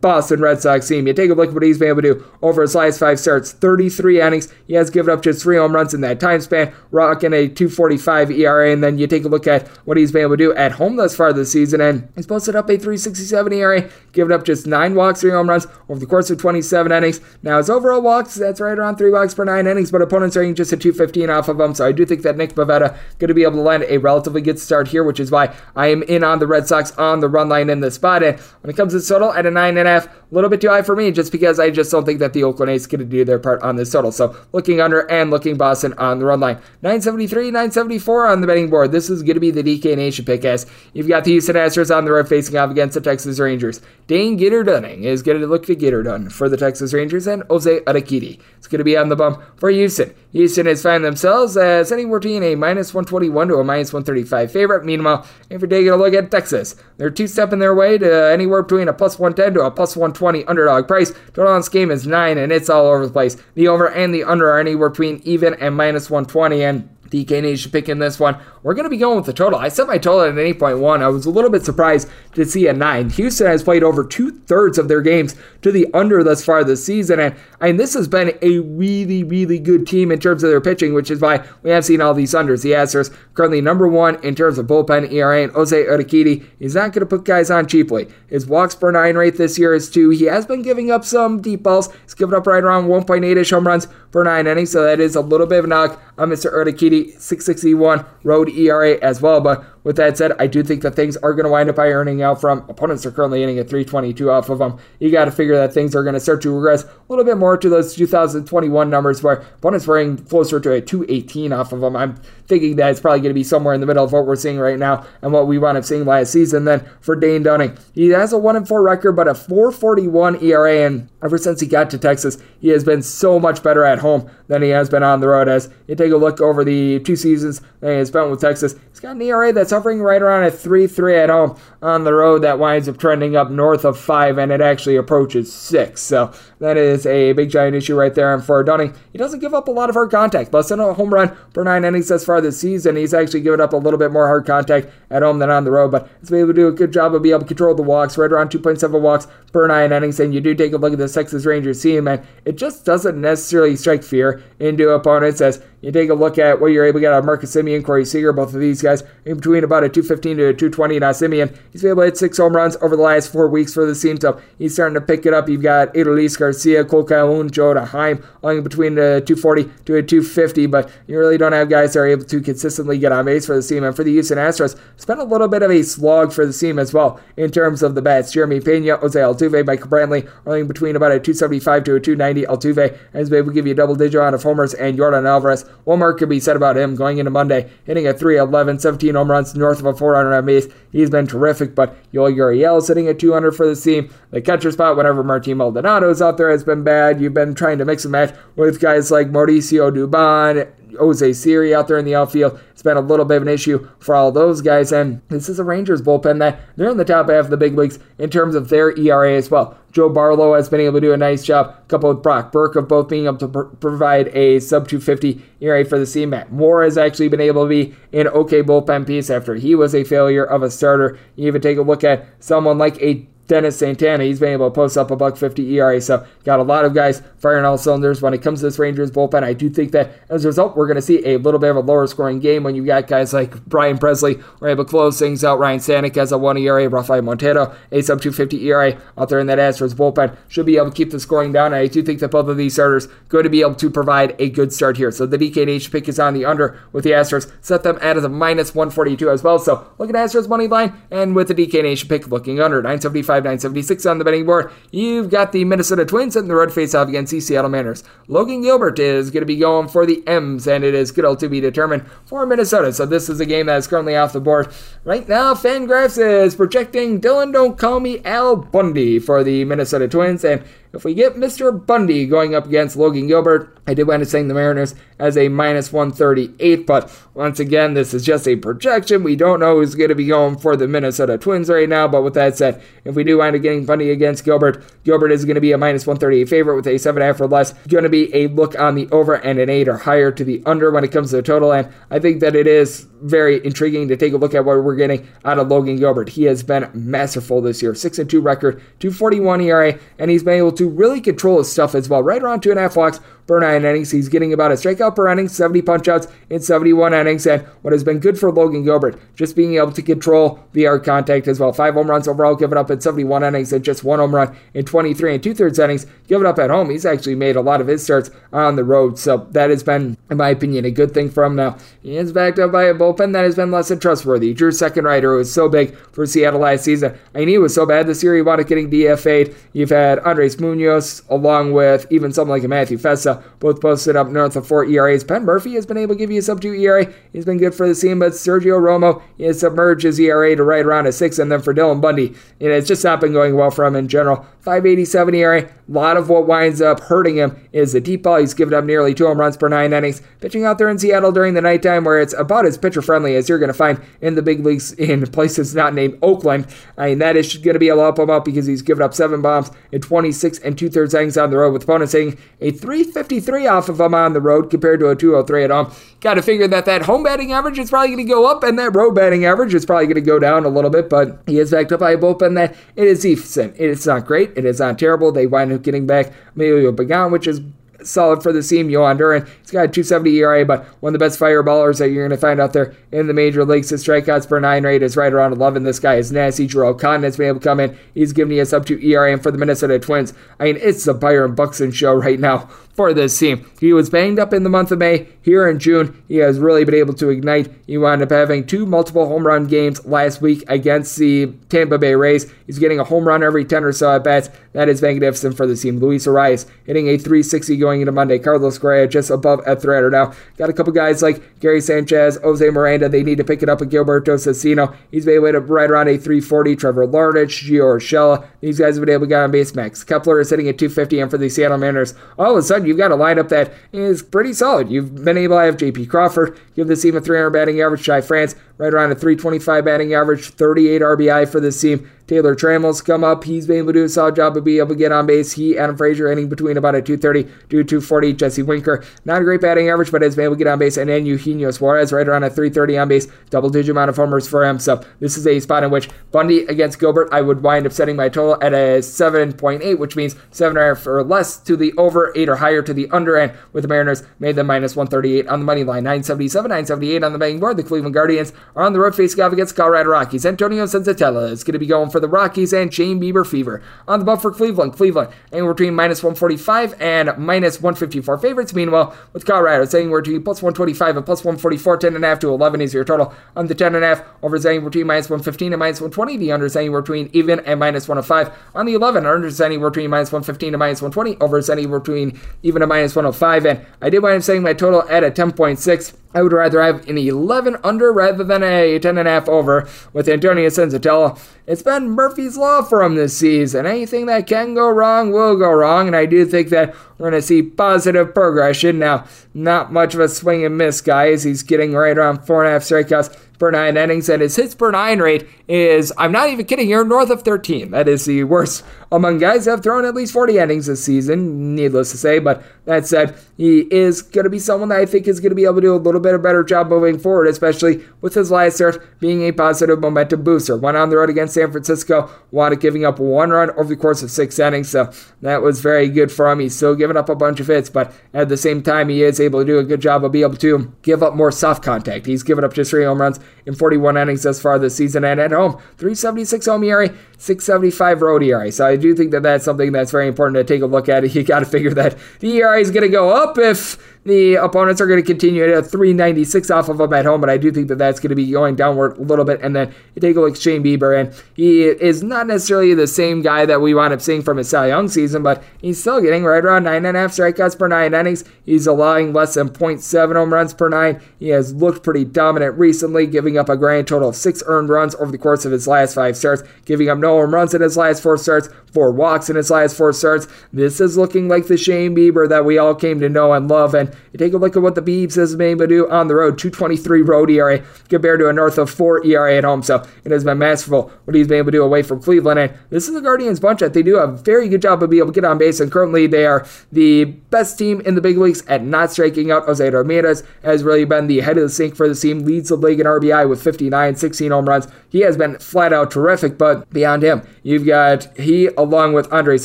[0.00, 1.06] Boston Red Sox team.
[1.06, 3.20] You take a look at what he's been able to do over his last five
[3.20, 4.48] starts 33 innings.
[4.66, 8.30] He has given up just three home runs in that time span, rocking a 245
[8.30, 8.72] ERA.
[8.72, 10.96] And then you take a look at what he's been able to do at home
[10.96, 14.94] thus far this season, and he's posted up a 367 ERA, giving up just nine
[14.94, 17.20] walks, three home runs over the course of 27 innings.
[17.42, 20.50] Now, his overall walks, that's right around three walks per nine innings, but opponents are
[20.54, 21.74] just a 215 off of him.
[21.74, 24.40] So I do think that Nick Pivetta going to be able to land a relatively
[24.40, 27.28] good start here, which is why I am in on the Red Sox on the
[27.28, 28.22] run line in this spot.
[28.22, 30.60] And when it comes to total at a nine and a half, a little bit
[30.60, 33.00] too high for me just because I just don't think that the Oakland A's going
[33.00, 34.12] to do their part on this total.
[34.12, 36.56] So looking under and looking Boston on the run line.
[36.82, 38.92] 973, 974 on the betting board.
[38.92, 41.94] This is going to be the DK Nation pick as you've got the Houston Astros
[41.94, 43.80] on the road facing off against the Texas Rangers.
[44.06, 47.80] Dane Gitter Dunning is going to look to done for the Texas Rangers and Jose
[47.80, 48.40] Urquidy.
[48.58, 50.14] It's going to be on the bump for Houston.
[50.32, 54.84] Houston has found themselves as anywhere between a minus 121 to a minus 135 favorite.
[54.84, 58.62] Meanwhile, if you're taking a look at Texas, they're two stepping their way to anywhere
[58.62, 61.12] between a plus 110 to a plus 120 underdog price.
[61.34, 63.36] Total on this game is 9, and it's all over the place.
[63.54, 67.72] The over and the under are anywhere between even and minus 120, and DK Nation
[67.72, 68.38] picking this one.
[68.62, 69.58] We're going to be going with the total.
[69.58, 71.02] I set my total at an 8.1.
[71.02, 73.10] I was a little bit surprised to see a 9.
[73.10, 76.84] Houston has played over two thirds of their games to the under thus far this
[76.84, 77.20] season.
[77.20, 80.92] And, and this has been a really, really good team in terms of their pitching,
[80.92, 82.62] which is why we have seen all these unders.
[82.62, 86.92] The Astros currently number one in terms of bullpen ERA, and Jose Urquidy is not
[86.92, 88.08] going to put guys on cheaply.
[88.28, 90.10] His walks per nine rate this year is two.
[90.10, 91.90] He has been giving up some deep balls.
[92.02, 95.16] He's given up right around 1.8 ish home runs per nine innings, so that is
[95.16, 96.52] a little bit of a knock on Mr.
[96.52, 97.18] Urquidy.
[97.18, 99.40] 661 road ERA as well.
[99.40, 102.22] But with that said, I do think that things are going to wind up ironing
[102.22, 104.78] out from opponents are currently hitting at 322 off of them.
[104.98, 107.38] You got to figure that things are going to start to regress a little bit
[107.38, 111.80] more to those 2021 numbers where opponents were hitting closer to a 218 off of
[111.80, 111.96] them.
[111.96, 112.16] I'm
[112.46, 114.58] thinking that it's probably going to be somewhere in the middle of what we're seeing
[114.58, 116.64] right now and what we wound up seeing last season.
[116.64, 120.86] Then for Dane Dunning, he has a 1 and 4 record, but a 441 ERA.
[120.86, 124.30] And ever since he got to Texas, he has been so much better at home
[124.48, 125.48] than he has been on the road.
[125.48, 128.74] As you take a look over the two seasons that he has spent with Texas,
[128.90, 132.12] he's got an ERA that's hovering right around a 3 3 at home on the
[132.12, 136.00] road that winds up trending up north of 5 and it actually approaches 6.
[136.00, 138.34] So that is a big giant issue right there.
[138.34, 140.52] And for Dunning, he doesn't give up a lot of hard contact.
[140.52, 142.96] Less than a home run per nine innings thus far this season.
[142.96, 145.70] He's actually given up a little bit more hard contact at home than on the
[145.70, 147.74] road, but he's been able to do a good job of being able to control
[147.74, 150.20] the walks, right around 2.7 walks per nine innings.
[150.20, 153.20] And you do take a look at the Texas Rangers team, and it just doesn't
[153.20, 157.00] necessarily strike fear into opponents as you take a look at what you're able to
[157.00, 159.84] get out of Marcus Semien, Corey Seager, both of these guys in between between about
[159.84, 160.98] a 215 to a 220.
[160.98, 163.74] Now, Semien, he's been able to hit six home runs over the last four weeks
[163.74, 165.48] for the team, so he's starting to pick it up.
[165.48, 170.66] You've got Adolis Garcia, Cole Calhoun, Jonah Heim, only between a 240 to a 250,
[170.66, 173.56] but you really don't have guys that are able to consistently get on base for
[173.56, 173.84] the team.
[173.84, 176.52] And for the Houston Astros, it's been a little bit of a slog for the
[176.52, 178.32] team as well in terms of the bats.
[178.32, 182.46] Jeremy Pena, Jose Altuve, Michael Brantley, only between about a 275 to a 290.
[182.46, 185.26] Altuve has been able to give you a double digit amount of homers, and Yordan
[185.26, 189.14] Alvarez, one more could be said about him going into Monday, hitting a 311, 17
[189.14, 190.68] home runs north of a 400 on base.
[190.92, 194.12] He's been terrific, but Yuli Gurriel sitting at 200 for the team.
[194.30, 197.20] The catcher spot, whenever Martin Maldonado is out there, has been bad.
[197.20, 201.88] You've been trying to mix and match with guys like Mauricio Dubon, Jose Siri out
[201.88, 202.60] there in the outfield.
[202.72, 204.92] It's been a little bit of an issue for all those guys.
[204.92, 207.76] And this is a Rangers bullpen that they're in the top half of the big
[207.76, 209.76] leagues in terms of their ERA as well.
[209.92, 212.86] Joe Barlow has been able to do a nice job, coupled with Brock Burke, of
[212.86, 216.20] both being able to pr- provide a sub 250 ERA for the.
[216.26, 219.94] Matt Moore has actually been able to be an okay bullpen piece after he was
[219.94, 221.18] a failure of a starter.
[221.34, 224.74] You even take a look at someone like a Dennis Santana, he's been able to
[224.74, 226.00] post up a buck 50 ERA.
[226.00, 229.10] So got a lot of guys firing all cylinders when it comes to this Rangers
[229.10, 229.42] bullpen.
[229.42, 231.76] I do think that as a result, we're going to see a little bit of
[231.76, 235.18] a lower scoring game when you got guys like Ryan Pressly are able to close
[235.18, 235.58] things out.
[235.58, 239.48] Ryne Stanek has a 1 ERA, Rafael Montero, a sub 250 ERA out there in
[239.48, 240.36] that Astros bullpen.
[240.46, 241.72] Should be able to keep the scoring down.
[241.72, 244.36] And I do think that both of these starters going to be able to provide
[244.38, 245.10] a good start here.
[245.10, 247.50] So the DKNH pick is on the under with the Astros.
[247.60, 249.58] Set them at a minus 142 as well.
[249.58, 254.06] So look at Astros money line and with the DKNH pick looking under 975, 976
[254.06, 254.72] on the betting board.
[254.90, 258.04] You've got the Minnesota Twins and the red face off against the Seattle Mariners.
[258.28, 261.48] Logan Gilbert is going to be going for the M's, and it is good to
[261.48, 262.92] be determined for Minnesota.
[262.92, 264.72] So this is a game that is currently off the board.
[265.04, 270.44] Right now, Fangraphs is projecting Dylan Don't Call Me Al Bundy for the Minnesota Twins,
[270.44, 271.86] and if we get Mr.
[271.86, 275.48] Bundy going up against Logan Gilbert, I did want to saying the Mariners as a
[275.48, 279.22] minus 138, but once again, this is just a projection.
[279.22, 282.22] We don't know who's going to be going for the Minnesota Twins right now, but
[282.22, 285.56] with that said, if we do wind up getting Bundy against Gilbert, Gilbert is going
[285.56, 287.72] to be a minus 138 favorite with a 7.5 or less.
[287.88, 290.62] Going to be a look on the over and an 8 or higher to the
[290.66, 294.08] under when it comes to the total, and I think that it is very intriguing
[294.08, 296.30] to take a look at what we're getting out of Logan Gilbert.
[296.30, 300.54] He has been masterful this year, 6 and 2 record, 241 ERA, and he's been
[300.54, 302.22] able to really control his stuff as well.
[302.22, 303.20] Right around two and a half walks
[303.50, 304.12] per nine innings.
[304.12, 307.46] He's getting about a strikeout per inning, 70 punchouts in 71 innings.
[307.48, 311.04] And what has been good for Logan Gilbert, just being able to control the hard
[311.04, 311.72] contact as well.
[311.72, 314.84] Five home runs overall given up in 71 innings and just one home run in
[314.84, 316.90] 23 and two thirds innings given up at home.
[316.90, 319.18] He's actually made a lot of his starts on the road.
[319.18, 321.76] So that has been, in my opinion, a good thing for him now.
[322.02, 324.54] He is backed up by a bullpen that has been less than trustworthy.
[324.54, 327.18] Drew Steckenrider was so big for Seattle last season.
[327.34, 329.56] I knew he was so bad this year he wound up getting DFA'd.
[329.72, 334.56] You've had Andres Munoz along with even someone like Matthew Festa, both posted up north
[334.56, 335.24] of four ERAs.
[335.24, 337.12] Penn Murfee has been able to give you a sub two ERA.
[337.32, 340.84] He's been good for the team, but Sergio Romo has submerged his ERA to right
[340.84, 341.38] around a six.
[341.38, 344.46] And then for Dylan Bundy, it's just not been going well for him in general.
[344.60, 345.70] 587 ERA.
[345.90, 348.38] A lot of what winds up hurting him is the deep ball.
[348.38, 350.22] He's given up nearly two home runs per nine innings.
[350.40, 353.48] Pitching out there in Seattle during the nighttime, where it's about as pitcher friendly as
[353.48, 356.68] you're going to find in the big leagues in places not named Oakland.
[356.96, 359.14] I mean, that is going to be a help him out because he's given up
[359.14, 362.70] seven bombs in 26 and two thirds innings on the road, with opponents hitting a
[362.70, 365.92] 353 off of him on the road compared to a 203 at home.
[366.20, 368.78] Got to figure that that home batting average is probably going to go up, and
[368.78, 371.10] that road batting average is probably going to go down a little bit.
[371.10, 373.74] But he is backed up by a bullpen that it is decent.
[373.76, 374.52] It's not great.
[374.56, 375.32] It is not terrible.
[375.32, 377.60] They wind up getting back Emilio Pagan, which is
[378.04, 378.88] solid for the team.
[378.88, 382.26] Jhoan Duran, he's got a 270 ERA, but one of the best fireballers that you're
[382.26, 383.90] going to find out there in the major leagues.
[383.90, 385.82] His strikeouts per nine rate is right around 11.
[385.82, 386.66] This guy is nasty.
[386.66, 387.96] Jharel Cotton has been able to come in.
[388.14, 391.04] He's giving you a sub 2 ERA, and for the Minnesota Twins, I mean, it's
[391.04, 392.70] the Byron Buxton show right now
[393.00, 393.64] for this team.
[393.80, 395.26] He was banged up in the month of May.
[395.40, 397.72] Here in June, he has really been able to ignite.
[397.86, 402.14] He wound up having two multiple home run games last week against the Tampa Bay
[402.14, 402.52] Rays.
[402.66, 404.50] He's getting a home run every 10 or so at bats.
[404.74, 405.98] That is magnificent for the team.
[405.98, 408.38] Luis Arraez hitting a 360 going into Monday.
[408.38, 410.34] Carlos Correa just above at 300 now.
[410.58, 413.08] Got a couple guys like Gary Sanchez, Jose Miranda.
[413.08, 414.94] They need to pick it up with Gilberto Celestino.
[415.10, 416.76] He's been able to right around a 340.
[416.76, 418.46] Trevor Larnach, Gio Urshela.
[418.60, 419.74] These guys have been able to get on base.
[419.74, 421.18] Max Kepler is hitting at 250.
[421.18, 424.22] And for the Seattle Mariners, all of a sudden, you've got a lineup that is
[424.22, 424.90] pretty solid.
[424.90, 426.06] You've been able to have J.P.
[426.06, 428.04] Crawford give this team a 300 batting average.
[428.04, 432.10] Ty France right around a 325 batting average, 38 RBI for this team.
[432.30, 433.42] Taylor Trammell's come up.
[433.42, 435.50] He's been able to do a solid job of being able to get on base.
[435.50, 438.34] He, Adam Frazier, hitting between about a 230 to 240.
[438.34, 440.96] Jesse Winker, not a great batting average, but has been able to get on base.
[440.96, 444.48] And then Eugenio Suarez, right around a 330 on base, double digit amount of homers
[444.48, 444.78] for him.
[444.78, 448.14] So this is a spot in which Bundy against Gilbert, I would wind up setting
[448.14, 452.56] my total at a 7.8, which means 7 or less to the over, 8 or
[452.56, 455.82] higher to the under, and with the Mariners made them minus 138 on the money
[455.82, 456.04] line.
[456.04, 457.76] 977, 978 on the betting board.
[457.76, 460.46] The Cleveland Guardians are on the road facing off against Colorado Rockies.
[460.46, 463.82] Antonio Senzatela is going to be going for the Rockies and Shane Bieber Fever.
[464.06, 468.74] On the bump for Cleveland, Cleveland anywhere between minus 145 and minus 154 favorites.
[468.74, 472.94] Meanwhile, with Colorado, it's anywhere between plus 125 and plus 144, 10.5 to 11 is
[472.94, 473.34] your total.
[473.56, 476.36] On the 10.5, over is anywhere between minus 115 and minus 120.
[476.36, 478.56] The under is anywhere between even and minus 105.
[478.74, 481.42] On the 11, under is anywhere between minus 115 and minus 120.
[481.44, 483.66] Over is anywhere between even and minus 105.
[483.66, 486.16] And I did wind up setting my total at a 10.6.
[486.32, 491.38] I would rather have an 11 under rather than a 10.5 over with Antonio Senzatela.
[491.70, 493.86] It's been Murphy's Law for him this season.
[493.86, 497.40] Anything that can go wrong will go wrong, and I do think that we're going
[497.40, 498.98] to see positive progression.
[498.98, 499.24] Now,
[499.54, 501.44] not much of a swing and miss, guys.
[501.44, 505.46] He's getting right around 4.5 strikeouts per nine innings, and his hits per nine rate
[505.68, 507.92] is, I'm not even kidding here, north of 13.
[507.92, 511.74] That is the worst among guys that have thrown at least 40 innings this season,
[511.74, 512.38] needless to say.
[512.38, 515.56] But that said, he is going to be someone that I think is going to
[515.56, 518.50] be able to do a little bit of better job moving forward, especially with his
[518.50, 520.76] last start being a positive momentum booster.
[520.76, 524.22] Went on the road against San Francisco, up giving up one run over the course
[524.22, 525.12] of six innings, so
[525.42, 526.60] that was very good for him.
[526.60, 529.40] He's still giving up a bunch of hits, but at the same time, he is
[529.40, 532.26] able to do a good job of being able to give up more soft contact.
[532.26, 535.40] He's given up just three home runs in 41 innings thus far this season, and
[535.40, 537.08] at home, 376 home ERA,
[537.40, 538.70] 675 road ERA.
[538.70, 541.20] So I do think that that's something that's very important to take a look at.
[541.40, 545.00] You got to figure that the ERA is going to go up if the opponents
[545.00, 547.72] are going to continue at a 396 off of him at home, but I do
[547.72, 549.60] think that that's going to be going downward a little bit.
[549.62, 553.06] And then you take a look at Shane Bieber, and he is not necessarily the
[553.06, 556.20] same guy that we wound up seeing from his Cy Young season, but he's still
[556.20, 558.44] getting right around 9.5 strikeouts per nine innings.
[558.66, 561.20] He's allowing less than 0.7 home runs per nine.
[561.38, 565.14] He has looked pretty dominant recently, giving up a grand total of six earned runs
[565.14, 567.96] over the course of his last five starts, giving up no home runs in his
[567.96, 570.46] last four starts, four walks in his last four starts.
[570.72, 573.94] This is looking like the Shane Bieber that we all came to know and love.
[573.94, 576.28] And you take a look at what the Beebs has been able to do on
[576.28, 579.82] the road 223 road ERA compared to a north of 4 ERA at home.
[579.82, 582.58] So it has been masterful what he's been able to do away from Cleveland.
[582.58, 585.22] And this is the Guardians bunch that they do a very good job of being
[585.22, 585.80] able to get on base.
[585.80, 589.66] And currently they are the best team in the big leagues at not striking out.
[589.66, 592.76] Jose Ramirez has really been the head of the sink for the team, leads the
[592.76, 594.88] league in RBI with 59, 16 home runs.
[595.10, 599.64] He has been flat out terrific, but beyond him, you've got he along with Andres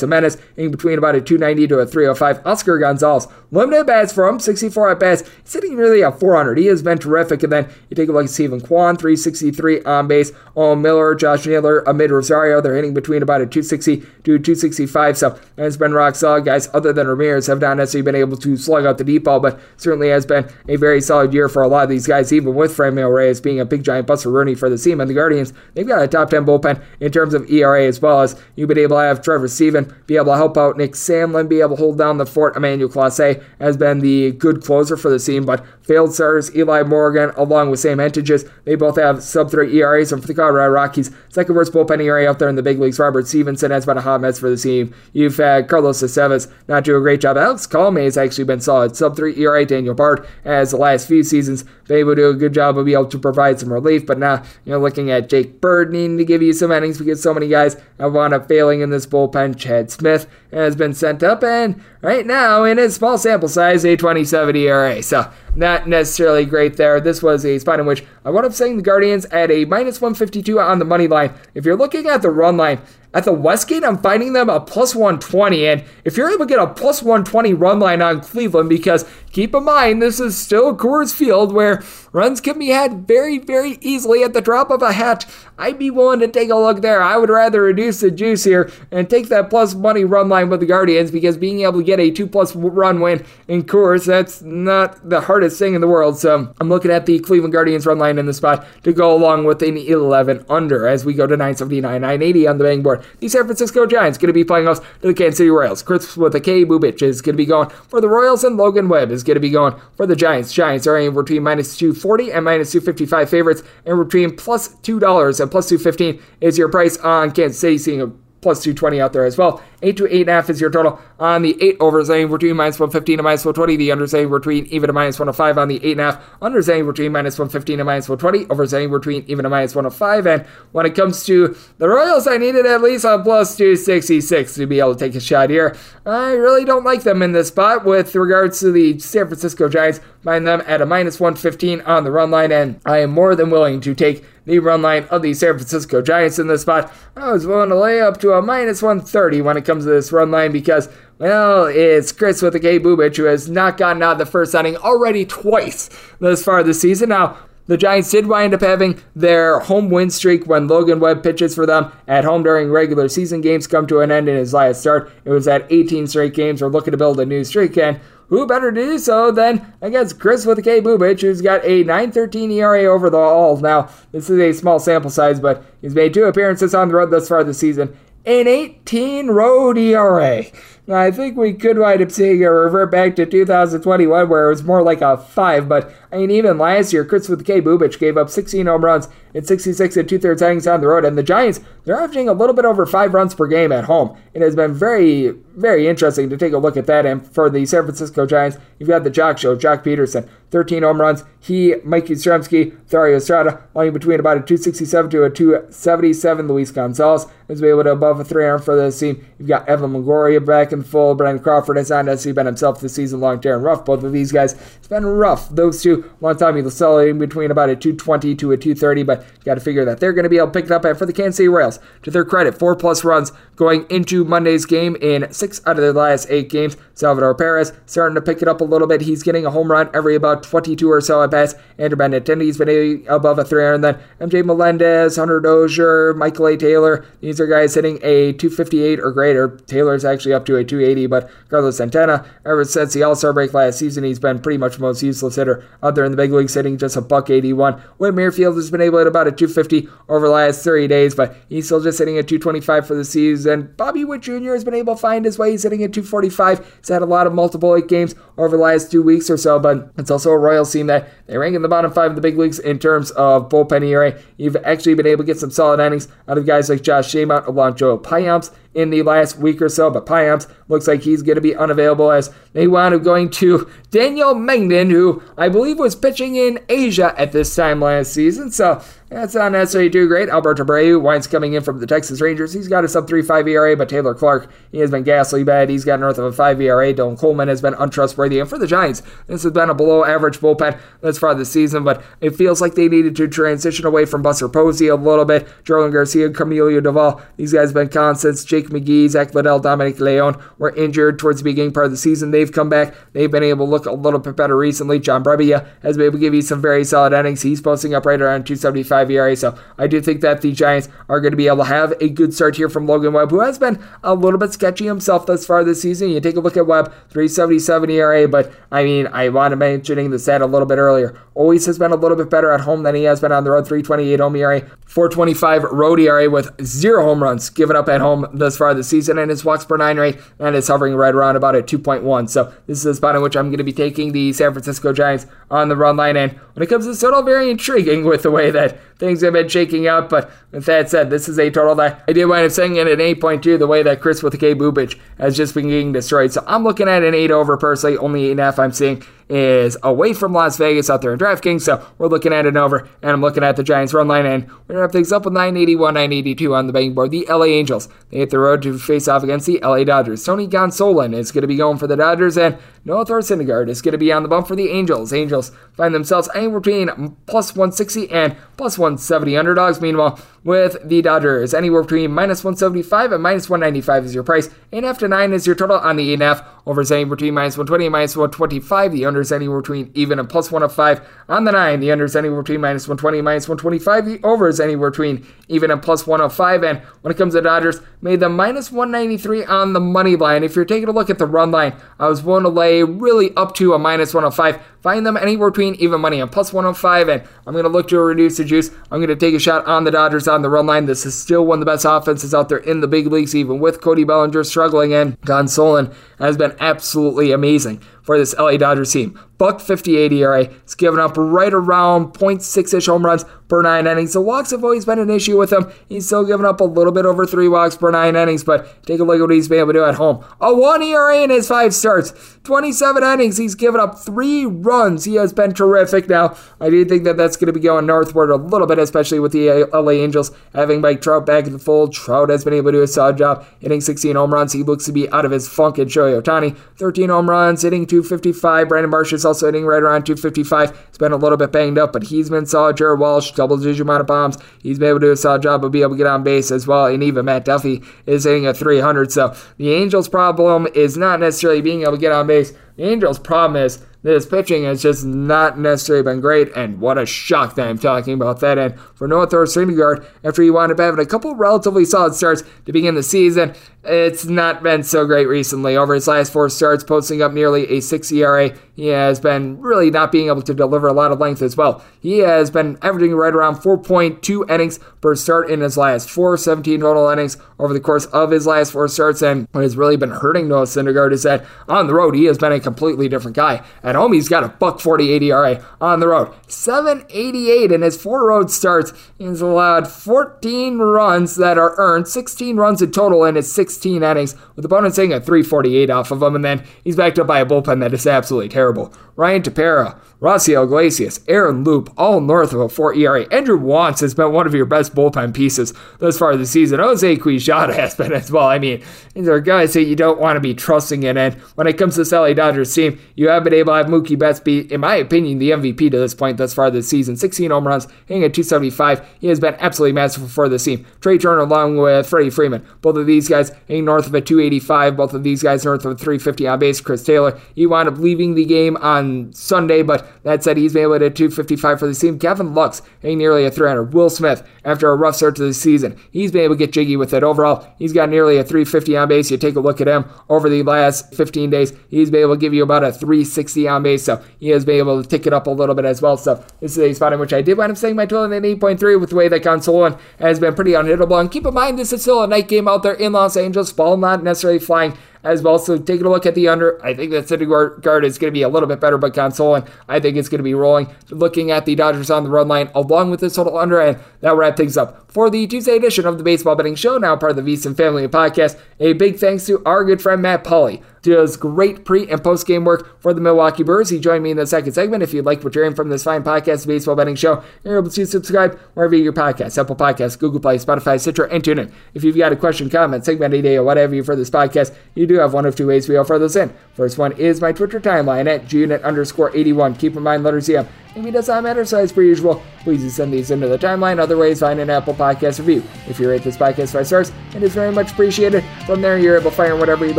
[0.00, 2.46] Gimenez in between about a 290 to a 305.
[2.46, 5.22] Oscar Gonzalez, limited bats for him, 64 at bats.
[5.44, 6.58] sitting nearly really a 400.
[6.58, 7.42] He has been terrific.
[7.42, 10.32] And then you take a look at Steven Kwan, 363 on base.
[10.54, 15.18] Owen Miller, Josh Naylor, Amed Rosario, they're hitting between about a 260 to 265.
[15.18, 16.44] So it's been rock solid.
[16.44, 19.40] Guys, other than Ramirez, have not necessarily been able to slug out the deep ball,
[19.40, 22.54] but certainly has been a very solid year for a lot of these guys, even
[22.54, 25.00] with Franmil Reyes being a big giant Buster Rooney for the team.
[25.00, 28.20] And the Guardians, they've got a top 10 bullpen in terms of ERA as well
[28.20, 31.48] as you've been able to have Trevor Stephan be able to help out Nick Sandlin,
[31.48, 32.56] be able to hold down the fort.
[32.56, 37.30] Emmanuel Clase has been the good closer for the team, but failed starters Eli Morgan
[37.36, 40.12] along with Sam Hentges, they both have sub 3 ERAs.
[40.12, 42.98] And for the Colorado Rockies, second worst bullpen ERA out there in the big leagues.
[42.98, 44.94] Robert Stephenson has been a hot mess for the team.
[45.12, 47.36] You've had Carlos Estevez not do a great job.
[47.36, 48.96] Alex Colome has actually been solid.
[48.96, 49.64] Sub 3 ERA.
[49.64, 52.98] Daniel Bard has the last few seasons able to do a good job of being
[52.98, 54.06] able to provide some relief.
[54.06, 57.22] But now, you know, looking at Jake Bird needing to give you some innings because
[57.22, 59.56] so many guys have wound up failing in this bullpen.
[59.56, 63.96] Chad Smith has been sent up, and right now, in his small sample size, a
[63.96, 65.02] 27 ERA.
[65.02, 67.00] So, not necessarily great there.
[67.00, 70.00] This was a spot in which I wound up saying the Guardians at a minus
[70.00, 71.32] 152 on the money line.
[71.54, 72.80] If you're looking at the run line,
[73.16, 75.66] at the Westgate, I'm finding them a plus 120.
[75.66, 79.06] And if you're able to get a plus 120 run line on Cleveland, because
[79.36, 83.76] keep in mind, this is still Coors Field where runs can be had very, very
[83.82, 85.26] easily at the drop of a hat,
[85.58, 87.02] I'd be willing to take a look there.
[87.02, 90.60] I would rather reduce the juice here and take that plus money run line with
[90.60, 94.40] the Guardians because being able to get a two plus run win in Coors, that's
[94.40, 96.18] not the hardest thing in the world.
[96.18, 99.44] So I'm looking at the Cleveland Guardians run line in the spot to go along
[99.44, 103.04] with an 11 under as we go to 979, 980 on the betting board.
[103.20, 105.82] The San Francisco Giants going to be playing us to the Kansas City Royals.
[105.82, 106.64] Chris with a K.
[106.64, 109.40] Bubic is going to be going for the Royals, and Logan Webb is going to
[109.40, 110.52] be going for the Giants.
[110.52, 115.50] Giants are in between minus 240 and minus 255 favorites, and between plus $2 and
[115.50, 118.06] plus 215 is your price on Kansas City, seeing a
[118.40, 119.62] plus 220 out there as well.
[119.82, 123.24] 8 to 8.5 is your total on the 8 overs, anywhere between minus 115 and
[123.24, 123.76] minus 120.
[123.76, 126.20] The unders anywhere between even to minus 105 on the 8.5.
[126.42, 128.50] Unders anywhere between minus 115 and minus 120.
[128.50, 130.26] Overs anywhere between even to minus 105.
[130.26, 134.66] And when it comes to the Royals, I needed at least a plus 266 to
[134.66, 135.76] be able to take a shot here.
[136.04, 140.00] I really don't like them in this spot with regards to the San Francisco Giants.
[140.22, 143.50] Find them at a minus 115 on the run line, and I am more than
[143.50, 146.92] willing to take the run line of the San Francisco Giants in this spot.
[147.16, 150.12] I was willing to lay up to a minus 130 when it comes to this
[150.12, 150.88] run line because,
[151.18, 154.54] well, it's Chris with the K Bubic who has not gotten out of the first
[154.54, 155.90] inning already twice
[156.20, 157.10] this far this season.
[157.10, 157.36] Now,
[157.66, 161.66] the Giants did wind up having their home win streak when Logan Webb pitches for
[161.66, 165.10] them at home during regular season games come to an end in his last start.
[165.24, 166.62] It was at 18 straight games.
[166.62, 170.18] We're looking to build a new streak, and who better to do so than against
[170.20, 173.56] Chris with a K Bubic, who's got a 9.13 ERA over the all.
[173.56, 177.10] Now, this is a small sample size, but he's made two appearances on the road
[177.10, 177.96] thus far this season.
[178.26, 180.44] An 18 road ERA.
[180.88, 184.62] I think we could wind up seeing a revert back to 2021 where it was
[184.62, 187.60] more like a 5, but I mean, even last year, Chris with K.
[187.60, 191.04] Bubic gave up 16 home runs in 66 and two thirds innings on the road,
[191.04, 194.16] and the Giants, they're averaging a little bit over five runs per game at home.
[194.32, 197.04] It has been very, very interesting to take a look at that.
[197.04, 201.00] And for the San Francisco Giants, you've got the Jock Show, Joc Pederson, 13 home
[201.00, 201.24] runs.
[201.38, 206.48] He, Mike Yastrzemski, Thairo Estrada, lying between about a 267 to a 277.
[206.48, 209.24] Luis Gonzalez has been able to above a 300 for this team.
[209.38, 211.14] You've got Evan Longoria back full.
[211.14, 213.84] Brandon Crawford has not necessarily been himself this season long term rough.
[213.84, 215.48] Both of these guys, it's been rough.
[215.50, 219.20] Those two, one time you'll sell in between about a 220 to a 230, but
[219.20, 220.82] you got to figure that they're going to be able to pick it up.
[220.96, 224.96] For the Kansas City Royals, to their credit, four plus runs going into Monday's game
[225.00, 226.76] in six out of their last eight games.
[226.94, 229.02] Salvador Perez starting to pick it up a little bit.
[229.02, 231.54] He's getting a home run every about 22 or so at bats.
[231.78, 233.74] Andrew Benintendi's been above a 300.
[233.74, 236.56] And then MJ Melendez, Hunter Dozier, Michael A.
[236.56, 237.04] Taylor.
[237.20, 239.58] These are guys hitting a 258 or greater.
[239.66, 243.54] Taylor's actually up to a 280, but Carlos Santana, ever since the All Star break
[243.54, 246.32] last season, he's been pretty much the most useless hitter out there in the big
[246.32, 247.74] leagues, hitting just a buck 81.
[247.98, 251.14] Whit Merrifield has been able to hit about a 250 over the last 30 days,
[251.14, 253.72] but he's still just hitting a 225 for the season.
[253.76, 254.52] Bobby Witt Jr.
[254.52, 255.52] has been able to find his way.
[255.52, 256.78] He's hitting at 245.
[256.78, 259.58] He's had a lot of multiple eight games over the last two weeks or so,
[259.58, 262.22] but it's also a Royals team that they rank in the bottom five of the
[262.22, 264.18] big leagues in terms of bullpen ERA.
[264.36, 267.46] You've actually been able to get some solid innings out of guys like Josh Staumont
[267.46, 271.36] along Joel Payamps in the last week or so, but Payamps looks like he's going
[271.36, 275.96] to be unavailable as they wound up going to Daniel Mengden, who I believe was
[275.96, 278.52] pitching in Asia at this time last season.
[278.52, 280.28] So that's not necessarily too great.
[280.28, 282.52] Alberto Abreu winds coming in from the Texas Rangers.
[282.52, 285.70] He's got a sub 3.5 ERA, but Taylor Clarke, he has been ghastly bad.
[285.70, 286.92] He's got north of a 5 ERA.
[286.92, 288.40] Dylan Coleman has been untrustworthy.
[288.40, 291.84] And for the Giants, this has been a below average bullpen thus far this season,
[291.84, 295.46] but it feels like they needed to transition away from Buster Posey a little bit.
[295.62, 298.44] Jarlin Garcia, Camilo Doval, these guys have been constants.
[298.44, 302.32] Jake McGee, Zack Littell, Dominic Leone were injured towards the beginning part of the season.
[302.32, 302.94] They've come back.
[303.12, 304.98] They've been able to look a little bit better recently.
[304.98, 307.42] John Brebbia has been able to give you some very solid innings.
[307.42, 311.20] He's posting up right around 275 ERA, so I do think that the Giants are
[311.20, 313.58] going to be able to have a good start here from Logan Webb, who has
[313.58, 316.10] been a little bit sketchy himself thus far this season.
[316.10, 320.18] You take a look at Webb, 377 ERA, but I mean, I wanted mentioning the
[320.18, 321.18] stat a little bit earlier.
[321.34, 323.50] Always has been a little bit better at home than he has been on the
[323.50, 323.66] road.
[323.66, 328.56] 328 home ERA, 425 road ERA with zero home runs given up at home thus
[328.56, 331.56] far this season, and his walks per nine rate and is hovering right around about
[331.56, 332.28] a 2.1.
[332.30, 334.92] So this is the spot in which I'm going to be taking the San Francisco
[334.92, 336.16] Giants on the run line.
[336.16, 339.48] And when it comes to total, very intriguing with the way that things have been
[339.48, 340.08] shaking out.
[340.08, 342.88] But with that said, this is a total that I did wind up saying at
[342.88, 346.32] an 8.2, the way that Chris with the K Bubic has just been getting destroyed.
[346.32, 350.32] So I'm looking at an 8 over personally, only 8.5 I'm seeing is away from
[350.32, 351.62] Las Vegas out there in DraftKings.
[351.62, 354.44] So we're looking at an over, and I'm looking at the Giants run line, and
[354.44, 357.10] we're going to have things up with 981, 982 on the betting board.
[357.10, 360.24] The LA Angels, they hit the road to face off against the LA Dodgers.
[360.24, 363.82] Tony Gonsolin is going to be going for the Dodgers, and Noah Thor Syndergaard is
[363.82, 365.12] going to be on the bump for the Angels.
[365.12, 369.80] Angels find themselves anywhere between plus 160 and plus 170 underdogs.
[369.80, 374.48] Meanwhile, with the Dodgers, anywhere between minus 175 and minus 195 is your price.
[374.72, 376.46] 8.5 to 9 is your total on the 8.5.
[376.66, 378.92] Over is anywhere between minus 120 and minus 125.
[378.92, 381.00] The unders anywhere between even and plus 105.
[381.28, 384.06] On the 9, the unders anywhere between minus 120 and minus 125.
[384.06, 386.62] The overs anywhere between even and plus 105.
[386.62, 390.44] And when it comes to Dodgers, made them minus 193 on the money line.
[390.44, 393.34] If you're taking a look at the run line, I was willing to lay really
[393.34, 394.60] up to a minus 105.
[394.86, 397.08] Find them anywhere between even money and plus 105.
[397.08, 398.70] And I'm going to look to reduce the juice.
[398.88, 400.86] I'm going to take a shot on the Dodgers on the run line.
[400.86, 403.58] This is still one of the best offenses out there in the big leagues, even
[403.58, 404.94] with Cody Bellinger struggling.
[404.94, 409.18] And Gonsolin has been absolutely amazing for this LA Dodgers team.
[409.38, 410.44] Buck 58 ERA.
[410.62, 414.12] He's given up right around 0.6 ish home runs per nine innings.
[414.12, 415.70] The walks have always been an issue with him.
[415.88, 419.00] He's still given up a little bit over three walks per nine innings, but take
[419.00, 420.24] a look at what he's been able to do at home.
[420.40, 423.36] A one ERA in his five starts, 27 innings.
[423.36, 425.04] He's given up three runs.
[425.04, 426.08] He has been terrific.
[426.08, 429.20] Now, I do think that that's going to be going northward a little bit, especially
[429.20, 431.92] with the LA Angels having Mike Trout back in the fold.
[431.92, 434.52] Trout has been able to do a solid job hitting 16 home runs.
[434.52, 435.78] He looks to be out of his funk.
[435.78, 438.68] And Shohei Ohtani, 13 home runs, hitting 255.
[438.68, 440.86] Brandon Marsh is also hitting right around 255.
[440.88, 442.76] He's been a little bit banged up, but he's been solid.
[442.76, 444.38] Jared Walsh, double digit amount of bombs.
[444.62, 446.50] He's been able to do a solid job of being able to get on base
[446.50, 446.86] as well.
[446.86, 449.12] And even Matt Duffy is hitting a 300.
[449.12, 452.52] So the Angels' problem is not necessarily being able to get on base.
[452.76, 457.04] The Angels' problem is this pitching has just not necessarily been great, and what a
[457.04, 458.56] shock that I'm talking about that.
[458.56, 462.44] And for Noah Thor Syndergaard, after he wound up having a couple relatively solid starts
[462.66, 463.54] to begin the season,
[463.88, 465.76] it's not been so great recently.
[465.76, 469.90] Over his last four starts, posting up nearly a 6 ERA, he has been really
[469.90, 471.82] not being able to deliver a lot of length as well.
[472.00, 476.80] He has been averaging right around 4.2 innings per start in his last four, 17
[476.80, 479.22] total innings over the course of his last four starts.
[479.22, 482.38] And what has really been hurting Noah Syndergaard is that on the road, he has
[482.38, 483.64] been a completely different guy.
[483.82, 485.64] At home, he's got a buck 48 ERA.
[485.80, 488.92] On the road, 788 in his four road starts.
[489.18, 494.34] He's allowed 14 runs that are earned, 16 runs in total in his 16 innings,
[494.56, 496.34] with opponents hitting a 348 off of him.
[496.34, 498.92] And then he's backed up by a bullpen that is absolutely terrible.
[499.16, 503.26] Ryan Tepera, Raisel Iglesias, Aaron Loup, all north of a 4 ERA.
[503.32, 506.80] Andrew Wantz has been one of your best bullpen pieces thus far this season.
[506.80, 508.46] Jose Quijada has been as well.
[508.46, 508.82] I mean,
[509.14, 511.18] these are guys that you don't want to be trusting in.
[511.18, 513.86] And when it comes to this LA Dodgers team, you have been able to have
[513.86, 517.16] Mookie Betts be, in my opinion, the MVP to this point thus far this season.
[517.16, 519.06] 16 home runs, hitting at 275.
[519.20, 520.86] He has been absolutely masterful for the team.
[521.00, 522.66] Trea Turner along with Freddie Freeman.
[522.80, 524.96] Both of these guys hitting north of a 285.
[524.96, 526.80] Both of these guys north of a 350 on base.
[526.80, 530.84] Chris Taylor, he wound up leaving the game on Sunday, but that said, he's been
[530.84, 532.18] able to 255 for the team.
[532.18, 533.92] Gavin Lux hitting nearly a 300.
[533.94, 536.96] Will Smith, after a rough start to the season, he's been able to get jiggy
[536.96, 537.22] with it.
[537.22, 539.30] Overall, he's got nearly a 350 on base.
[539.30, 542.40] You take a look at him over the last 15 days, he's been able to
[542.40, 545.32] give you about a 360 on base, so he has been able to tick it
[545.32, 546.16] up a little bit as well.
[546.16, 548.42] So this is a spot in which I did wind up saying my total at
[548.42, 551.20] 8.3 with the way that Gonsolin has been pretty unhittable.
[551.20, 553.72] And keep in mind, this is still a night game out there in Los Angeles.
[553.72, 554.96] Ball not necessarily flying
[555.26, 555.58] as well.
[555.58, 558.42] So taking a look at the under, I think that Syndergaard is going to be
[558.42, 560.88] a little bit better, but Gonsolin, I think it's going to be rolling.
[561.10, 564.30] Looking at the Dodgers on the run line along with this total under, and that
[564.30, 567.36] will wrap things up for the Tuesday edition of the Baseball Betting Show, now part
[567.36, 568.58] of the VSiN Family Podcast.
[568.80, 572.64] A big thanks to our good friend Matt Pauley does great pre and post game
[572.64, 573.88] work for the Milwaukee Brewers.
[573.88, 575.02] He joined me in the second segment.
[575.02, 577.90] If you'd like what you're hearing from this fine podcast, Baseball Betting Show, you're able
[577.90, 581.72] to subscribe wherever you get your podcasts Apple Podcasts, Google Play, Spotify, Stitcher, and TuneIn.
[581.94, 585.06] If you've got a question, comment, segment idea, or whatever you for this podcast, you
[585.06, 586.52] do have one of two ways we offer those in.
[586.74, 589.76] First one is my Twitter timeline at gunit underscore 81.
[589.76, 590.66] Keep in mind, letters EM.
[590.96, 593.98] Maybe it does not matter, so as per usual, please send these into the timeline.
[593.98, 595.62] Other ways, find an Apple Podcast review.
[595.86, 598.42] If you rate this podcast five stars, it is very much appreciated.
[598.64, 599.98] From there, you're able to fire whatever you'd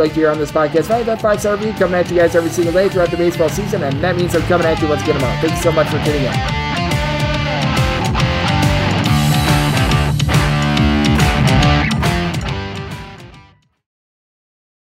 [0.00, 0.86] like to hear on this podcast.
[0.86, 3.48] Find that five star review coming at you guys every single day throughout the baseball
[3.48, 5.40] season, and that means I'm coming at you once again tomorrow.
[5.40, 6.67] Thank you so much for tuning in.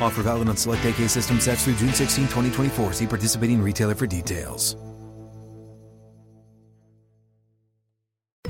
[0.00, 2.92] Offer valid on select AK system sets through June 16, 2024.
[2.92, 4.76] See participating retailer for details.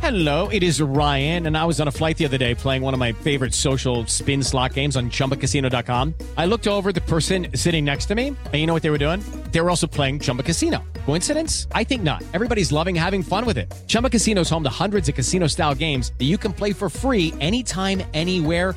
[0.05, 2.93] Hello, it is Ryan, and I was on a flight the other day playing one
[2.93, 6.15] of my favorite social spin slot games on chumbacasino.com.
[6.37, 8.99] I looked over the person sitting next to me, and you know what they were
[8.99, 9.21] doing?
[9.51, 10.85] They were also playing Chumba Casino.
[11.07, 11.69] Coincidence?
[11.73, 12.23] I think not.
[12.35, 13.73] Everybody's loving having fun with it.
[13.87, 16.91] Chumba Casino is home to hundreds of casino style games that you can play for
[16.91, 18.77] free anytime, anywhere,